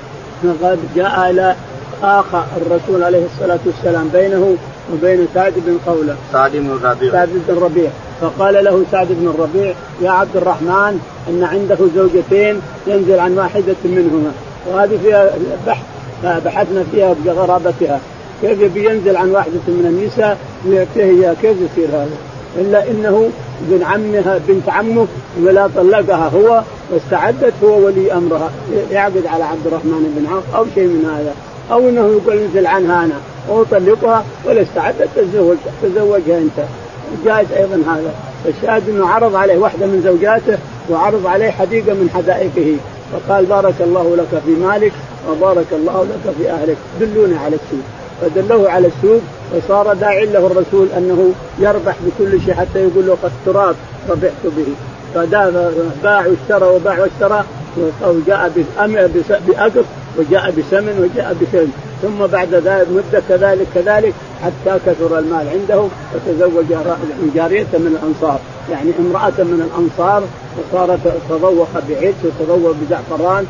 قد 0.62 0.78
جاء 0.96 1.30
إلى 1.30 1.56
آخى 2.02 2.44
الرسول 2.56 3.02
عليه 3.02 3.26
الصلاة 3.26 3.58
والسلام 3.66 4.08
بينه 4.12 4.56
وبين 4.92 5.28
سعد 5.34 5.52
بن 5.56 5.78
قولة. 5.86 6.16
سعد 6.32 6.52
بن 6.52 6.70
الربيع 6.70 7.12
سعد 7.12 7.28
بن 7.28 7.56
الربيع 7.56 7.90
فقال 8.20 8.64
له 8.64 8.84
سعد 8.92 9.06
بن 9.10 9.28
الربيع 9.28 9.74
يا 10.02 10.10
عبد 10.10 10.36
الرحمن 10.36 11.00
إن 11.28 11.44
عنده 11.44 11.78
زوجتين 11.96 12.60
ينزل 12.86 13.20
عن 13.20 13.38
واحدة 13.38 13.76
منهما 13.84 14.32
وهذه 14.66 14.98
فيها 15.02 15.30
بحث 15.66 15.84
بحثنا 16.24 16.84
فيها 16.92 17.14
بغرابتها. 17.24 18.00
كيف 18.42 18.60
يبي 18.60 18.90
ينزل 18.90 19.16
عن 19.16 19.30
واحدة 19.30 19.60
من 19.68 19.86
النساء 19.86 20.38
ويأتيه 20.66 21.34
كيف 21.42 21.56
يصير 21.60 21.88
هذا؟ 21.88 22.16
إلا 22.56 22.90
إنه 22.90 23.30
ابن 23.68 23.82
عمها 23.82 24.40
بنت 24.48 24.68
عمه 24.68 25.06
ولا 25.42 25.68
طلقها 25.76 26.28
هو 26.28 26.62
واستعدت 26.92 27.52
هو 27.64 27.86
ولي 27.86 28.12
أمرها. 28.12 28.50
يعقد 28.90 29.26
على 29.26 29.44
عبد 29.44 29.66
الرحمن 29.66 30.14
بن 30.16 30.34
عوف 30.34 30.54
أو 30.54 30.64
شيء 30.74 30.86
من 30.86 31.04
هذا. 31.04 31.34
أو 31.72 31.88
إنه 31.88 32.00
يقول 32.00 32.38
انزل 32.38 32.66
عنها 32.66 33.04
أنا 33.04 33.14
واطلقها 33.48 34.24
ولا 34.46 34.62
استعدت 34.62 35.08
تتزوج 35.16 35.56
تزوجها 35.82 36.38
أنت. 36.38 36.66
جائز 37.24 37.52
أيضا 37.52 37.76
هذا. 37.76 38.14
الشاهد 38.48 38.88
إنه 38.88 39.08
عرض 39.08 39.36
عليه 39.36 39.58
واحدة 39.58 39.86
من 39.86 40.02
زوجاته 40.04 40.58
وعرض 40.90 41.26
عليه 41.26 41.50
حديقة 41.50 41.92
من 41.94 42.10
حدائقه. 42.14 42.76
فقال 43.12 43.44
بارك 43.44 43.74
الله 43.80 44.16
لك 44.16 44.42
في 44.46 44.50
مالك 44.50 44.92
وبارك 45.30 45.66
الله 45.72 46.04
لك 46.04 46.34
في 46.38 46.50
أهلك. 46.50 46.76
دلوني 47.00 47.36
على 47.36 47.56
السوق. 47.56 47.84
فدلوه 48.20 48.70
على 48.70 48.86
السوق 48.86 49.20
وصار 49.56 49.94
داعي 49.94 50.26
له 50.26 50.46
الرسول 50.46 50.86
أنه 50.96 51.32
يربح 51.58 51.96
بكل 52.06 52.40
شيء 52.40 52.54
حتى 52.54 52.78
يقول 52.78 53.06
له 53.06 53.16
قد 53.22 53.32
تراب 53.46 53.74
ربحت 54.10 54.44
به. 54.44 54.66
فباع 55.14 56.26
واشترى 56.26 56.68
وباع 56.68 56.98
واشترى. 56.98 57.44
وجاء 58.06 58.52
بأقف 59.46 59.84
وجاء 60.18 60.50
بسمن 60.50 61.10
وجاء 61.10 61.36
بشيء 61.40 61.70
ثم 62.02 62.26
بعد 62.26 62.54
ذلك 62.54 62.86
مدة 62.90 63.22
كذلك 63.28 63.66
كذلك 63.74 64.14
حتى 64.42 64.78
كثر 64.86 65.18
المال 65.18 65.48
عنده 65.48 65.88
وتزوج 66.14 66.64
جارية 67.34 67.66
من 67.72 67.98
الأنصار. 68.00 68.40
يعني 68.70 68.90
امرأة 68.98 69.38
من 69.38 69.68
الأنصار 69.68 70.22
وصار 70.58 70.98
تذوق 71.28 71.68
بعز 71.88 72.14
وتذوق 72.24 72.74
بزعفران 72.82 73.46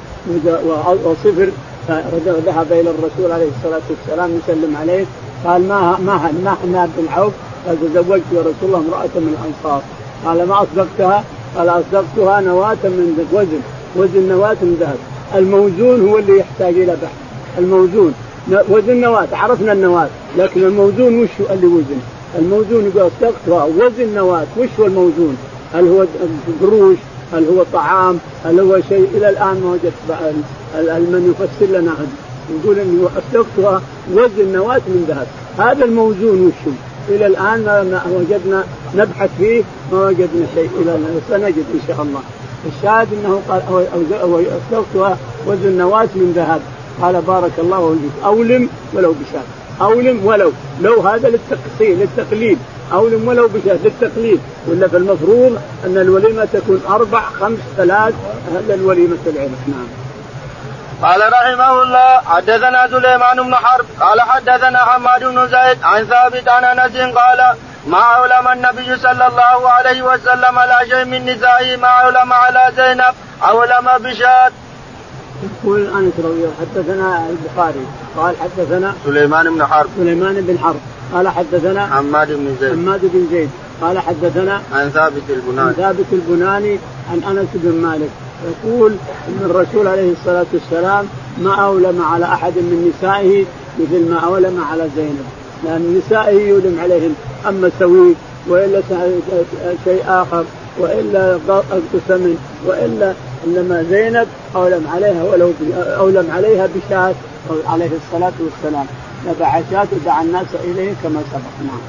وصفر. 1.05 1.49
فذهب 1.89 2.73
إلى 2.73 2.91
الرسول 2.91 3.33
عليه 3.33 3.49
الصلاة 3.57 3.83
والسلام 3.91 4.31
يسلم 4.39 4.77
عليه. 4.77 5.05
قال 5.45 5.69
ما 5.69 5.99
ما 6.07 6.33
ما 6.45 6.57
ما 6.73 6.89
بن 6.97 7.09
عوف 7.09 7.33
قال 7.67 7.77
تزوجت 7.81 8.23
يا 8.33 8.41
رسول 8.41 8.55
الله 8.63 8.79
امرأة 8.79 9.15
من 9.15 9.37
الأنصار. 9.39 9.83
قال 10.25 10.49
ما 10.49 10.63
أصدقتها؟ 10.63 11.25
قال 11.57 11.69
أصدقتها 11.69 12.41
نواة 12.41 12.85
من 12.85 13.27
وزن. 13.33 13.61
وزن 13.97 14.29
نواة 14.29 14.57
من 14.63 14.77
ذهب. 14.81 15.14
الموزون 15.35 16.09
هو 16.09 16.19
اللي 16.19 16.39
يحتاج 16.39 16.75
إلى 16.75 16.97
بحث. 17.03 17.19
الموزون. 17.59 18.15
وزن 18.69 19.01
نواة. 19.01 19.29
عرفنا 19.33 19.73
النواة. 19.73 20.09
لكن 20.39 20.63
الموزون 20.63 21.23
وش 21.23 21.29
اللي 21.51 21.67
وزن 21.67 22.01
الموزون 22.39 22.85
يقول 22.95 23.11
وزن 23.51 24.15
نواة. 24.15 24.47
وش 24.59 24.69
هو 24.81 24.87
الموزون. 24.87 25.37
هل 25.75 25.89
هو 25.89 26.05
قروش؟ 26.61 26.97
هل 27.33 27.47
هو 27.49 27.65
طعام؟ 27.73 28.19
هل 28.45 28.61
هو 28.61 28.81
شيء؟ 28.89 29.09
إلى 29.15 29.29
الآن 29.29 29.61
ما 29.65 29.71
وجدت 29.73 29.93
من 31.01 31.35
يفسر 31.35 31.79
لنا 31.79 31.93
هذا. 31.93 32.07
يقول 32.51 32.79
اني 32.79 33.07
أصدقتها 33.07 33.83
وزن 34.13 34.53
نواة 34.53 34.83
من 34.87 35.05
ذهب. 35.09 35.27
هذا 35.59 35.85
الموزون 35.85 36.47
وش 36.47 36.75
إلى 37.09 37.27
الآن 37.27 37.65
ما 37.65 38.03
وجدنا 38.17 38.65
نبحث 38.95 39.31
فيه 39.39 39.63
ما 39.93 40.07
وجدنا 40.07 40.47
شيء. 40.55 40.71
إلى 40.81 40.95
الآن 40.95 41.21
سنجد 41.29 41.65
إن 41.75 41.81
شاء 41.89 42.03
الله. 42.03 42.21
الشاهد 42.67 43.09
إنه 43.13 43.43
قال 43.49 43.63
اصدقتها 44.73 45.19
وزن 45.47 45.79
نواة 45.79 46.09
من 46.15 46.33
ذهب. 46.37 46.61
قال 47.03 47.23
بارك 47.23 47.53
الله 47.59 47.97
فيك. 48.03 48.25
أولم 48.25 48.69
ولو 48.93 49.13
بشاة 49.13 49.43
أولم 49.81 50.27
ولو. 50.27 50.53
لو 50.81 51.01
هذا 51.01 51.29
للتقصير 51.29 51.97
للتقليد. 51.97 52.59
أولم 52.93 53.29
ولو 53.29 53.49
بشاة 53.49 53.79
للتقليد. 53.85 54.41
ولا 54.69 54.89
فالمفروض 54.89 55.59
أن 55.85 55.99
الوليمة 55.99 56.49
تكون 56.53 56.83
أربع 56.89 57.21
خمس 57.21 57.59
ثلاث. 57.77 58.15
هذا 58.55 58.75
الوليمة 58.75 59.19
العرس 59.27 59.63
نعم. 59.69 59.89
قال 61.03 61.21
رحمه 61.33 61.83
الله 61.83 62.21
حدثنا 62.27 62.89
سليمان 62.91 63.43
بن 63.43 63.55
حرب. 63.55 63.87
قال 64.01 64.21
حدثنا 64.21 64.79
حماد 64.79 65.25
بن 65.25 65.49
زيد 65.49 65.79
عن 65.83 66.05
ثابت 66.05 66.49
عن 66.49 66.65
أنس 66.65 66.97
قال 66.97 67.55
ما 67.87 67.99
علم 67.99 68.49
النبي 68.49 68.97
صلى 68.97 69.27
الله 69.27 69.69
عليه 69.69 70.03
وسلم 70.03 70.57
لا 70.71 70.85
شيء 70.91 71.05
من 71.05 71.27
نسائه 71.27 71.77
ما 71.77 71.89
علم 71.89 72.33
على 72.33 72.73
زينب 72.77 73.15
علم 73.43 74.03
بشاد. 74.03 74.53
يقول 75.45 75.81
أنس 75.81 76.13
رضي 76.19 76.45
الله 76.45 76.55
حدثنا 76.61 77.27
البخاري 77.29 77.87
قال 78.17 78.35
حدثنا 78.43 78.95
سليمان 79.05 79.55
بن 79.55 79.67
حرب. 79.67 79.91
سليمان 79.97 80.35
بن 80.35 80.59
حرب. 80.59 80.81
قال 81.15 81.29
حدثنا 81.29 81.87
حماد 81.87 82.29
بن 82.33 82.57
زيد. 82.61 82.73
حماد 82.73 83.01
بن 83.03 83.27
زيد. 83.31 83.51
قال 83.81 83.99
حدثنا 83.99 84.63
عن 84.73 84.91
ثابت 84.91 85.23
البناني. 85.31 85.69
عن 85.69 85.73
ثابت 85.73 86.07
البناني 86.13 86.79
عن 87.13 87.23
أنس 87.25 87.49
بن 87.55 87.83
مالك. 87.83 88.11
يقول 88.45 88.97
إن 89.29 89.51
الرسول 89.51 89.89
عليه 89.89 90.13
الصلاة 90.13 90.47
والسلام 90.53 91.09
ما 91.39 91.55
أولم 91.55 92.03
على 92.03 92.25
أحد 92.25 92.53
من 92.53 92.93
نسائه 92.93 93.45
مثل 93.79 94.11
ما 94.11 94.21
أولم 94.21 94.67
على 94.71 94.89
زينب. 94.97 95.27
لأن 95.65 96.03
نسائه 96.07 96.49
يولم 96.49 96.81
عليهم. 96.81 97.15
أما 97.49 97.71
سويد 97.79 98.17
وإلا 98.49 98.81
شيء 99.85 100.05
آخر 100.09 100.45
وإلا 100.79 101.39
سمن 102.09 102.39
وإلا 102.67 103.13
إنما 103.47 103.83
زينب 103.91 104.29
أولم 104.57 104.89
عليها 104.95 105.23
ولو 105.23 105.53
أولم 105.99 106.31
عليها 106.37 106.69
بشاة 106.75 107.15
عليه 107.67 107.91
الصلاة 108.01 108.33
والسلام. 108.41 108.87
نبع 109.27 109.61
شاة 109.71 109.87
ودعا 109.93 110.23
الناس 110.23 110.47
إليه 110.65 110.93
كما 111.03 111.23
سبق. 111.33 111.67
نعم. 111.67 111.81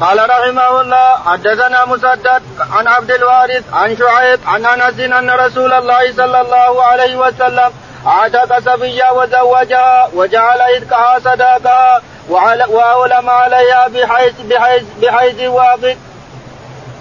قال 0.00 0.18
رحمه 0.30 0.80
الله 0.80 1.16
حدثنا 1.26 1.84
مسدد 1.84 2.42
عن 2.70 2.86
عبد 2.86 3.10
الوارث 3.10 3.64
عن 3.72 3.96
شعيب 3.96 4.40
عن 4.46 4.66
أنس 4.66 5.00
أن 5.00 5.30
رسول 5.30 5.72
الله 5.72 6.12
صلى 6.12 6.40
الله 6.40 6.82
عليه 6.82 7.16
وسلم 7.16 7.70
اعتق 8.06 8.58
صبيا 8.58 9.10
وزوجها 9.10 10.08
وجعل 10.14 10.60
إذكها 10.76 11.18
صداقها 11.18 12.02
وأولم 12.28 13.30
عليها 13.30 13.88
بحيث 13.88 14.32
بحيث 14.50 14.82
بحيث 15.02 15.48
واقف. 15.48 15.96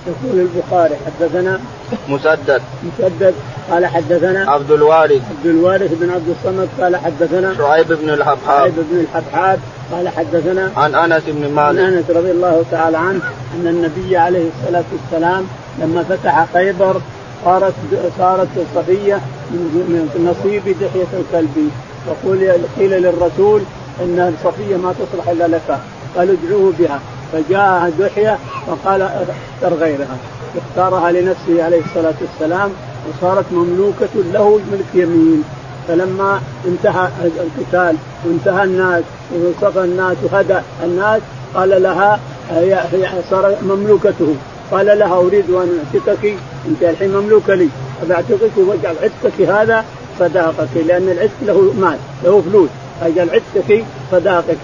يقول 0.07 0.39
البخاري 0.39 0.95
حدثنا 1.05 1.59
مسدد. 2.07 2.61
مسدد 2.83 3.33
قال 3.71 3.85
حدثنا 3.85 4.51
عبد 4.51 4.71
الوارث. 4.71 5.21
عبد 5.29 5.45
الوارث 5.45 5.93
بن 5.93 6.09
عبد 6.11 6.35
الصمد 6.39 6.69
قال 6.81 6.95
حدثنا 6.95 7.55
شعيب 7.57 7.87
بن 7.87 8.09
الحبحاب. 8.09 8.59
شعيب 8.59 8.73
بن 8.75 8.99
الحبحاب 8.99 9.59
قال 9.91 10.09
حدثنا 10.09 10.71
عن 10.77 10.95
أنس 10.95 11.23
بن 11.27 11.51
مالك. 11.51 11.79
عن 11.79 11.93
أنس 11.93 12.09
رضي 12.09 12.31
الله 12.31 12.63
تعالى 12.71 12.97
عنه 12.97 13.21
أن 13.55 13.67
النبي 13.67 14.17
عليه 14.17 14.49
الصلاة 14.49 14.83
والسلام 14.91 15.47
لما 15.79 16.03
فتح 16.03 16.45
خيبر 16.53 17.01
صارت 17.45 17.73
صارت 18.17 18.47
صفيه 18.75 19.19
من 19.51 20.27
نصيب 20.29 20.63
دحية 20.63 21.19
الكلبي 21.19 21.69
وقول 22.07 22.51
قيل 22.79 22.91
للرسول 23.01 23.61
إن 24.01 24.33
صفية 24.43 24.75
ما 24.75 24.93
تصلح 24.99 25.29
إلا 25.29 25.47
لك. 25.47 25.79
قالوا 26.17 26.35
ادعوه 26.43 26.73
بها. 26.79 26.99
فجاء 27.33 27.93
دحية 27.99 28.37
وقال 28.67 29.01
اختر 29.01 29.75
غيرها. 29.75 30.17
اختارها 30.57 31.11
لنفسه 31.11 31.63
عليه 31.63 31.81
الصلاة 31.85 32.13
والسلام 32.21 32.69
وصارت 33.09 33.45
مملوكة 33.51 34.09
له 34.33 34.59
ملك 34.71 34.85
يمين. 34.93 35.43
فلما 35.87 36.41
انتهى 36.67 37.09
القتال 37.23 37.95
وانتهى 38.25 38.63
الناس 38.63 39.03
وصفى 39.33 39.83
الناس 39.83 40.17
وهدى 40.23 40.59
الناس 40.83 41.21
قال 41.55 41.83
لها 41.83 42.19
هي 42.51 42.83
صار 43.29 43.55
مملوكته. 43.61 44.35
قال 44.71 44.99
لها 44.99 45.15
أريد 45.15 45.49
أن 45.49 45.79
اعتقك 45.95 46.35
أنت 46.67 46.83
الحين 46.83 47.11
مملوكه 47.11 47.55
لي. 47.55 47.69
فبعتقك 48.01 48.51
واجعل 48.57 48.95
عتقك 49.03 49.41
هذا 49.41 49.85
صداقك 50.19 50.69
لأن 50.87 51.09
العتق 51.09 51.31
له 51.41 51.73
مال 51.79 51.97
له 52.23 52.41
فلوس. 52.41 52.69
اجعل 53.01 53.29
عتقك 53.29 53.83
صداقك 54.11 54.57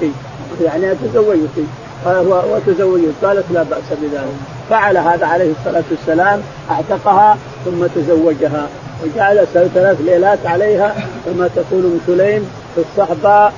يعني 0.63 0.91
أتزوجك 0.91 1.65
وتزوجت 2.25 3.13
قالت 3.23 3.45
لا 3.53 3.63
بأس 3.63 3.83
بذلك. 4.01 4.25
فعل 4.69 4.97
هذا 4.97 5.25
عليه 5.25 5.51
الصلاة 5.59 5.83
والسلام 5.91 6.41
أعتقها 6.71 7.37
ثم 7.65 7.85
تزوجها. 7.95 8.67
وجعل 9.03 9.47
ثلاث 9.53 10.01
ليلات 10.01 10.45
عليها 10.45 10.95
كما 11.25 11.49
تقول 11.55 11.83
أم 11.83 11.99
سليم 12.07 12.49
في 12.75 12.81
الصحباء 12.81 13.53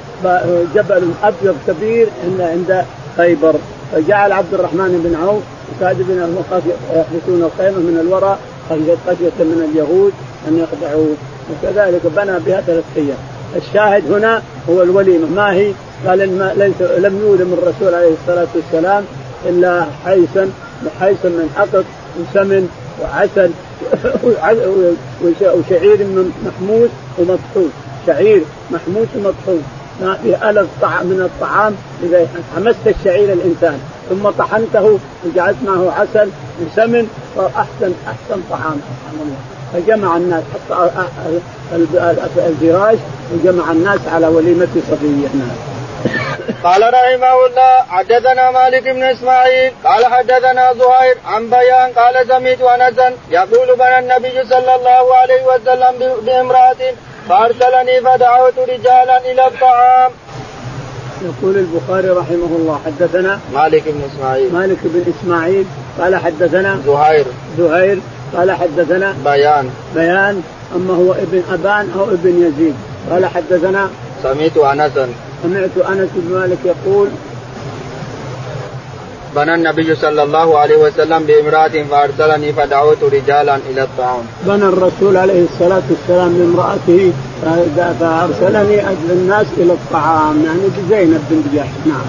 جبل 0.76 1.12
أبيض 1.24 1.56
كبير 1.68 2.08
عند 2.40 2.86
خيبر. 3.18 3.56
فجعل 3.92 4.32
عبد 4.32 4.54
الرحمن 4.54 5.02
بن 5.04 5.16
عوف 5.26 5.44
وسعد 5.78 5.96
بن 6.00 6.36
وقاص 6.38 6.64
يحدثون 6.96 7.44
الخيمة 7.44 7.78
من 7.78 7.98
الوراء 8.02 8.40
خشيه 8.70 9.44
من 9.44 9.70
اليهود 9.72 10.14
أن 10.48 10.58
يخدعوه 10.64 11.16
وكذلك 11.50 12.02
بنى 12.16 12.40
بها 12.46 12.62
ثلاث 12.62 12.84
أيام 12.98 13.39
الشاهد 13.56 14.12
هنا 14.12 14.42
هو 14.70 14.82
الوليمه 14.82 15.28
ما 15.36 15.54
هي؟ 15.54 15.74
قال 16.08 16.20
لم 16.80 17.20
يولم 17.22 17.54
الرسول 17.54 17.94
عليه 17.96 18.14
الصلاة 18.22 18.48
والسلام 18.56 19.04
إلا 19.46 19.86
حيثا 20.06 20.52
حيثا 21.00 21.30
من 21.30 21.50
عقد 21.58 21.86
وسمن 22.20 22.70
وعسل 23.02 23.52
وشعير 25.42 26.08
محموس 26.46 26.90
ومطحون. 27.18 27.72
شعير 28.08 28.42
محموس 28.72 29.08
ومطحون. 29.16 29.64
ما 30.02 30.14
في 30.24 30.50
ألف 30.50 30.68
من 30.84 31.30
الطعام 31.32 31.76
إذا 32.04 32.28
حمست 32.56 32.88
الشعير 32.88 33.34
الإنسان. 33.34 33.80
ثم 34.10 34.30
طحنته 34.30 35.00
وجعلت 35.26 35.58
معه 35.66 35.92
عسل 35.92 36.30
وسمن. 36.62 37.08
صار 37.36 37.52
أحسن 37.56 37.92
أحسن 38.08 38.42
طعام. 38.50 38.80
سبحان 38.90 39.20
الله. 39.22 39.59
فجمع 39.74 40.18
الناس 40.18 40.44
حتى 40.54 42.48
الفراش 42.48 42.98
وجمع 43.34 43.72
الناس 43.72 44.00
على 44.08 44.28
وليمة 44.28 44.68
صفية 44.92 45.30
نعم 45.40 45.58
قال 46.64 46.82
رحمه 46.82 47.46
الله 47.46 47.84
حدثنا 47.90 48.52
مالك 48.52 48.84
بن 48.84 49.04
إسماعيل 49.04 49.72
قال 49.84 50.06
حدثنا 50.06 50.74
زهير 50.74 51.18
عن 51.26 51.50
بيان 51.50 51.92
قال 51.96 52.28
سميت 52.28 52.62
انسا 52.62 53.14
يقول 53.32 53.78
بنى 53.78 54.00
النبي 54.00 54.44
صلى 54.50 54.76
الله 54.76 55.16
عليه 55.16 55.46
وسلم 55.46 56.14
بامرأة 56.26 56.94
فأرسلني 57.30 58.02
فدعوت 58.02 58.60
رجالا 58.60 59.32
إلى 59.32 59.48
الطعام. 59.48 60.12
يقول 61.22 61.58
البخاري 61.58 62.10
رحمه 62.10 62.52
الله 62.60 62.80
حدثنا 62.86 63.40
مالك 63.54 63.84
بن 63.86 64.02
إسماعيل. 64.14 64.54
مالك 64.54 64.78
بن 64.84 65.14
إسماعيل 65.14 65.66
قال 66.00 66.16
حدثنا 66.16 66.82
زهير. 66.86 67.26
زهير 67.58 68.00
قال 68.36 68.52
حدثنا 68.52 69.14
بيان. 69.26 69.70
بيان 69.96 70.42
أما 70.76 70.94
هو 70.94 71.14
ابن 71.14 71.42
أبان 71.52 71.88
أو 72.00 72.04
ابن 72.04 72.44
يزيد. 72.44 72.76
قال 73.12 73.26
حدثنا 73.26 73.90
سمعت 74.24 74.58
انسا 74.58 75.08
سمعت 75.44 75.78
أنس 75.92 76.10
بن 76.16 76.40
مالك 76.40 76.58
يقول 76.66 77.08
بنى 79.36 79.56
النبي 79.56 79.96
صلى 79.96 80.24
الله 80.24 80.60
عليه 80.60 80.78
وسلم 80.78 81.24
بامرأة 81.24 81.84
فأرسلني 81.92 82.54
فدعوت 82.54 82.98
رجالا 83.04 83.56
إلى 83.70 83.84
الطعام. 83.84 84.24
بنى 84.46 84.64
الرسول 84.64 85.18
عليه 85.18 85.46
الصلاة 85.54 85.82
والسلام 85.90 86.34
بامرأته 86.38 87.14
فأرسلني 88.00 88.90
أجل 88.90 89.10
الناس 89.10 89.48
إلى 89.58 89.74
الطعام. 89.74 90.46
يعني 90.46 90.60
بزينب 90.78 91.24
بن 91.30 91.44
جحش. 91.56 91.68
نعم. 91.86 92.02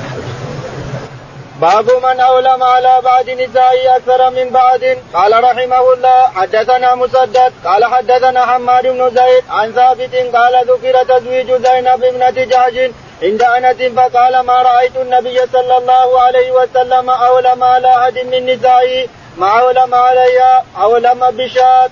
باب 1.60 1.86
من 2.02 2.20
أولم 2.20 2.62
على 2.62 3.00
بعد 3.04 3.30
نسائه 3.30 3.96
أكثر 3.96 4.30
من 4.30 4.50
بعد. 4.50 4.98
قال 5.14 5.44
رحمه 5.44 5.92
الله 5.92 6.22
حدثنا 6.34 6.94
مسدد 6.94 7.52
قال 7.64 7.84
حدثنا 7.84 8.46
حماد 8.46 8.86
بن 8.86 9.10
زيد 9.10 9.44
عن 9.50 9.72
ثابت 9.72 10.14
قال 10.36 10.54
ذكر 10.70 11.04
تزويج 11.04 11.46
زينب 11.46 12.04
ابنة 12.04 12.44
جحش 12.44 12.90
عند 13.22 13.42
أنس 13.42 13.76
فقال 13.96 14.40
ما 14.40 14.62
رأيت 14.62 14.96
النبي 14.96 15.38
صلى 15.52 15.76
الله 15.76 16.20
عليه 16.20 16.52
وسلم 16.52 17.10
أولم 17.10 17.64
على 17.64 17.88
أحد 17.88 18.18
من 18.32 18.46
نسائه 18.46 19.06
ما 19.38 19.60
أولم 19.60 19.94
عليها 19.94 20.64
أولم 20.82 21.20
بشات. 21.30 21.90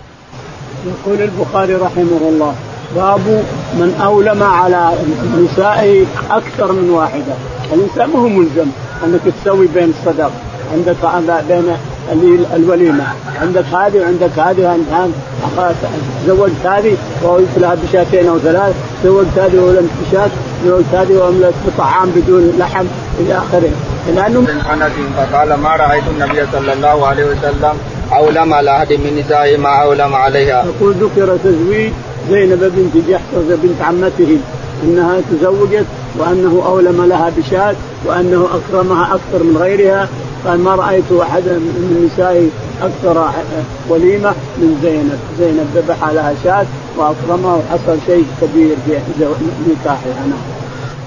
يقول 0.87 1.23
البخاري 1.23 1.75
رحمه 1.75 2.21
الله 2.31 2.55
باب 2.97 3.27
من 3.81 4.01
أولم 4.05 4.43
على 4.43 4.93
نسائه 5.37 6.07
أكثر 6.31 6.73
من 6.73 6.91
واحدة، 6.91 7.35
الإنسان 7.73 8.11
ما 8.11 8.29
ملزم. 8.29 8.71
أنك 9.05 9.21
تسوي 9.43 9.67
بين 9.67 9.93
الصدق 9.99 10.33
عندك 10.75 10.97
بين 11.49 11.77
الوليمة. 12.57 13.05
عندك 13.41 13.65
هذه 13.65 14.01
وعندك 14.01 14.39
هذه. 14.39 14.75
انت 14.75 15.15
زوجت 16.27 16.67
هذه 16.67 16.97
وقلت 17.23 17.49
لها 17.57 17.75
بشاتين 17.75 18.29
أو 18.29 18.39
ثلاث. 18.39 18.75
زوجت 19.05 19.39
هذه 19.39 19.59
ولم 19.59 19.89
بشات 20.03 20.31
زوجت 20.67 20.95
هذه 20.95 21.17
وأملت 21.17 21.55
بطعام 21.67 22.11
بدون 22.17 22.55
لحم 22.59 22.85
إلى 23.21 23.39
آخره. 23.39 23.71
لأنه 24.17 24.41
من 24.41 24.61
أنس 24.73 24.93
فقال 25.17 25.55
ما 25.55 25.77
رأيت 25.77 26.05
النبي 26.11 26.47
صلى 26.53 26.73
الله 26.73 27.07
عليه 27.07 27.25
وسلم 27.25 27.75
أولم 28.13 28.55
على 28.55 28.77
أحد 28.77 28.93
من 28.93 29.23
نسائه 29.25 29.57
ما 29.57 29.69
أولم 29.69 30.15
عليها. 30.15 30.65
يقول 30.65 30.95
ذكر 30.95 31.37
تزويج 31.45 31.93
زينب 32.31 32.61
بنت 32.77 33.05
جحش 33.09 33.23
بنت 33.35 33.83
عمته. 33.83 34.39
إنها 34.83 35.21
تزوجت 35.31 35.87
وأنه 36.19 36.63
أولم 36.67 37.05
لها 37.09 37.33
بشاة 37.37 37.75
وأنه 38.07 38.49
أكرمها 38.57 39.15
أكثر 39.15 39.43
من 39.45 39.57
غيرها. 39.57 40.09
قال 40.47 40.59
ما 40.59 40.75
رأيت 40.75 41.13
احدا 41.23 41.53
من 41.53 41.97
النساء 41.99 42.49
أكثر 42.83 43.31
وليمة 43.89 44.31
من 44.57 44.79
زينب، 44.83 45.19
زينب 45.39 45.69
ذبح 45.75 46.09
لها 46.09 46.35
شاة 46.45 46.67
وأكرمها 46.97 47.55
وحصل 47.57 47.99
شيء 48.07 48.27
كبير 48.41 48.77
في 48.87 49.01
نكاحها. 49.69 50.27
نعم. 50.27 50.43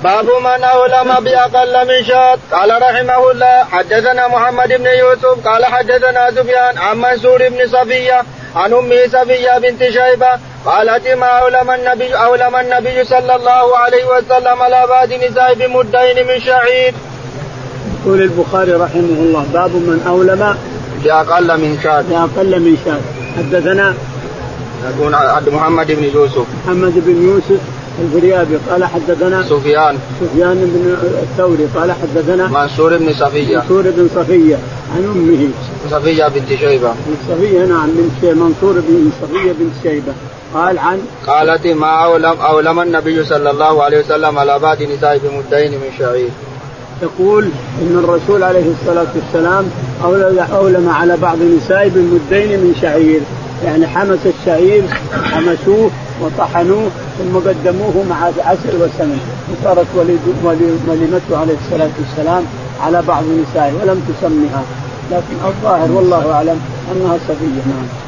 باب 0.03 0.25
من 0.25 0.63
أولم 0.63 1.23
بأقل 1.23 1.87
من 1.87 2.03
شاة. 2.03 2.37
قال 2.51 2.81
رحمه 2.81 3.31
الله 3.31 3.63
حدثنا 3.63 4.27
محمد 4.27 4.67
بن 4.67 4.85
يوسف. 4.85 5.47
قال 5.47 5.65
حدثنا 5.65 6.31
سفيان 6.31 6.77
عن 6.77 6.97
منصور 6.97 7.49
بن 7.49 7.67
صفية 7.67 8.23
عن 8.55 8.73
امه 8.73 9.07
صفيه 9.07 9.57
بنت 9.57 9.83
شيبة 9.83 10.27
قالت 10.65 11.07
ما 11.07 11.25
أولم 11.25 11.71
النبي 11.71 12.13
أولم 12.15 12.55
النبي 12.55 13.03
صلى 13.03 13.35
الله 13.35 13.77
عليه 13.77 14.05
وسلم 14.05 14.61
على 14.61 14.87
بعض 14.87 15.13
نساء 15.13 15.53
بمدين 15.53 16.27
من 16.27 16.39
شعير. 16.39 16.93
يقول 18.05 18.21
البخاري 18.21 18.71
رحمه 18.71 19.19
الله 19.19 19.45
باب 19.53 19.69
من 19.69 20.03
أولم 20.07 20.55
بأقل 21.03 21.57
من 21.61 21.79
شاة 21.83 22.01
بأقل 22.01 22.59
من 22.59 22.77
شاة 22.85 23.01
حدثنا 23.37 23.93
يكون 24.89 25.15
عبد 25.15 25.49
محمد 25.49 25.91
بن 25.91 26.03
يوسف. 26.03 26.45
محمد 26.65 26.93
بن 26.95 27.27
يوسف 27.29 27.61
الفريابي 27.99 28.57
قال 28.69 28.85
حدثنا 28.85 29.43
سفيان. 29.43 29.97
سفيان 30.21 30.55
بن 30.55 30.95
الثوري. 31.21 31.67
قال 31.75 31.91
حدثنا 31.91 32.47
منصور 32.47 32.97
بن 32.97 33.13
صفية. 33.13 33.57
منصور 33.57 33.83
بن 33.83 34.09
صفية 34.15 34.57
عن 34.95 35.03
أمه. 35.03 35.49
صفية 35.91 36.27
بنت 36.27 36.59
شيبة. 36.59 36.93
صفية 37.29 37.65
نعم 37.65 37.89
بنت 37.89 38.33
منصور 38.37 38.73
بن 38.73 39.11
صفية 39.21 39.51
بنت 39.51 39.73
شيبة. 39.83 40.13
قال 40.53 40.79
عن 40.79 40.99
قالت 41.27 41.67
ما 41.67 42.03
أولم 42.05 42.39
أولم 42.41 42.79
النبي 42.79 43.23
صلى 43.25 43.51
الله 43.51 43.83
عليه 43.83 43.99
وسلم 43.99 44.39
على 44.39 44.59
بعض 44.59 44.77
نساء 44.81 45.17
بمدين 45.23 45.71
من 45.71 45.89
شعير. 45.99 46.29
تقول 47.01 47.49
إن 47.81 48.03
الرسول 48.03 48.43
عليه 48.43 48.65
الصلاة 48.71 49.07
والسلام 49.15 49.65
اولم 50.53 50.89
على 50.89 51.17
بعض 51.17 51.37
النساء 51.41 51.87
بمدين 51.87 52.59
من 52.59 52.75
شعير. 52.81 53.21
يعني 53.65 53.87
حمس 53.87 54.19
الشعير 54.25 54.83
حمسوه 55.23 55.91
وطحنوه 56.21 56.89
ثم 57.17 57.49
قدموه 57.49 58.05
مع 58.09 58.15
عسل 58.25 58.75
وسمن 58.75 59.19
وصارت 59.51 59.87
وليمته 60.87 61.37
عليه 61.37 61.55
الصلاة 61.65 61.89
والسلام 61.99 62.43
على 62.81 63.01
بعض 63.07 63.23
نسائه 63.23 63.73
ولم 63.81 64.01
تسمها 64.09 64.63
لكن 65.11 65.35
الظاهر 65.45 65.91
والله 65.91 66.33
أعلم 66.33 66.59
أنها 66.91 67.17
صفيه 67.27 67.61
نعم. 67.65 68.00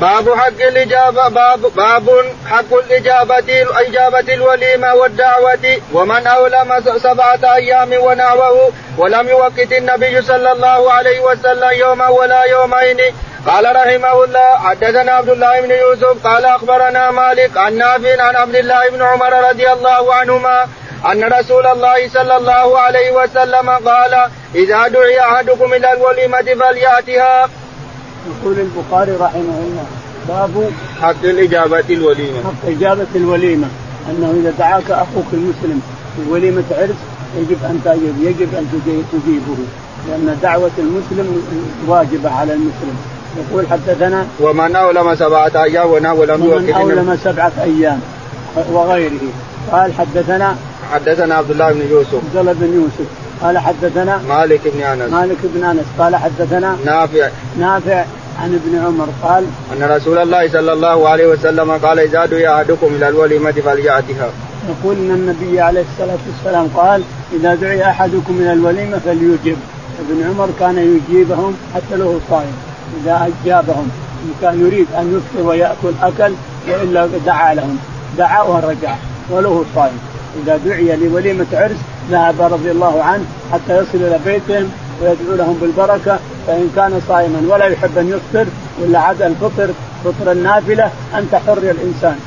باب 0.00 0.34
حق 0.34 0.60
الإجابة 0.60 1.28
باب 1.28 1.60
باب 1.76 2.24
حق 2.50 2.74
الإجابة 2.74 3.66
إجابة 3.80 4.34
الوليمة 4.34 4.94
والدعوة 4.94 5.78
ومن 5.92 6.26
أولم 6.26 6.80
سبعة 6.96 7.54
أيام 7.54 7.92
ونحوه 7.92 8.72
ولم 8.98 9.28
يوقت 9.28 9.72
النبي 9.72 10.22
صلى 10.22 10.52
الله 10.52 10.92
عليه 10.92 11.20
وسلم 11.20 11.70
يوما 11.72 12.08
ولا 12.08 12.44
يومين 12.44 12.96
قال 13.46 13.76
رحمه 13.76 14.24
الله 14.24 14.58
حدثنا 14.58 15.12
عبد 15.12 15.28
الله 15.28 15.60
بن 15.60 15.70
يوسف 15.70 16.26
قال 16.26 16.44
أخبرنا 16.44 17.10
مالك 17.10 17.56
عن 17.56 17.78
نافع 17.78 18.22
عن 18.22 18.36
عبد 18.36 18.56
الله 18.56 18.88
بن 18.90 19.02
عمر 19.02 19.48
رضي 19.48 19.72
الله 19.72 20.14
عنهما 20.14 20.68
أن 21.12 21.24
رسول 21.24 21.66
الله 21.66 22.08
صلى 22.08 22.36
الله 22.36 22.78
عليه 22.78 23.10
وسلم 23.10 23.70
قال 23.70 24.28
إذا 24.54 24.88
دعي 24.88 25.20
أحدكم 25.20 25.74
إلى 25.74 25.92
الوليمة 25.92 26.42
فليأتها. 26.60 27.48
يقول 28.26 28.56
البخاري 28.58 29.12
رحمه 29.12 29.58
الله 29.66 29.86
باب 30.28 30.70
حق 31.00 31.24
الإجابة 31.24 31.84
الوليمة. 31.90 32.38
حق 32.44 32.68
إجابة 32.68 33.06
الوليمة 33.14 33.68
أنه 34.10 34.34
إذا 34.40 34.52
دعاك 34.58 34.90
أخوك 34.90 35.26
المسلم 35.32 35.82
في 36.16 36.32
وليمة 36.32 36.64
عرس 36.70 36.96
يجب 37.38 37.64
أن 37.64 37.80
تجيب 37.84 38.14
يجب 38.22 38.54
أن 38.54 38.80
تجيبه 39.12 39.58
لأن 40.08 40.38
دعوة 40.42 40.70
المسلم 40.78 41.42
واجبة 41.86 42.30
على 42.30 42.52
المسلم. 42.52 42.96
يقول 43.36 43.66
حدثنا 43.70 44.26
ومن 44.40 44.76
أولم 44.76 45.14
سبعة 45.14 45.62
أيام 45.62 45.90
ونحو 45.90 46.24
لم 46.24 46.42
ومن 46.42 46.70
أولم 46.70 47.18
سبعة 47.24 47.52
أيام 47.62 48.00
وغيره. 48.72 49.20
قال 49.72 49.92
حدثنا 49.92 50.56
حدثنا 50.92 51.34
عبد 51.34 51.50
الله 51.50 51.72
بن 51.72 51.90
يوسف. 51.90 52.14
عبد 52.14 52.36
الله 52.36 52.52
بن 52.52 52.74
يوسف. 52.74 53.10
قال 53.42 53.58
حدثنا 53.58 54.22
مالك 54.28 54.60
بن 54.74 54.82
أنس. 54.82 55.12
مالك 55.12 55.38
بن 55.44 55.64
أنس. 55.64 55.84
قال 55.98 56.16
حدثنا 56.16 56.76
نافع. 56.84 57.28
نافع 57.58 58.04
عن 58.38 58.54
ابن 58.54 58.86
عمر 58.86 59.08
قال 59.22 59.44
أن 59.72 59.96
رسول 59.96 60.18
الله 60.18 60.48
صلى 60.48 60.72
الله 60.72 61.08
عليه 61.08 61.26
وسلم 61.26 61.72
قال 61.72 61.98
إذا 61.98 62.26
دعي 62.26 62.54
أحدكم 62.54 62.86
إلى 62.86 63.08
الوليمة 63.08 63.52
فلياتها 63.52 64.30
يقول 64.68 64.96
إن 64.96 65.10
النبي 65.10 65.60
عليه 65.60 65.84
الصلاة 65.92 66.18
والسلام 66.26 66.68
قال 66.76 67.02
إذا 67.32 67.54
دعي 67.54 67.90
أحدكم 67.90 68.40
إلى 68.40 68.52
الوليمة 68.52 68.98
فليجب 68.98 69.56
ابن 70.00 70.22
عمر 70.28 70.48
كان 70.60 71.00
يجيبهم 71.08 71.56
حتى 71.74 71.96
له 71.96 72.20
صائم 72.30 72.52
إذا 73.02 73.30
أجابهم. 73.44 73.90
إن 74.24 74.32
كان 74.40 74.66
يريد 74.66 74.86
أن 74.98 75.16
يفطر 75.16 75.48
ويأكل 75.48 75.92
أكل 76.02 76.32
وإلا 76.68 77.08
دعا 77.26 77.54
لهم. 77.54 77.78
دعا 78.18 78.42
ورجع 78.42 78.94
وله 79.30 79.64
صائم. 79.74 79.98
إذا 80.42 80.60
دعي 80.66 80.96
لوليمة 80.96 81.46
عرس 81.52 81.76
ذهب 82.10 82.42
رضي 82.42 82.70
الله 82.70 83.02
عنه 83.02 83.24
حتى 83.52 83.78
يصل 83.78 83.98
إلى 83.98 84.18
بيتهم 84.24 84.70
ويدعو 85.02 85.36
لهم 85.36 85.58
بالبركة 85.60 86.18
فإن 86.46 86.70
كان 86.76 87.00
صائما 87.08 87.42
ولا 87.48 87.66
يحب 87.66 87.98
أن 87.98 88.08
يفطر 88.08 88.46
ولا 88.82 88.98
عاد 88.98 89.22
الفطر 89.22 89.68
فطر 90.04 90.32
النافلة 90.32 90.90
أنت 91.18 91.34
حر 91.34 91.64
يا 91.64 91.70
الإنسان. 91.70 92.18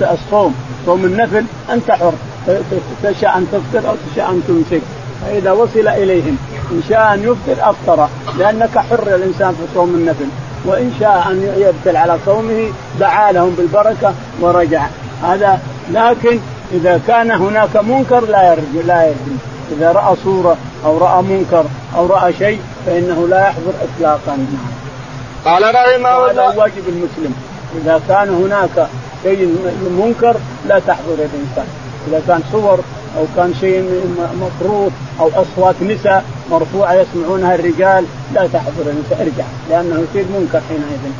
الصوم 0.00 0.54
صوم 0.86 1.04
النفل 1.04 1.44
أنت 1.72 1.90
حر. 1.90 2.12
تشاء 3.02 3.38
أن 3.38 3.46
تفطر 3.52 3.90
أو 3.90 3.94
تشاء 4.12 4.30
أن 4.30 4.42
تمسك. 4.48 4.82
فإذا 5.26 5.52
وصل 5.52 5.88
إليهم 5.88 6.38
إن 6.72 6.82
شاء 6.88 7.14
أن 7.14 7.22
يفطر 7.22 7.70
أفطر 7.70 8.08
لأنك 8.38 8.78
حر 8.78 9.14
الإنسان 9.14 9.50
في 9.50 9.74
صوم 9.74 9.94
النفل. 9.94 10.26
وإن 10.66 10.92
شاء 11.00 11.26
أن 11.30 11.54
يبتل 11.56 11.96
على 11.96 12.16
صومه 12.26 12.72
دعا 13.00 13.32
لهم 13.32 13.54
بالبركة 13.58 14.14
ورجع. 14.40 14.86
هذا 15.22 15.60
لكن 15.92 16.38
إذا 16.72 17.00
كان 17.06 17.30
هناك 17.30 17.76
منكر 17.76 18.20
لا 18.20 18.52
يرجع 18.52 18.86
لا 18.86 19.02
يرجع 19.02 19.49
إذا 19.72 19.92
رأى 19.92 20.16
صورة 20.24 20.56
أو 20.84 20.98
رأى 20.98 21.22
منكر 21.22 21.64
أو 21.96 22.06
رأى 22.06 22.32
شيء 22.32 22.60
فإنه 22.86 23.28
لا 23.28 23.40
يحضر 23.40 23.72
اطلاقا. 23.82 24.46
قال 25.44 25.62
رحمه 25.74 26.30
الله. 26.30 26.58
واجب 26.58 26.88
المسلم. 26.88 27.34
إذا 27.76 28.00
كان 28.08 28.28
هناك 28.28 28.88
شيء 29.22 29.56
منكر 29.98 30.36
لا 30.68 30.78
تحضر 30.78 31.14
الانسان 31.14 31.66
إذا 32.08 32.22
كان 32.28 32.42
صور 32.52 32.78
أو 33.18 33.24
كان 33.36 33.54
شيء 33.60 34.04
مفروض 34.40 34.92
أو 35.20 35.28
أصوات 35.28 35.74
نساء 35.82 36.24
مرفوعة 36.50 36.94
يسمعونها 36.94 37.54
الرجال 37.54 38.04
لا 38.34 38.46
تحضر 38.46 38.86
النساء 38.86 39.22
ارجع 39.22 39.44
لأنه 39.70 40.04
يصير 40.10 40.24
منكر 40.38 40.60
حينئذ. 40.68 41.12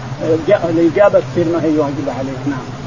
الاجابه 0.70 1.22
تصير 1.32 1.46
ما 1.52 1.62
هي 1.62 1.78
واجبة 1.78 2.12
عليك. 2.18 2.40
نعم. 2.46 2.79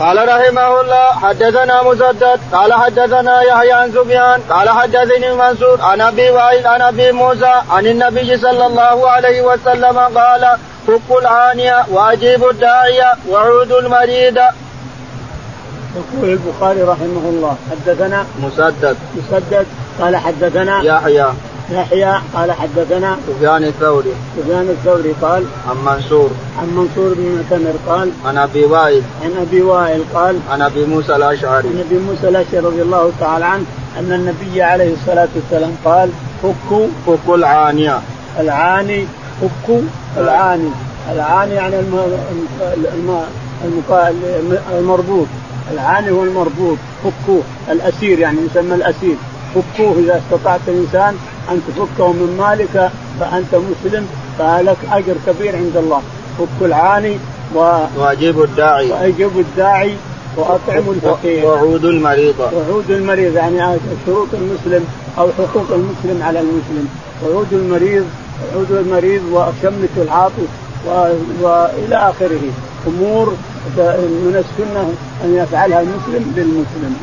قال 0.00 0.28
رحمه 0.28 0.80
الله 0.80 1.06
حدثنا 1.22 1.82
مسدد 1.82 2.40
قال 2.52 2.72
حدثنا 2.72 3.42
يحيى 3.42 3.72
عن 3.72 3.92
سفيان 3.92 4.40
قال 4.50 4.68
حدثني 4.70 5.32
منصور 5.32 5.82
عن 5.82 6.00
أبي 6.00 6.30
وائل 6.30 6.66
عن 6.66 6.82
أبي 6.82 7.12
موسى 7.12 7.54
عن 7.70 7.86
النبي 7.86 8.36
صلى 8.36 8.66
الله 8.66 9.10
عليه 9.10 9.42
وسلم 9.42 9.98
قال 9.98 10.56
فك 10.86 11.18
العانية 11.20 11.84
واجيب 11.90 12.48
الداعية 12.48 13.12
وعود 13.28 13.72
المريد. 13.72 14.38
يقول 15.96 16.30
البخاري 16.30 16.82
رحمه 16.82 17.24
الله 17.28 17.56
حدثنا 17.70 18.26
مسدد 18.42 18.96
مسدد 19.16 19.66
قال 20.00 20.16
حدثنا 20.16 20.82
يحيى 20.82 21.26
يحيى 21.70 22.20
قال 22.34 22.52
حدثنا 22.52 23.16
سفيان 23.26 23.64
الثوري. 23.64 24.12
سفيان 24.36 24.68
الثوري 24.68 25.14
قال 25.22 25.44
عن 25.68 25.76
منصور. 25.84 26.30
عن 26.58 26.66
منصور 26.66 27.14
بن 27.14 27.36
معتمر 27.36 27.74
قال 27.88 28.10
عن 28.24 28.38
أبي 28.38 28.64
وائل. 28.64 29.02
عن 29.24 29.32
أبي 29.40 29.62
وائل 29.62 30.02
قال 30.14 30.38
عن 30.50 30.62
أبي 30.62 30.84
موسى 30.84 31.16
الأشعري. 31.16 31.68
عن 31.68 31.84
أبي 31.86 31.98
موسى 31.98 32.28
الأشعري 32.28 32.66
رضي 32.66 32.82
الله 32.82 33.12
تعالى 33.20 33.44
عنه 33.44 33.64
أن 33.98 34.12
النبي 34.12 34.62
عليه 34.62 34.94
الصلاة 34.94 35.28
والسلام 35.36 35.76
قال 35.84 36.10
فكوا 36.42 36.86
فكوا 37.06 37.36
العانية. 37.36 38.00
العاني 38.40 39.06
فكوا 39.40 39.80
العاني. 40.16 40.70
العاني 41.12 41.54
يعني 41.54 41.78
الم... 41.78 42.18
الم... 42.74 43.20
الم... 43.64 44.58
المربوط. 44.78 45.26
العاني 45.72 46.10
هو 46.10 46.22
المربوط. 46.22 46.78
فكوه 47.04 47.42
الأسير 47.70 48.18
يعني 48.18 48.38
يسمى 48.50 48.74
الأسير. 48.74 49.16
فكوه 49.54 49.98
إذا 49.98 50.18
استطعت 50.18 50.60
الإنسان 50.68 51.16
أن 51.50 51.60
تفكه 51.68 52.12
من 52.12 52.36
مالك 52.38 52.90
فأنت 53.20 53.54
مسلم 53.54 54.06
فلك 54.38 54.76
أجر 54.92 55.14
كبير 55.26 55.56
عند 55.56 55.76
الله. 55.76 56.02
فك 56.38 56.66
العاني 56.66 57.16
و... 57.54 57.58
واجيب 57.96 58.42
الداعي. 58.42 58.90
واجيب 58.90 59.38
الداعي 59.38 59.96
وأطعم 60.36 60.84
الفقير. 60.88 61.46
وعود 61.46 61.84
المريض 61.84 62.34
وعود 62.40 62.90
المريض 62.90 63.36
يعني 63.36 63.78
شروط 64.06 64.28
المسلم 64.34 64.84
أو 65.18 65.28
حقوق 65.38 65.66
المسلم 65.70 66.22
على 66.22 66.40
المسلم. 66.40 66.88
وعود 67.24 67.52
المريض 67.52 68.04
وعود 68.54 68.70
المريض 68.70 69.22
وشمة 69.32 69.94
العاطف 69.96 70.48
وإلى 71.42 71.96
آخره. 71.96 72.40
أمور 72.86 73.34
من 74.26 74.44
السنة 74.44 74.94
أن 75.24 75.34
يفعلها 75.34 75.80
المسلم 75.80 76.32
للمسلم. 76.36 76.96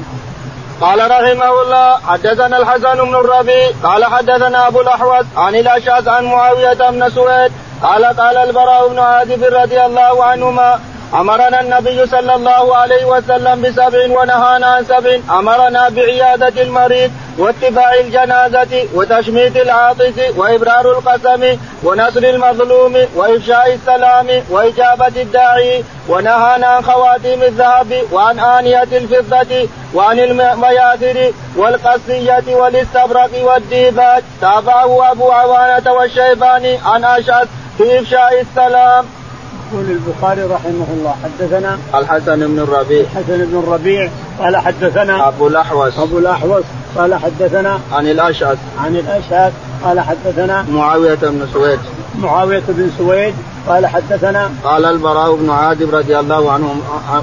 قال 0.81 1.11
رحمه 1.11 1.61
الله 1.61 1.97
حدثنا 2.07 2.57
الحسن 2.57 2.95
بن 2.95 3.15
الربيع 3.15 3.69
قال 3.83 4.05
حدثنا 4.05 4.67
أبو 4.67 4.81
الاحوص 4.81 5.25
عن 5.37 5.55
الأشعث 5.55 6.07
عن 6.07 6.25
معاوية 6.25 6.89
بن 6.89 7.09
سويد 7.09 7.51
قال 7.83 8.05
قال 8.05 8.37
البراء 8.37 8.87
بن 8.87 8.99
عازب 8.99 9.43
رضي 9.43 9.85
الله 9.85 10.23
عنهما 10.23 10.79
أمرنا 11.13 11.61
النبي 11.61 12.05
صلى 12.05 12.35
الله 12.35 12.75
عليه 12.77 13.05
وسلم 13.05 13.61
بسبع 13.61 14.19
ونهانا 14.19 14.67
عن 14.67 14.83
سبع 14.85 15.19
أمرنا 15.39 15.89
بعيادة 15.89 16.61
المريض 16.61 17.11
واتباع 17.37 17.93
الجنازة 17.93 18.87
وتشميت 18.93 19.57
العاطس 19.57 20.17
وإبرار 20.37 20.91
القسم 20.91 21.57
ونصر 21.83 22.23
المظلوم 22.23 22.97
وإفشاء 23.15 23.73
السلام 23.73 24.43
وإجابة 24.49 25.21
الداعي 25.21 25.83
ونهانا 26.09 26.67
عن 26.67 26.83
خواتيم 26.83 27.43
الذهب 27.43 28.03
وعن 28.11 28.39
آنية 28.39 28.83
الفضة 28.83 29.67
وعن 29.93 30.19
المياثر 30.19 31.33
والقصية 31.57 32.55
والاستبرق 32.55 33.29
والديباج 33.43 34.23
تابعه 34.41 35.11
أبو 35.11 35.31
عوانة 35.31 35.91
والشيباني 35.93 36.79
عن 36.85 37.03
اشعث 37.03 37.47
في 37.77 37.99
إفشاء 37.99 38.41
السلام. 38.41 39.05
يقول 39.73 39.91
البخاري 39.91 40.43
رحمه 40.43 40.87
الله 40.93 41.15
حدثنا 41.23 41.77
الحسن 41.95 42.47
بن 42.47 42.59
الربيع. 42.59 43.01
الحسن 43.01 43.45
بن 43.45 43.59
الربيع 43.59 44.09
قال 44.39 44.57
حدثنا 44.57 45.27
أبو 45.27 45.47
الأحوص. 45.47 45.99
أبو 45.99 46.17
الأحوص 46.17 46.63
قال 46.97 47.15
حدثنا 47.15 47.79
عن 47.91 48.07
الأشعث. 48.07 48.57
عن 48.83 48.95
الأشعث 48.95 49.53
قال 49.83 49.99
حدثنا 49.99 50.65
معاوية 50.71 51.15
بن 51.15 51.47
سويد. 51.53 51.79
معاوية 52.19 52.63
بن 52.67 52.91
سويد 52.97 53.33
قال 53.67 53.87
حدثنا 53.87 54.49
قال 54.63 54.85
البراء 54.85 55.35
بن 55.35 55.49
عازب 55.49 55.95
رضي 55.95 56.19
الله 56.19 56.51
عنه 56.51 56.75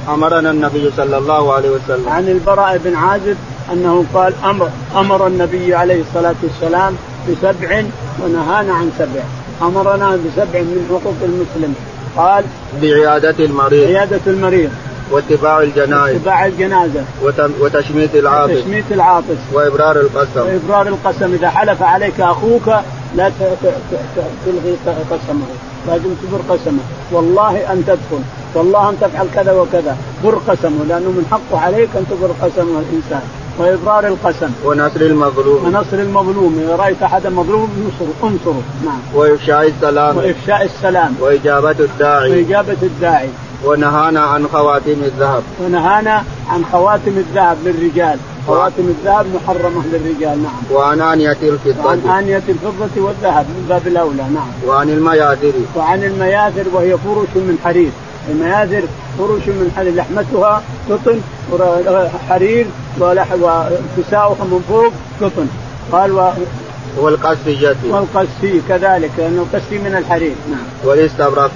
أمرنا 0.08 0.50
النبي 0.50 0.90
صلى 0.96 1.18
الله 1.18 1.52
عليه 1.52 1.70
وسلم. 1.70 2.08
عن 2.08 2.28
البراء 2.28 2.80
بن 2.84 2.96
عازب 2.96 3.36
أنه 3.72 4.04
قال 4.14 4.32
أمر 4.44 4.68
أمر 4.96 5.26
النبي 5.26 5.74
عليه 5.74 6.02
الصلاة 6.02 6.34
والسلام 6.42 6.96
بسبع 7.28 7.82
ونهانا 8.24 8.74
عن 8.74 8.90
سبع. 8.98 9.22
أمرنا 9.62 10.08
بسبع 10.16 10.60
من 10.60 10.86
حقوق 10.90 11.14
المسلم 11.22 11.74
قال 12.16 12.44
بعيادة 12.82 13.44
المريض. 13.44 13.86
عيادة 13.86 14.20
المريض. 14.26 14.70
واتباع 15.10 15.60
الجنائز. 15.60 16.14
واتباع 16.14 16.46
الجنازة. 16.46 17.04
وتشميت 17.60 18.14
العاطس 18.14 18.52
وتشميت 18.52 18.84
العاطس 18.92 19.40
وإبرار 19.52 20.00
القسم. 20.00 20.40
وإبرار 20.40 20.88
القسم. 20.88 21.32
إذا 21.34 21.50
حلف 21.50 21.82
عليك 21.82 22.20
أخوك 22.20 22.68
لا 23.16 23.30
تلغي 24.46 24.76
قسمه. 25.10 25.46
لازم 25.88 26.14
تبر 26.22 26.54
قسمه. 26.54 26.82
والله 27.12 27.72
أن 27.72 27.84
تدخل. 27.86 28.22
والله 28.54 28.90
أن 28.90 28.96
تفعل 29.00 29.26
كذا 29.34 29.52
وكذا. 29.52 29.96
بر 30.24 30.34
قسمه 30.48 30.84
لأنه 30.88 31.08
من 31.08 31.26
حقه 31.30 31.60
عليك 31.60 31.88
أن 31.96 32.06
تبر 32.10 32.30
قسمه 32.42 32.82
الإنسان. 32.88 33.22
وإبرار 33.60 34.06
القسم. 34.06 34.50
ونصر 34.64 35.00
المظلوم. 35.00 35.64
ونصر 35.64 35.98
المظلوم. 35.98 36.60
إذا 36.62 36.76
رأيت 36.76 37.02
أحدا 37.02 37.30
مظلوم 37.30 37.68
انصره 37.86 38.28
انصره. 38.28 38.62
نعم. 38.84 39.00
وإفشاء 39.14 39.66
السلام. 39.66 40.16
وإفشاء 40.16 40.64
السلام. 40.64 41.14
وإجابة 41.20 41.76
الداعي. 41.80 42.30
وإجابة 42.30 42.76
الداعي. 42.82 43.28
ونهانا 43.64 44.20
عن 44.20 44.46
خواتيم 44.52 45.02
الذهب. 45.04 45.42
ونهانا 45.60 46.24
عن 46.48 46.64
خواتم 46.72 47.18
الذهب 47.18 47.56
للرجال. 47.64 48.18
خواتم 48.46 48.82
الذهب 48.82 49.26
محرمة 49.34 49.82
للرجال. 49.92 50.42
نعم. 50.42 50.62
وعن 50.72 51.00
آنية 51.00 51.38
الفضة. 51.42 51.84
وعن 51.84 51.98
آنية 51.98 52.42
الفضة 52.48 53.02
والذهب 53.02 53.46
من 53.46 53.66
باب 53.68 53.86
الأولى. 53.86 54.22
نعم. 54.22 54.50
وعن 54.66 54.90
المياثر. 54.90 55.52
وعن 55.76 56.04
المياثر 56.04 56.64
وهي 56.72 56.96
فرش 56.98 57.36
من 57.36 57.58
حرير. 57.64 57.90
المياثر 58.28 58.82
فرش 59.18 59.46
من 59.46 59.72
حرير 59.76 59.94
لحمتها 59.94 60.62
قطن 60.90 61.20
حرير 62.28 62.66
وكساؤها 63.00 64.44
من 64.44 64.64
فوق 64.68 64.92
قطن. 65.20 65.46
قال 65.92 66.12
و... 66.12 66.30
والقسية 66.98 67.76
والقسي 67.90 68.60
كذلك 68.68 69.10
لأنه 69.18 69.42
القسي 69.42 69.78
من 69.78 69.94
الحرير. 69.98 70.34
نعم. 70.50 70.64
والاستبرق. 70.84 71.50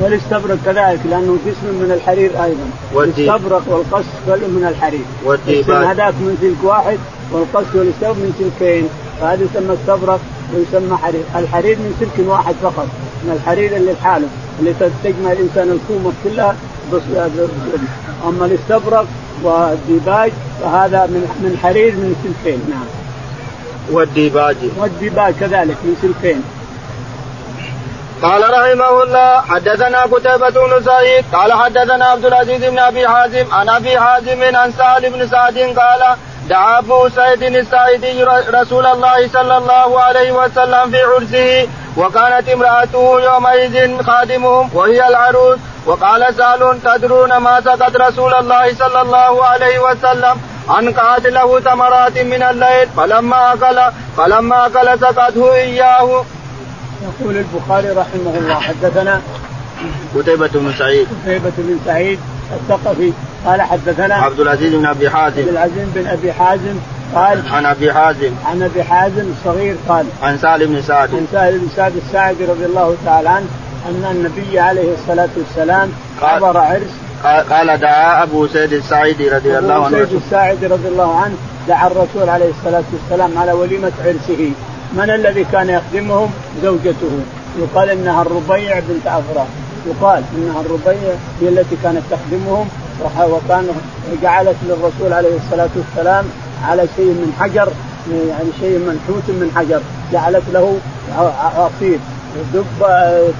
والاستبرق 0.00 0.58
كذلك 0.64 1.00
لأنه 1.10 1.38
قسم 1.46 1.74
من 1.82 1.90
الحرير 1.94 2.44
أيضا. 2.44 2.70
والاستبرق 2.94 3.62
والقس 3.68 4.04
كل 4.26 4.48
من 4.48 4.66
الحرير. 4.68 5.04
والديباج 5.24 5.84
هذاك 5.84 6.14
من 6.14 6.38
سلك 6.40 6.70
واحد 6.70 6.98
والقس 7.32 7.74
والاستبرق 7.74 8.16
من 8.16 8.32
سلكين. 8.38 8.88
فهذا 9.20 9.44
يسمى 9.44 9.74
استبرق 9.74 10.20
ويسمى 10.54 10.96
حرير. 10.96 11.22
الحرير 11.36 11.78
من 11.78 11.94
سلك 12.00 12.28
واحد 12.28 12.54
فقط 12.62 12.86
من 13.24 13.32
الحرير 13.36 13.76
اللي 13.76 13.92
لحاله 13.92 14.28
اللي 14.60 14.74
تجمع 15.04 15.32
الإنسان 15.32 15.70
الكومة 15.70 16.12
كلها 16.24 16.56
بس 16.92 17.02
أما 18.24 18.46
الاستبرق 18.46 19.06
والديباج 19.42 20.32
فهذا 20.62 21.06
من 21.06 21.22
من 21.42 21.58
حرير 21.62 21.92
من 21.92 22.14
سلكين 22.22 22.60
نعم. 22.70 22.86
والديباج. 23.90 24.56
والديباج 24.78 25.34
كذلك 25.40 25.76
من 25.84 25.96
سلكين 26.02 26.42
قال 28.22 28.42
رحمه 28.42 29.02
الله 29.02 29.40
حدثنا 29.40 30.02
قتيبة 30.02 30.50
بن 30.50 30.84
سعيد 30.84 31.24
قال 31.32 31.52
حدثنا 31.52 32.04
عبد 32.04 32.24
العزيز 32.24 32.64
بن 32.64 32.78
أبي 32.78 33.08
حازم 33.08 33.44
عن 33.52 33.68
أبي 33.68 34.00
حازم 34.00 34.56
عن 34.56 34.72
سهل 34.72 35.10
بن 35.10 35.28
سعد 35.28 35.58
قال 35.58 36.16
دعا 36.50 36.78
ابو 36.78 37.08
سعيد 37.08 37.42
الساعدي 37.42 38.24
رسول 38.60 38.86
الله 38.86 39.28
صلى 39.28 39.56
الله 39.56 40.00
عليه 40.00 40.32
وسلم 40.32 40.90
في 40.90 41.00
عرسه 41.10 41.68
وكانت 41.96 42.48
امرأته 42.48 43.20
يومئذ 43.20 44.02
خادمهم 44.02 44.70
وهي 44.74 45.08
العروس 45.08 45.58
وقال 45.86 46.34
سهل 46.34 46.78
تدرون 46.84 47.36
ما 47.36 47.60
سقت 47.60 47.96
رسول 47.96 48.34
الله 48.34 48.74
صلى 48.74 49.00
الله 49.02 49.44
عليه 49.44 49.78
وسلم 49.78 50.36
أنقعت 50.78 51.26
له 51.26 51.60
ثمرات 51.60 52.18
من 52.18 52.42
الليل 52.42 52.88
فلما 52.96 53.52
أكل 53.52 53.78
فلما 54.16 54.66
أكل 54.66 55.00
سقته 55.00 55.52
إياه. 55.54 56.24
يقول 57.02 57.36
البخاري 57.36 57.90
رحمه 57.90 58.34
الله 58.38 58.60
حدثنا 58.60 59.22
قتيبة 60.16 60.50
بن 60.54 60.72
سعيد 60.78 61.08
قتيبة 61.24 61.52
بن 61.58 61.78
سعيد 61.86 62.20
الثقفي. 62.52 63.12
قال 63.46 63.62
حدثنا 63.62 64.14
عبد 64.14 64.40
العزيز 64.40 64.74
بن 64.74 64.86
أبي 64.86 65.10
حازم. 65.10 65.40
عبد 65.40 65.48
العزيز 65.48 65.88
بن 65.94 66.06
أبي 66.06 66.32
حازم 66.32 66.74
قال 67.14 67.42
عن 67.52 67.66
أبي 67.66 67.92
حازم. 67.92 68.32
عن 68.44 68.62
أبي 68.62 68.82
حازم 68.82 69.24
الصغير 69.38 69.76
قال 69.88 70.06
عن 70.22 70.38
سالم 70.38 70.74
بن 70.74 70.82
سعد. 70.82 71.14
عن 71.14 71.26
سالم 71.32 71.58
بن 71.58 71.68
سعد 71.76 71.92
الساعدي 72.06 72.44
رضي 72.44 72.64
الله 72.64 72.96
تعالى 73.04 73.28
عنه 73.28 73.46
أن 73.88 74.04
النبي 74.10 74.60
عليه 74.60 74.94
الصلاة 74.94 75.28
والسلام 75.36 75.92
حضر 76.22 76.58
عرس. 76.58 76.90
قال 77.50 77.80
دعا 77.80 78.22
أبو 78.22 78.46
سيد 78.46 78.72
السعيدي 78.72 79.28
رضي 79.28 79.58
الله 79.58 79.74
عنه. 79.74 79.86
ابو 79.86 80.06
سيد 80.06 80.22
الساعدي 80.24 80.66
رضي 80.66 80.88
الله 80.88 81.16
عنه 81.16 81.34
دعا 81.68 81.86
الرسول 81.86 82.28
عليه 82.28 82.50
الصلاة 82.50 82.84
والسلام 82.92 83.38
على 83.38 83.52
وليمة 83.52 83.92
عرسه. 84.04 84.52
من 84.92 85.10
الذي 85.10 85.44
كان 85.52 85.70
يخدمهم؟ 85.70 86.30
زوجته. 86.62 87.18
يقال 87.58 87.90
إنها 87.90 88.22
الربيع 88.22 88.78
بنت 88.78 89.06
افراح 89.06 89.46
يقال 89.86 90.22
إنها 90.36 90.60
الربيع 90.60 91.14
هي 91.40 91.48
التي 91.48 91.76
كانت 91.82 92.02
تخدمهم 92.10 92.68
وكان 93.30 93.68
جعلت 94.22 94.56
للرسول 94.68 95.12
عليه 95.12 95.36
الصلاة 95.36 95.68
والسلام 95.76 96.24
على 96.64 96.86
شيء 96.96 97.06
من 97.06 97.32
حجر 97.40 97.68
يعني 98.28 98.48
شيء 98.60 98.78
منحوت 98.78 99.28
من 99.28 99.52
حجر 99.56 99.80
جعلت 100.12 100.42
له 100.52 100.78
عصير 101.56 101.98
دب 102.54 102.64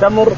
تمر 0.00 0.32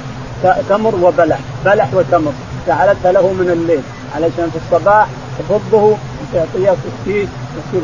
تمر 0.68 0.94
وبلح 1.02 1.38
بلح 1.64 1.94
وتمر 1.94 2.32
جعلتها 2.66 3.12
له 3.12 3.32
من 3.32 3.50
الليل 3.50 3.82
علشان 4.14 4.50
في 4.50 4.58
الصباح 4.64 5.06
تفضه 5.38 5.96
وتعطيه 6.32 6.76
فيه 7.04 7.26
يصير 7.56 7.82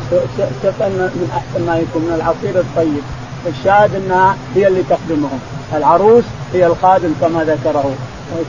سقا 0.62 0.88
من 0.88 1.30
أحسن 1.36 1.66
ما 1.66 1.76
يكون 1.78 2.02
من 2.02 2.14
العصير 2.14 2.60
الطيب. 2.60 3.02
الشاهد 3.46 3.94
إنها 3.94 4.36
هي 4.54 4.66
اللي 4.66 4.82
تخدمهم. 4.90 5.40
العروس 5.76 6.24
هي 6.52 6.66
الخادم 6.66 7.12
كما 7.20 7.44
ذكره. 7.44 7.94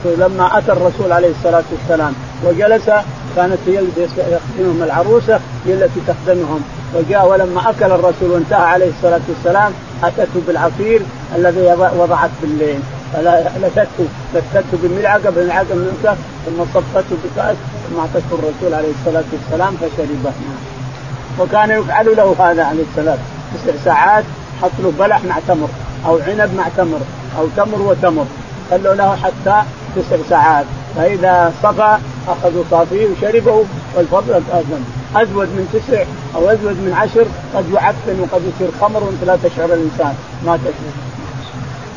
لما 0.06 0.58
أتى 0.58 0.72
الرسول 0.72 1.12
عليه 1.12 1.32
الصلاة 1.40 1.64
والسلام 1.72 2.14
وجلس 2.44 2.90
كانت 3.36 3.58
هي 3.68 3.80
اللي 3.80 4.08
يخدمهم 4.18 4.84
العروسة 4.84 5.40
هي 5.66 5.74
التي 5.74 6.00
تخدمهم. 6.08 6.62
وجاء 6.96 7.28
ولما 7.28 7.70
أكل 7.70 7.86
الرسول 7.86 8.32
وانتهى 8.32 8.62
عليه 8.62 8.90
الصلاة 8.90 9.22
والسلام 9.30 9.72
أتته 10.04 10.42
بالعصير 10.48 11.02
الذي 11.36 11.76
وضعت 12.00 12.30
بالليل. 12.42 12.80
فلتته 13.14 14.06
لتته 14.34 14.78
بالملعقة 14.82 15.30
بالملعقة 15.30 15.76
من 15.76 16.18
ثم 16.46 16.64
صفته 16.74 17.16
بكأس 17.24 17.56
ثم 17.90 18.00
أعطته 18.00 18.34
الرسول 18.34 18.74
عليه 18.74 18.92
الصلاة 19.00 19.24
والسلام 19.34 19.76
فشربه 19.76 20.32
وكان 21.40 21.70
يفعل 21.70 22.18
له 22.18 22.36
هذا 22.40 22.64
عليه 22.64 22.84
السلام 22.92 23.18
تسع 23.54 23.74
ساعات 23.86 24.24
حط 24.62 24.72
له 24.80 24.94
بلح 25.00 25.24
مع 25.24 25.36
تمر. 25.48 25.70
أو 26.06 26.20
عنب 26.28 26.54
مع 26.58 26.68
تمر 26.78 27.00
أو 27.40 27.48
تمر 27.58 27.82
وتمر 27.82 28.26
خلوا 28.72 28.94
له 28.94 29.16
حتى 29.16 29.64
تسع 29.96 30.18
ساعات. 30.30 30.66
فإذا 30.96 31.54
صفى 31.64 31.98
أخذوا 32.28 32.64
صافيه 32.72 33.08
وشربه 33.08 33.66
والفضل 33.96 34.34
اذن 34.34 34.86
أزود 35.16 35.48
من 35.48 35.66
تسع 35.74 36.04
أو 36.36 36.50
أزود 36.50 36.78
من 36.86 36.94
عشر 37.02 37.26
قد 37.56 37.74
يعفن 37.74 38.20
وقد 38.20 38.42
يصير 38.50 38.70
خمر 38.82 39.04
وانت 39.04 39.24
لا 39.24 39.36
تشعر 39.44 39.66
الإنسان. 39.66 40.16
ما 40.46 40.58
تشعر. 40.58 41.10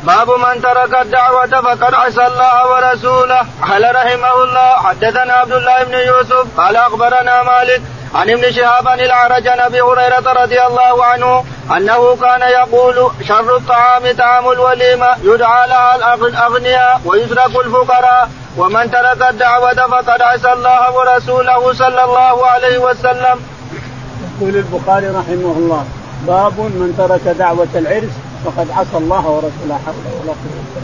باب 0.03 0.29
من 0.29 0.61
ترك 0.61 1.01
الدعوة 1.01 1.47
فقد 1.47 1.93
عصى 1.93 2.27
الله 2.27 2.71
ورسوله. 2.71 3.41
قال 3.69 3.95
رحمه 3.95 4.43
الله 4.43 4.69
حدثنا 4.75 5.33
عبد 5.33 5.51
الله 5.51 5.83
بن 5.83 5.93
يوسف 5.93 6.45
قال 6.57 6.75
أخبرنا 6.75 7.43
مالك 7.43 7.81
عن 8.15 8.29
ابن 8.29 8.51
شهاب 8.51 8.87
الأعرج 8.87 9.47
عن 9.47 9.59
أبي 9.59 9.81
هريرة 9.81 10.33
رضي 10.43 10.61
الله 10.61 11.05
عنه 11.05 11.45
أنه 11.71 12.15
كان 12.15 12.41
يقول 12.41 13.11
شر 13.27 13.57
الطعام 13.57 14.03
طعام 14.17 14.51
الوليمة 14.51 15.07
يدعى 15.23 15.67
لها 15.67 16.15
الأغنياء 16.15 17.01
ويترك 17.05 17.55
الفقراء 17.65 18.29
ومن 18.57 18.91
ترك 18.91 19.21
الدعوة 19.29 19.73
فقد 19.73 20.21
عصى 20.21 20.53
الله 20.53 20.95
ورسوله 20.95 21.73
صلى 21.73 22.03
الله 22.03 22.47
عليه 22.47 22.77
وسلم. 22.77 23.39
يقول 24.41 24.55
البخاري 24.55 25.07
رحمه 25.07 25.53
الله 25.57 25.85
باب 26.27 26.59
من 26.59 26.93
ترك 26.97 27.35
دعوة 27.35 27.67
العرس 27.75 28.13
فقد 28.45 28.67
عصى 28.71 28.97
الله 28.97 29.27
ورسوله 29.27 29.79
حول 29.85 29.95
ولا 30.21 30.33
قوة 30.43 30.83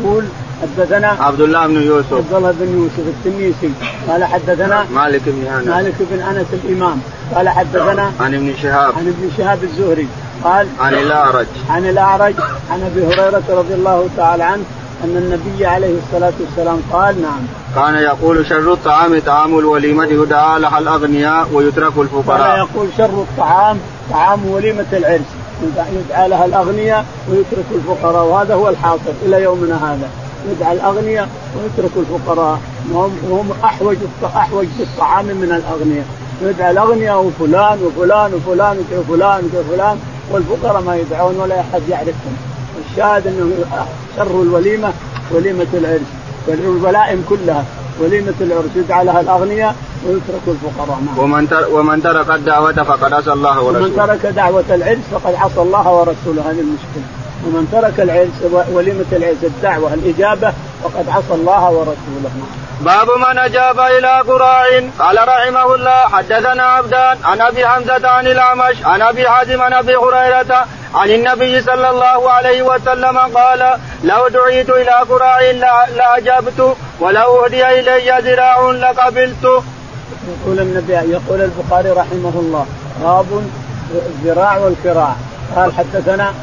يقول 0.00 0.24
حدثنا 0.64 1.08
عبد 1.08 1.40
الله 1.40 1.66
بن 1.66 1.82
يوسف. 1.82 2.12
عبد 2.12 2.34
الله 2.34 2.54
بن 2.58 2.72
يوسف 2.78 3.08
التنيسي 3.08 3.70
قال 4.08 4.24
حدثنا 4.24 4.86
مالك 4.94 5.22
بن 5.26 5.46
أنس. 5.46 5.66
مالك 5.66 5.94
بن 6.00 6.20
أنس 6.20 6.46
الإمام. 6.64 7.00
قال 7.34 7.48
حدثنا 7.48 8.12
عن 8.20 8.34
ابن 8.34 8.54
شهاب. 8.62 8.94
عن 8.98 9.06
ابن 9.06 9.30
شهاب 9.36 9.64
الزهري. 9.64 10.08
قال 10.44 10.66
عن 10.80 10.94
الأعرج. 10.94 11.46
عن 11.70 11.86
الأعرج 11.86 12.34
عن 12.70 12.82
أبي 12.82 13.06
هريرة 13.06 13.42
رضي 13.48 13.74
الله 13.74 14.08
تعالى 14.16 14.44
عنه 14.44 14.62
أن 15.04 15.16
النبي 15.16 15.66
عليه 15.66 15.94
الصلاة 16.06 16.32
والسلام 16.40 16.80
قال 16.92 17.22
نعم. 17.22 17.40
كان 17.74 17.94
يقول 17.94 18.46
شر 18.46 18.72
الطعام 18.72 19.20
طعام 19.26 19.58
الوليمة 19.58 20.04
يدعى 20.04 20.60
لها 20.60 20.78
الأغنياء 20.78 21.48
ويترك 21.52 21.92
الفقراء. 21.98 22.38
كان 22.38 22.58
يقول 22.58 22.88
شر 22.98 23.04
الطعام 23.04 23.78
طعام 24.10 24.46
وليمة 24.46 24.86
العرس 24.92 25.30
يدعى 25.62 26.28
لها 26.28 26.44
الأغنياء 26.44 27.04
ويترك 27.28 27.64
الفقراء 27.74 28.24
وهذا 28.24 28.54
هو 28.54 28.68
الحاصل 28.68 29.12
إلى 29.26 29.42
يومنا 29.42 29.74
هذا. 29.74 30.08
يدعى 30.50 30.72
الأغنياء 30.72 31.28
ويترك 31.56 31.90
الفقراء. 31.96 32.60
وهم 32.92 33.50
أحوج 33.64 33.96
أحوج 34.24 34.66
بالطعام 34.78 35.26
من 35.26 35.52
الأغنياء. 35.60 36.06
يدعى 36.42 36.70
الأغنياء 36.70 37.24
وفلان 37.24 37.78
وفلان 37.84 38.34
وفلان 38.34 38.76
وفلان 38.78 38.78
وفلان, 38.98 39.50
وفلان. 39.54 39.98
والفقراء 40.30 40.82
ما 40.82 40.96
يدعون 40.96 41.36
ولا 41.40 41.60
أحد 41.60 41.82
يعرفهم. 41.88 42.36
الشاهد 42.90 43.26
أنه 43.26 43.50
شر 44.16 44.42
الوليمة 44.42 44.92
وليمة 45.30 45.66
العرس 45.74 46.10
شر 46.46 46.52
الولائم 46.52 47.24
كلها 47.28 47.64
وليمة 48.00 48.34
العرس 48.40 48.76
يدعى 48.76 49.04
لها 49.04 49.20
الأغنياء 49.20 49.74
ويترك 50.06 50.42
الفقراء 50.48 50.98
نعم. 51.06 51.18
ومن 51.18 51.48
ومن 51.72 52.02
ترك 52.02 52.30
الدعوة 52.30 52.72
فقد 52.72 53.12
عصى 53.12 53.32
الله 53.32 53.62
ورسوله. 53.62 53.86
ومن 53.86 53.96
ترك 53.96 54.26
دعوة 54.26 54.64
العرس 54.70 54.98
فقد 55.12 55.34
عصى 55.34 55.60
الله 55.60 55.92
ورسوله. 55.92 56.42
هذه 56.50 56.60
المشكلة. 56.60 57.23
ومن 57.46 57.68
ترك 57.72 58.00
العرس 58.00 58.66
وليمة 58.72 59.10
العرس 59.12 59.42
الدعوة 59.42 59.94
الإجابة 59.94 60.52
فقد 60.82 61.08
عصى 61.08 61.34
الله 61.34 61.70
ورسوله. 61.70 62.30
باب 62.80 63.08
من 63.18 63.38
أجاب 63.38 63.80
إلى 63.80 64.20
قراع 64.28 64.64
قال 64.98 65.28
رحمه 65.28 65.74
الله 65.74 66.08
حدثنا 66.08 66.62
عبدان 66.62 67.16
عن 67.24 67.40
أبي 67.40 67.66
حمزة 67.66 68.08
عن 68.08 68.26
الأعمش 68.26 68.76
عن 68.84 69.02
أبي 69.02 69.28
حازم 69.28 69.62
عن 69.62 69.72
أبي 69.72 69.96
هريرة 69.96 70.66
عن 70.94 71.10
النبي 71.10 71.62
صلى 71.62 71.90
الله 71.90 72.30
عليه 72.30 72.62
وسلم 72.62 73.18
قال 73.18 73.78
لو 74.04 74.28
دعيت 74.28 74.70
إلى 74.70 74.90
قراع 75.10 75.40
لاجبت 75.96 76.76
ولو 77.00 77.44
أهدي 77.44 77.80
إلي 77.80 78.10
ذراع 78.30 78.70
لقبلت. 78.70 79.44
يقول 80.28 80.60
النبي 80.60 80.92
يقول 80.92 81.40
البخاري 81.40 81.90
رحمه 81.90 82.32
الله 82.34 82.66
باب 83.02 83.26
الذراع 83.94 84.58
والكراع 84.58 85.14
قال 85.56 85.72
حدثنا 85.72 86.34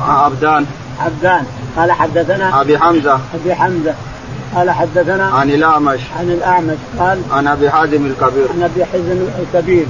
عبدان. 0.00 0.66
عبدان. 1.00 1.44
قال 1.76 1.92
حدثنا 1.92 2.60
أبي 2.60 2.78
حمزة. 2.78 3.18
أبي 3.34 3.54
حمزة. 3.54 3.94
قال 4.54 4.70
حدثنا 4.70 5.26
عن 5.26 5.50
الأعمش. 5.50 6.00
عن 6.18 6.30
الأعمش. 6.30 6.78
قال 6.98 7.18
عن 7.30 7.46
أبي 7.46 7.70
حازم 7.70 8.06
الكبير. 8.06 8.46
عن 8.54 8.62
أبي 8.62 8.84
حازم 8.84 9.26
الكبير. 9.38 9.86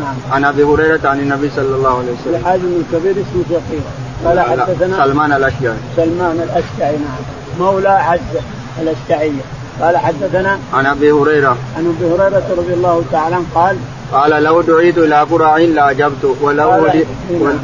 نعم. 0.00 0.14
عن 0.32 0.44
أبي 0.44 0.64
هريرة 0.64 1.08
عن 1.08 1.20
النبي 1.20 1.50
صلى 1.56 1.76
الله 1.76 1.98
عليه 1.98 2.12
وسلم. 2.12 2.34
أبي 2.34 2.44
حازم 2.44 2.82
الكبير 2.92 3.12
اسمه 3.12 3.42
شقيق 3.50 3.82
قال 4.24 4.40
حدثنا 4.40 5.04
سلمان 5.04 5.32
الأشجعي. 5.32 5.76
سلمان 5.96 6.40
الأشجعي 6.42 6.96
نعم. 6.96 7.18
مولى 7.60 7.88
عزه 7.88 8.40
الأشجعية. 8.82 9.42
قال 9.80 9.96
حدثنا 9.96 10.58
عن 10.74 10.86
أبي 10.86 11.12
هريرة. 11.12 11.56
عن 11.76 11.94
أبي 11.96 12.14
هريرة 12.14 12.42
رضي 12.58 12.74
الله 12.74 13.04
تعالى 13.12 13.34
عنه 13.34 13.44
قال 13.54 13.76
قال 14.12 14.42
لو 14.42 14.60
دعيت 14.60 14.98
إلى 14.98 15.20
قراع 15.20 15.58
لاجبت 15.58 16.24
ولو 16.40 16.70
قال 16.70 17.04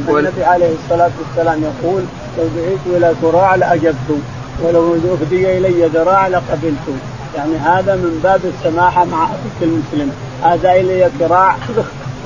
النبي 0.09 0.43
عليه 0.43 0.73
الصلاة 0.83 1.11
والسلام 1.19 1.63
يقول 1.63 2.03
لو 2.37 2.47
دعيت 2.57 2.79
إلى 2.85 3.13
قراع 3.23 3.55
لأجبت 3.55 4.19
ولو 4.63 4.93
اهدي 4.93 5.57
إلي 5.57 5.85
ذراع 5.85 6.27
لقبلت. 6.27 6.87
يعني 7.35 7.57
هذا 7.57 7.95
من 7.95 8.19
باب 8.23 8.41
السماحة 8.45 9.05
مع 9.05 9.23
اخيك 9.23 9.61
المسلم. 9.61 10.11
هذا 10.43 10.71
الي 10.71 11.09
كراع 11.19 11.55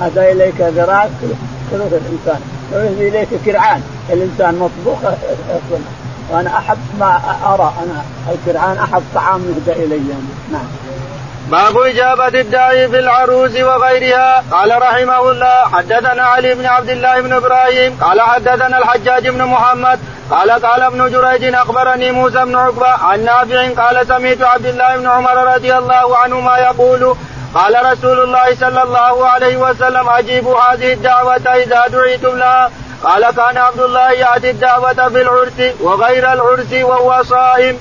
هذا 0.01 0.31
إليك 0.31 0.61
ذراع 0.61 1.09
كرخ 1.71 1.81
الإنسان. 1.91 2.41
لو 2.73 2.79
يهدي 2.79 3.07
إليك 3.07 3.29
كرعان. 3.45 3.81
الإنسان 4.09 4.55
مطبوخ. 4.55 5.11
وأنا 6.31 6.57
أحب 6.57 6.77
ما 6.99 7.21
أرى. 7.45 7.73
أنا 7.83 8.03
الكرعان 8.33 8.77
أحب 8.77 9.01
طعام 9.15 9.41
يهدى 9.41 9.85
إلي. 9.85 9.99
نعم. 10.51 10.65
باب 11.51 11.77
إجابة 11.77 12.27
الداعي 12.27 12.87
في 12.87 12.99
العروس 12.99 13.55
وغيرها. 13.55 14.43
قال 14.51 14.81
رحمه 14.81 15.31
الله 15.31 15.57
حدثنا 15.73 16.23
علي 16.23 16.53
بن 16.55 16.65
عبد 16.65 16.89
الله 16.89 17.21
بن 17.21 17.33
إبراهيم 17.33 17.97
قال 18.01 18.21
حدثنا 18.21 18.77
الحجاج 18.77 19.27
بن 19.27 19.45
محمد 19.45 19.99
قال 20.31 20.51
قال 20.51 20.81
ابن 20.81 21.11
جريج 21.11 21.55
أخبرني 21.55 22.11
موسى 22.11 22.45
بن 22.45 22.55
عقبة 22.55 22.87
عن 22.87 23.25
نافع 23.25 23.83
قال 23.83 24.07
سمعت 24.07 24.41
عبد 24.41 24.65
الله 24.65 24.97
بن 24.97 25.07
عمر 25.07 25.55
رضي 25.55 25.77
الله 25.77 26.17
عنهما 26.17 26.57
يقول 26.57 27.15
قال 27.53 27.91
رسول 27.91 28.19
الله 28.19 28.55
صلى 28.55 28.83
الله 28.83 29.27
عليه 29.27 29.57
وسلم 29.57 30.09
أجيبوا 30.09 30.59
هذه 30.59 30.93
الدعوة 30.93 31.55
إذا 31.63 31.87
دعيتم 31.87 32.37
لها. 32.37 32.71
قال 33.03 33.23
كان 33.35 33.57
عبد 33.57 33.79
الله 33.79 34.11
يأتي 34.11 34.49
الدعوة 34.49 34.93
في 34.93 35.21
العرس 35.21 35.59
وغير 35.81 36.33
العرس 36.33 36.73
وهو 36.73 37.23
صائم. 37.23 37.79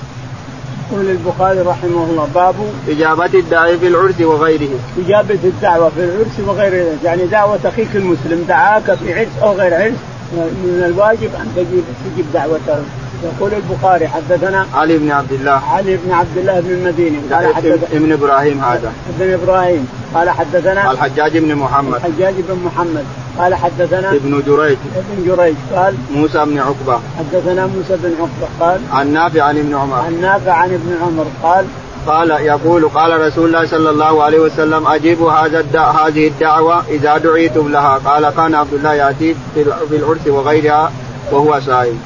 يقول 0.91 1.09
البخاري 1.09 1.59
رحمه 1.59 2.03
الله 2.03 2.27
باب 2.35 2.55
إجابة 2.89 3.39
الداعي 3.39 3.77
في 3.77 3.87
العرس 3.87 4.21
وغيره. 4.21 4.69
إجابة 5.05 5.39
الدعوة 5.43 5.89
في 5.89 6.03
العرس 6.03 6.47
وغيره. 6.47 6.85
يعني 7.03 7.25
دعوة 7.25 7.59
أخيك 7.65 7.95
المسلم 7.95 8.45
دعاك 8.47 8.93
في 8.93 9.13
عرس 9.13 9.27
أو 9.41 9.53
غير 9.53 9.73
عرس 9.73 9.97
من 10.33 10.83
الواجب 10.85 11.29
أن 11.35 11.47
تجيب 11.55 11.83
تجيب 12.13 12.25
دعوته 12.33 12.83
يقول 13.23 13.51
البخاري 13.53 14.07
حدثنا 14.07 14.65
علي 14.73 14.97
بن 14.97 15.11
عبد 15.11 15.31
الله. 15.31 15.51
علي 15.51 15.97
بن 16.05 16.11
عبد 16.11 16.37
الله 16.37 16.59
بن 16.59 16.71
المديني 16.71 17.17
قال 17.31 17.55
حدثنا 17.55 17.87
ابن 17.91 18.11
إبراهيم 18.11 18.59
هذا. 18.59 18.93
ابن 19.19 19.33
إبراهيم 19.33 19.87
قال 20.13 20.29
حدثنا 20.29 20.91
الحجاج 20.91 21.37
بن 21.37 21.55
محمد. 21.55 21.95
الحجاج 21.95 22.33
بن 22.33 22.57
محمد. 22.65 23.05
قال 23.39 23.55
حدثنا 23.55 24.09
ابن 24.09 24.43
جريج. 24.47 24.77
ابن 24.95 25.25
جريج 25.27 25.55
قال 25.75 25.95
موسى 26.15 26.45
بن 26.45 26.59
عقبة. 26.59 26.99
حدثنا 27.19 27.67
موسى 27.67 27.97
بن 28.03 28.13
عقبة 28.19 28.47
قال 28.59 28.79
عن 28.91 29.13
نافع 29.13 29.43
عن 29.43 29.57
ابن 29.57 29.75
عمر. 29.75 29.99
عن 29.99 30.21
نافع 30.21 30.51
عن 30.51 30.73
ابن 30.73 30.95
عمر 31.01 31.25
قال 31.43 31.65
قال 32.07 32.31
يقول 32.31 32.89
قال 32.89 33.21
رسول 33.21 33.45
الله 33.45 33.65
صلى 33.65 33.89
الله 33.89 34.23
عليه 34.23 34.39
وسلم 34.39 34.87
اجيبوا 34.87 35.31
هذا 35.31 35.59
الدع 35.59 35.91
هذه 35.91 36.27
الدعوة 36.27 36.83
إذا 36.89 37.17
دعيتم 37.17 37.71
لها. 37.71 37.97
قال 38.05 38.29
كان 38.29 38.55
عبد 38.55 38.73
الله 38.73 38.93
يأتي 38.93 39.35
في 39.55 39.61
العرس 39.91 40.27
وغيرها 40.27 40.91
وهو 41.31 41.59
صائم. 41.59 41.99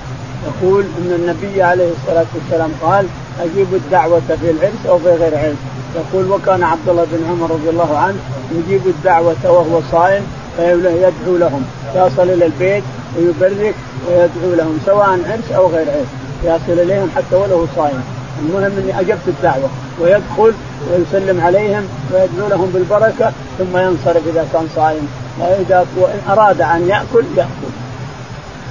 يقول 0.47 0.83
إن 0.83 1.11
النبي 1.19 1.63
عليه 1.63 1.91
الصلاة 1.91 2.25
والسلام 2.35 2.71
قال 2.81 3.05
اجيبوا 3.41 3.77
الدعوة 3.77 4.19
في 4.19 4.51
العرس 4.51 4.85
أو 4.89 4.99
في 4.99 5.09
غير 5.09 5.37
عرس. 5.37 5.55
يقول 5.95 6.31
وكان 6.31 6.63
عبد 6.63 6.89
الله 6.89 7.05
بن 7.11 7.25
عمر 7.29 7.51
رضي 7.51 7.69
الله 7.69 7.97
عنه 7.97 8.17
يجيب 8.51 8.87
الدعوة 8.87 9.35
وهو 9.43 9.81
صائم 9.91 10.23
فيدعو 10.57 11.37
لهم. 11.37 11.65
يصل 11.95 12.29
إلى 12.29 12.45
البيت 12.45 12.83
ويبرك 13.17 13.75
ويدعو 14.07 14.55
لهم 14.55 14.79
سواء 14.85 15.09
عرس 15.09 15.51
أو 15.55 15.67
غير 15.67 15.87
عرس. 15.89 16.11
يصل 16.43 16.79
إليهم 16.79 17.11
حتى 17.15 17.35
ولو 17.35 17.67
صائم 17.75 18.03
المهم 18.41 18.77
إني 18.77 18.99
أجبت 18.99 19.27
الدعوة. 19.27 19.69
ويدخل 19.99 20.53
ويسلم 20.91 21.41
عليهم 21.45 21.87
ويدعو 22.13 22.47
لهم 22.47 22.69
بالبركة 22.73 23.31
ثم 23.59 23.77
ينصرف 23.77 24.27
إذا 24.27 24.47
كان 24.53 24.67
صائم 24.75 25.07
وإذا 25.39 25.85
وان 25.97 26.21
أراد 26.29 26.61
أن 26.61 26.87
يأكل 26.89 27.25
يأكل. 27.37 27.71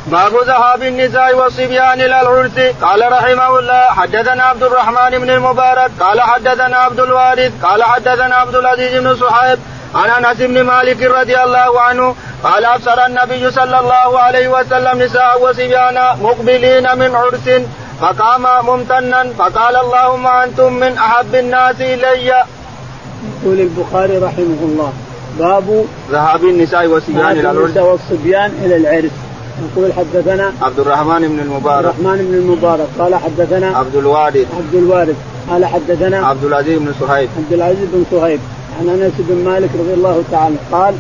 باب 0.06 0.32
ذهاب 0.46 0.82
النساء 0.82 1.36
والصبيان 1.36 2.00
إلى 2.00 2.20
العرس. 2.20 2.58
قال 2.82 3.12
رحمه 3.12 3.58
الله 3.58 3.84
حدثنا 3.84 4.42
عبد 4.42 4.62
الرحمن 4.62 5.18
بن 5.18 5.30
المبارك 5.30 5.90
قال 6.00 6.20
حدثنا 6.20 6.76
عبد 6.76 7.00
الوارث 7.00 7.52
قال 7.62 7.84
حدثنا 7.84 8.34
عبد 8.34 8.54
العزيز 8.54 9.00
بن 9.00 9.16
صحيب 9.16 9.58
عن 9.94 10.24
أنس 10.24 10.38
بن 10.38 10.62
مالك 10.62 11.02
رضي 11.02 11.36
الله 11.42 11.80
عنه 11.80 12.14
قال 12.44 12.64
أبصر 12.64 13.06
النبي 13.06 13.50
صلى 13.50 13.80
الله 13.80 14.18
عليه 14.18 14.48
وسلم 14.48 15.02
نساء 15.02 15.42
وصبيانا 15.42 16.16
مقبلين 16.22 16.98
من 16.98 17.14
عرس 17.14 17.62
فقام 18.00 18.66
ممتنا 18.66 19.26
فقال 19.38 19.76
اللهم 19.76 20.26
أنتم 20.26 20.72
من 20.72 20.98
أحب 20.98 21.34
الناس 21.34 21.80
إلي. 21.80 22.44
يقول 23.42 23.60
البخاري 23.60 24.18
رحمه 24.18 24.60
الله 24.62 24.92
باب 25.38 25.84
ذهاب 26.10 26.44
النساء 26.44 26.86
والصبيان 26.86 27.30
إلى 27.30 27.40
العرس. 27.40 27.58
النساء 27.58 27.84
والصبيان 27.84 28.50
إلى 28.64 28.76
العرس. 28.76 29.10
يقول 29.62 29.92
حدثنا 29.92 30.52
عبد 30.62 30.78
الرحمن 30.78 31.28
بن 31.28 31.38
المبارك. 31.40 31.86
عبد 31.86 32.00
الرحمن 32.00 32.18
بن 32.18 32.34
المبارك. 32.34 32.88
قال 32.98 33.14
حدثنا 33.14 33.78
عبد 33.78 33.96
الوارث. 33.96 34.46
عبد 34.56 34.74
الوارث. 34.74 35.16
قال 35.50 35.66
حدثنا 35.66 36.26
عبد 36.26 36.44
العزيز 36.44 36.78
بن 36.78 36.94
صهيب. 37.00 37.28
عبد 37.38 37.52
العزيز 37.52 37.88
بن 37.92 38.04
صهيب. 38.10 38.40
عن 38.80 38.88
أنس 38.88 39.12
بن 39.18 39.44
مالك 39.44 39.70
رضي 39.78 39.94
الله 39.94 40.22
تعالى 40.30 40.56
قال 40.72 40.94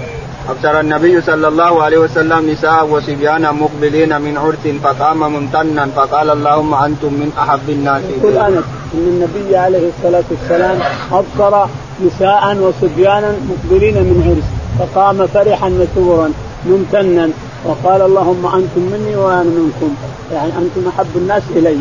أبصر 0.48 0.80
النبي 0.80 1.20
صلى 1.20 1.48
الله 1.48 1.82
عليه 1.82 1.98
وسلم 1.98 2.50
نساء 2.50 2.86
وصبيانا 2.86 3.52
مقبلين 3.52 4.20
من 4.20 4.36
عرس 4.36 4.64
فقام 4.82 5.32
ممتنا 5.32 5.86
فقال 5.86 6.30
اللهم 6.30 6.74
أنتم 6.74 7.12
من 7.12 7.32
أحب 7.38 7.70
الناس 7.70 8.02
يقول 8.16 8.36
أنس 8.36 8.64
أن 8.94 9.06
النبي 9.12 9.56
عليه 9.56 9.90
الصلاة 9.92 10.24
والسلام 10.30 10.78
أبصر 11.12 11.66
نساء 12.06 12.56
وصبيانا 12.56 13.34
مقبلين 13.50 13.94
من 13.94 14.18
عرس 14.28 14.48
فقام 14.78 15.26
فرحا 15.26 15.68
مسرورا 15.68 16.32
ممتنا 16.66 17.30
وقال 17.64 18.02
اللهم 18.02 18.46
أنتم 18.46 18.82
مني 18.92 19.16
وأنا 19.16 19.42
منكم. 19.42 19.94
يعني 20.32 20.52
أنتم 20.58 20.88
أحب 20.88 21.16
الناس 21.16 21.42
إلي. 21.56 21.78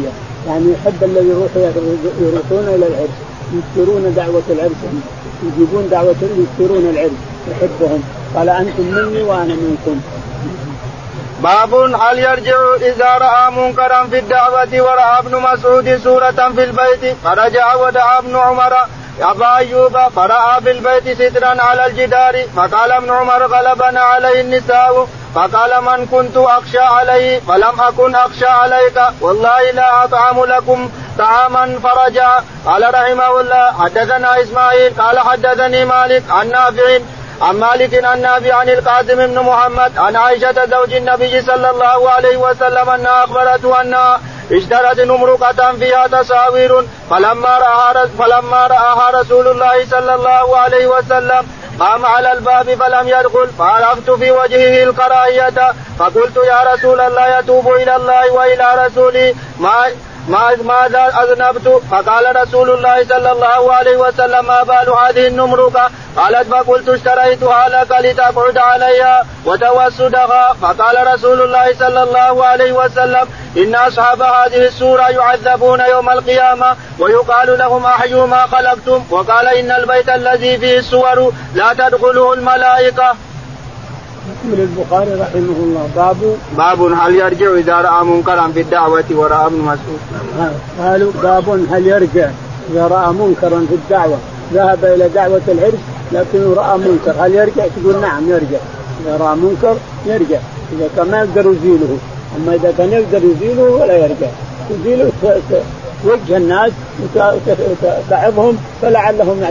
يعني 0.48 0.66
يحب 0.74 1.04
الذي 1.04 1.30
يروحون 2.22 2.66
إلى 2.76 2.88
العرس. 2.88 3.18
يذكرون 3.54 4.14
دعوة 4.16 4.44
العرس 4.50 4.82
يجيبون 5.44 5.90
دعوة 5.90 6.16
يذكرون 6.22 6.90
العرس. 6.90 7.12
يحبهم. 7.52 8.04
قال 8.36 8.50
أنتم 8.50 8.84
مني 8.84 9.24
وأنا 9.24 9.54
منكم. 9.54 10.02
باب 11.44 11.74
هل 11.74 12.20
يرجع 12.20 12.58
إذا 12.82 13.18
رأى 13.18 13.52
منكرا 13.52 14.04
في 14.04 14.20
الدعوة 14.20 14.68
ورأى 14.74 15.20
ابن 15.20 15.42
مسعود 15.42 15.98
سوره 16.04 16.52
في 16.56 16.64
البيت؟ 16.64 17.18
فرجع 17.24 17.76
ودعا 17.76 18.20
ابن 18.20 18.36
عمر. 18.36 18.74
أبا 19.22 19.58
أيوب 19.58 19.98
فرأى 20.16 20.62
في 20.62 20.72
البيت 20.72 21.22
سترا 21.22 21.62
على 21.62 21.86
الجدار. 21.86 22.44
فقال 22.56 22.92
ابن 22.92 23.10
عمر 23.10 23.46
غلبنا 23.46 24.00
عليه 24.00 24.42
النساء. 24.42 25.08
فقال 25.36 25.84
من 25.84 26.06
كنت 26.06 26.38
أخشى 26.38 26.80
عليه؟ 26.80 27.40
فلم 27.40 27.82
أكن 27.82 28.16
أخشى 28.16 28.46
عليك. 28.46 29.02
والله 29.22 29.72
لا 29.72 30.04
أطعم 30.04 30.46
لكم. 30.46 30.90
طعاما 31.18 31.80
فرجع 31.84 32.40
قال 32.66 32.94
رحمه 32.94 33.40
الله 33.42 33.72
حدثنا 33.84 34.42
إسماعيل 34.42 34.94
قال 35.02 35.20
حدثني 35.20 35.86
مالك 35.86 36.24
عن 36.30 36.50
نافع 36.50 37.00
عن 37.42 37.56
مالك 37.60 38.04
عن 38.04 38.22
نافع 38.22 38.56
عن 38.56 38.70
القاسم 38.70 39.28
بن 39.28 39.40
محمد 39.40 39.98
عن 39.98 40.16
عائشة 40.16 40.66
زوج 40.66 40.94
النبي 40.94 41.42
صلى 41.42 41.70
الله 41.70 42.10
عليه 42.10 42.38
وسلم 42.38 42.90
أنها 42.90 43.24
أخبرته 43.24 43.82
أنها 43.82 44.20
اشترت 44.52 45.00
نمرقة 45.00 45.72
فيها 45.80 46.08
تصاوير 46.08 46.86
فلما 47.10 47.58
رآها 47.58 48.06
فلما 48.20 48.68
رآها 48.68 49.22
رسول 49.22 49.48
الله 49.48 49.86
صلى 49.86 50.16
الله 50.16 50.58
عليه 50.58 50.88
وسلم 50.88 51.48
قام 51.80 52.06
على 52.06 52.32
الباب 52.32 52.76
فلم 52.76 53.08
يدخل 53.08 53.48
فعرفت 53.60 54.12
في 54.12 54.32
وجهه 54.32 54.84
الكراهية 54.84 55.74
فقلت 56.00 56.38
يا 56.38 56.74
رسول 56.74 57.02
الله 57.02 57.40
يتوب 57.40 57.74
إلى 57.74 57.96
الله 57.96 58.32
وإلى 58.32 58.86
رسوله 58.86 59.36
ما 59.60 59.72
ما 59.72 59.86
ماذا 60.64 61.14
أذنبت؟ 61.24 61.82
فقال 61.92 62.36
رسول 62.36 62.70
الله 62.70 63.04
صلى 63.04 63.32
الله 63.32 63.74
عليه 63.74 63.98
وسلم 63.98 64.46
ما 64.46 64.64
بال 64.64 64.90
هذه 64.90 65.28
النمرقه 65.28 65.90
قالت 66.18 66.48
فقلت 66.48 66.90
اشتريتها 66.90 67.70
لك 67.70 67.92
لتقعد 68.00 68.58
عليها 68.58 69.26
وتوسدها. 69.46 70.56
فقال 70.62 71.14
رسول 71.14 71.42
الله 71.42 71.74
صلى 71.80 72.04
الله 72.04 72.46
عليه 72.46 72.72
وسلم 72.72 73.28
إن 73.58 73.76
أصحاب 73.76 74.22
هذه 74.22 74.68
السورة 74.68 75.10
يعذبون 75.10 75.80
يوم 75.80 76.10
القيامة 76.10 76.76
ويقال 77.00 77.58
لهم 77.58 77.86
أحيوا 77.86 78.28
ما 78.28 78.48
خلقتم؟ 78.48 79.04
وقال 79.10 79.48
إن 79.48 79.72
البيت 79.72 80.10
الذي 80.10 80.58
فيه 80.58 80.80
السور 80.80 81.34
لا 81.56 81.74
تدخله 81.74 82.34
الملائكة. 82.34 83.16
يقول 84.30 84.60
البخاري 84.60 85.14
رحمه 85.14 85.58
الله 85.64 85.90
باب 85.96 86.18
باب 86.58 86.82
هل 86.82 87.16
يرجع 87.16 87.54
إذا 87.54 87.76
رأى 87.76 88.06
منكرا 88.06 88.48
في 88.48 88.62
الدعوة 88.62 89.04
ورأى 89.12 89.46
ابن 89.46 89.58
مسعود؟ 89.58 90.00
قالوا 90.80 91.12
باب 91.24 91.50
هل 91.72 91.88
يرجع 91.88 92.30
إذا 92.72 92.88
رأى 92.88 93.14
منكرا 93.14 93.66
في 93.70 93.76
الدعوة؟ 93.76 94.18
ذهب 94.54 94.86
إلى 94.86 95.10
دعوة 95.10 95.42
العرس 95.48 95.80
لكنه 96.12 96.54
رأى 96.54 96.78
منكر. 96.78 97.14
هل 97.20 97.36
يرجع؟ 97.36 97.66
تقول 97.68 98.02
نعم 98.02 98.30
يرجع. 98.30 98.60
إذا 99.06 99.18
رأى 99.18 99.36
منكر 99.36 99.76
يرجع. 100.06 100.40
إذا 100.74 100.90
كان 100.96 101.12
ما 101.12 101.18
يقدر 101.18 101.52
يزيله. 101.52 101.98
أما 102.38 102.56
إذا 102.56 102.74
كان 102.78 102.92
يقدر 102.92 103.22
يزيله 103.24 103.64
ولا 103.64 103.98
يرجع. 103.98 104.28
يزيله 104.70 105.12
وجه 106.06 106.38
الناس 106.38 106.72
تعظهم 108.10 108.58
فلعلهم 108.82 109.44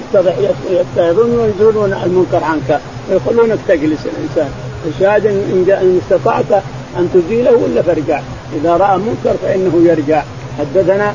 يتعظون 0.71 1.39
ويزولون 1.39 1.93
المنكر 1.93 2.45
عنك 2.45 2.81
ويخلونك 3.11 3.59
تجلس 3.69 4.01
الإنسان. 4.07 4.51
الشاهد 4.87 5.27
ان 5.27 6.01
استطعت 6.03 6.63
أن 6.99 7.11
تزيله 7.15 7.53
ولا 7.53 7.83
فارجع. 7.83 8.21
إذا 8.57 8.77
رأى 8.77 8.99
منكر 8.99 9.37
فإنه 9.43 9.83
يرجع. 9.85 10.23
حدثنا 10.59 11.15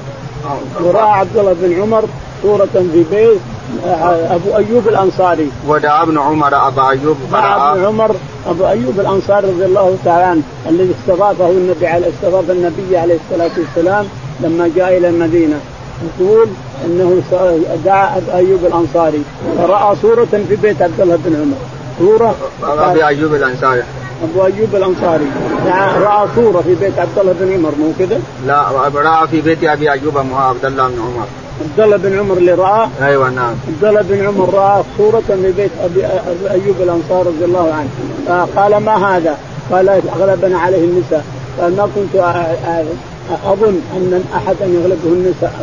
وراى 0.83 1.11
عبد 1.11 1.37
الله 1.37 1.55
بن 1.61 1.81
عمر 1.81 2.03
صورة 2.43 2.67
في 2.73 3.03
بيت 3.11 3.39
أبو 4.29 4.55
أيوب 4.55 4.87
الأنصاري. 4.87 5.51
ودعا 5.67 6.03
ابن 6.03 6.17
عمر 6.17 6.67
أبا 6.67 6.89
أيوب 6.89 7.17
دعا 7.31 7.73
ابن 7.73 7.85
عمر 7.85 8.15
أبو 8.47 8.67
أيوب 8.67 8.99
الأنصاري 8.99 9.47
رضي 9.47 9.65
الله 9.65 9.97
تعالى 10.05 10.23
عنه 10.23 10.41
الذي 10.69 10.95
استضافه 11.01 11.49
النبي 11.49 11.87
عليه 11.87 12.07
استضاف 12.09 12.51
النبي 12.51 12.97
عليه 12.97 13.17
الصلاة 13.29 13.51
والسلام. 13.57 14.05
لما 14.41 14.71
جاء 14.75 14.97
إلى 14.97 15.09
المدينة 15.09 15.59
يقول 16.19 16.47
إنه 16.85 17.21
دعا 17.85 18.21
أيوب 18.33 18.65
الأنصاري 18.65 19.21
فرأى 19.57 19.95
صورة 20.01 20.25
في 20.25 20.55
بيت 20.61 20.81
عبد 20.81 21.01
الله 21.01 21.19
بن 21.25 21.35
عمر. 21.35 21.57
صورة؟ 21.99 22.35
أبي 22.63 23.07
أيوب 23.07 23.33
الأنصاري. 23.33 23.83
أبو 24.23 24.45
أيوب 24.45 24.75
الأنصاري. 24.75 25.25
رأى 26.01 26.27
صورة 26.35 26.61
في 26.61 26.75
بيت 26.75 26.99
عبد 26.99 27.19
الله 27.19 27.33
بن 27.39 27.53
عمر 27.53 27.71
مو 27.79 27.91
كذا؟ 27.99 28.21
لا 28.47 28.65
راى 28.95 29.27
في 29.27 29.41
بيت 29.41 29.63
أبي 29.63 29.91
أيوب 29.91 30.17
عبد 30.17 30.65
الله 30.65 30.87
بن 30.87 30.99
عمر. 30.99 31.25
عبد 31.61 31.79
الله 31.79 31.97
بن 31.97 32.19
عمر 32.19 32.37
اللي 32.37 32.53
رآه 32.53 32.89
أيوه 33.01 33.29
نعم. 33.29 33.53
عبد 33.67 33.85
الله 33.85 34.01
بن 34.01 34.25
عمر 34.27 34.53
رأى 34.53 34.83
صورة 34.97 35.23
في 35.27 35.51
بيت 35.57 35.71
أبي 35.83 36.05
أيوب 36.51 36.75
الأنصار 36.83 37.27
رضي 37.27 37.45
الله 37.45 37.73
عنه. 37.73 37.89
فقال 38.27 38.77
ما 38.77 39.17
هذا؟ 39.17 39.37
قال 39.71 40.01
غلبنا 40.19 40.59
عليه 40.59 40.85
النساء. 40.85 41.25
قال 41.61 41.75
ما 41.75 41.89
كنت 41.95 42.15
اظن 43.45 43.81
أن 43.95 44.23
احدا 44.35 44.65
يغلبه 44.65 45.05
النساء. 45.05 45.53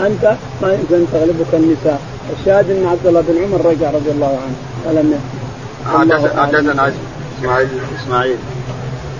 أنت 0.00 0.36
ما 0.62 0.72
يمكن 0.72 1.04
تغلبك 1.12 1.54
النساء. 1.54 2.00
الشاهد 2.40 2.70
أن 2.70 2.86
عبد 2.86 3.06
الله 3.06 3.20
بن 3.28 3.42
عمر 3.44 3.66
رجع 3.66 3.90
رضي 3.90 4.10
الله 4.10 4.38
عنه. 4.44 5.18
قال 5.94 6.12
حدثنا 6.38 6.92
اسماعيل 7.38 7.68
إسماعيل. 8.02 8.36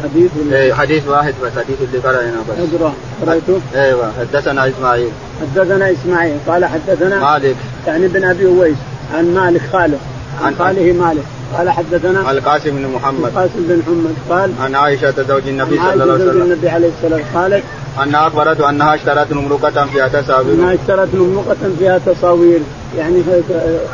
حديث 0.03 0.30
إيه 0.53 0.74
حديث 0.74 1.09
واحد 1.09 1.34
بس 1.43 1.53
حديث 1.53 1.76
اللي 1.80 1.99
قرأنا 1.99 2.36
بس. 2.49 2.74
اقرا 2.74 2.93
قرأته؟ 3.26 3.61
إيوه 3.74 4.12
حدثنا 4.20 4.68
إسماعيل. 4.68 5.11
حدثنا 5.41 5.93
إسماعيل. 5.93 6.36
قال 6.49 6.64
حدثنا 6.64 7.32
مالك. 7.32 7.57
يعني 7.86 8.09
بن 8.09 8.24
أبي 8.24 8.47
أويس. 8.47 8.76
عن 9.14 9.34
مالك 9.34 9.61
خاله. 9.72 9.99
عن 10.43 10.55
خاله 10.59 10.93
مالك 10.93 11.22
قال 11.59 11.70
حدثنا 11.70 12.30
القاسم 12.30 12.70
بن 12.70 12.86
محمد. 12.95 13.24
القاسم 13.24 13.51
بن 13.57 13.78
محمد. 13.78 14.14
قال 14.30 14.53
عن 14.61 14.74
عائشة 14.74 15.14
زوج 15.28 15.49
النبي 15.49 15.76
صلى 15.76 15.93
الله 15.93 16.14
عليه 16.14 16.14
وسلم. 16.14 16.43
النبي 16.43 16.68
عليه 16.68 16.91
السلام 16.99 17.20
قالت 17.34 17.64
أنها 18.03 18.26
أخبرته 18.26 18.70
أنها 18.70 18.95
اشترت 18.95 19.32
نمرقة 19.32 19.86
فيها 19.86 20.09
تساوير. 20.09 20.55
أنها 20.55 20.74
اشترت 20.74 21.14
مملقة 21.14 21.57
فيها 21.78 21.99
تصاوير 22.07 22.61
يعني 22.99 23.22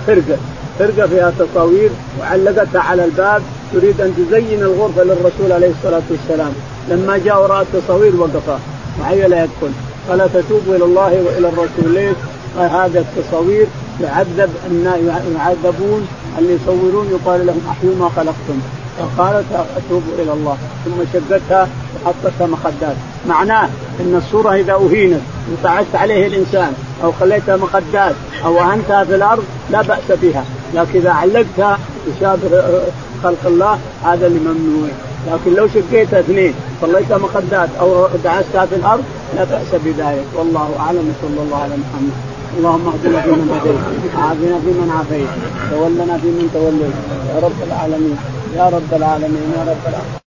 خرقة. 0.06 0.38
خرقة 0.78 1.06
فيها 1.06 1.32
تصاوير 1.38 1.90
وعلقتها 2.20 2.80
على 2.80 3.04
الباب. 3.04 3.42
تريد 3.72 4.00
أن 4.00 4.14
تزين 4.16 4.62
الغرفة 4.62 5.02
للرسول 5.04 5.52
عليه 5.52 5.70
الصلاة 5.70 6.02
والسلام. 6.10 6.52
لما 6.90 7.18
جاء 7.24 7.42
وراء 7.42 7.62
التصاوير 7.62 8.16
وقفا 8.16 8.58
معي 9.00 9.28
لا 9.28 9.44
يدخل. 9.44 9.72
قال 10.08 10.32
تتوب 10.32 10.62
إلى 10.68 10.84
الله 10.84 11.22
وإلى 11.26 11.48
الرسول. 11.48 11.94
ليش؟ 11.94 12.16
هذا 12.58 13.04
التصاوير 13.04 13.66
يعذب 14.00 14.50
النا- 14.70 14.96
يعذبون 15.36 16.08
اللي 16.38 16.58
يصورون؟ 16.62 17.06
يقال 17.10 17.46
لهم 17.46 17.60
أحيوا 17.70 17.94
ما 18.00 18.08
خلقتم. 18.16 18.60
فقالت 18.98 19.44
اتوب 19.52 20.02
إلى 20.18 20.32
الله. 20.32 20.56
ثم 20.84 21.04
شقتها 21.12 21.68
وحطتها 22.04 22.46
مخدات. 22.46 22.96
معناه 23.28 23.68
إن 24.00 24.22
الصورة 24.26 24.54
إذا 24.54 24.72
أهينت 24.72 25.20
وقعدت 25.52 25.94
عليه 25.94 26.26
الإنسان 26.26 26.72
أو 27.04 27.12
خليتها 27.12 27.56
مخدات 27.56 28.14
أو 28.44 28.60
أهنتها 28.60 29.04
في 29.04 29.14
الأرض 29.14 29.44
لا 29.70 29.82
بأس 29.82 30.18
بها. 30.22 30.44
لكن 30.74 30.98
إذا 30.98 31.10
علقتها 31.10 31.78
تشابه 32.06 32.80
خلق 33.22 33.46
الله 33.46 33.78
هذا 34.04 34.26
اللي 34.26 34.40
ممنوع. 34.40 34.88
لكن 35.32 35.54
لو 35.54 35.68
شقيتها 35.68 36.20
اثنين 36.20 36.54
خليتها 36.82 37.18
مخدات 37.18 37.68
أو 37.80 38.06
دعستها 38.24 38.66
في 38.66 38.74
الأرض 38.74 39.04
لا 39.36 39.44
بأس 39.44 39.80
بذلك. 39.84 40.24
والله 40.34 40.74
أعلم 40.80 41.14
صلى 41.22 41.42
الله 41.42 41.56
على 41.56 41.74
محمد. 41.76 42.33
اللهم 42.58 42.86
اهدنا 42.88 43.20
فيمن 43.22 43.48
هديت 43.54 43.80
وعافنا 44.16 44.56
فيمن 44.64 44.90
عافيت 44.96 45.30
تولنا 45.70 46.18
فيمن 46.22 46.46
توليت. 46.54 46.96
يا 47.30 47.36
رب 47.46 47.58
العالمين 47.68 48.18
يا 48.56 48.66
رب 48.68 48.90
العالمين 48.92 49.46
يا 49.56 49.62
رب 49.70 49.84
العالمين. 49.90 50.20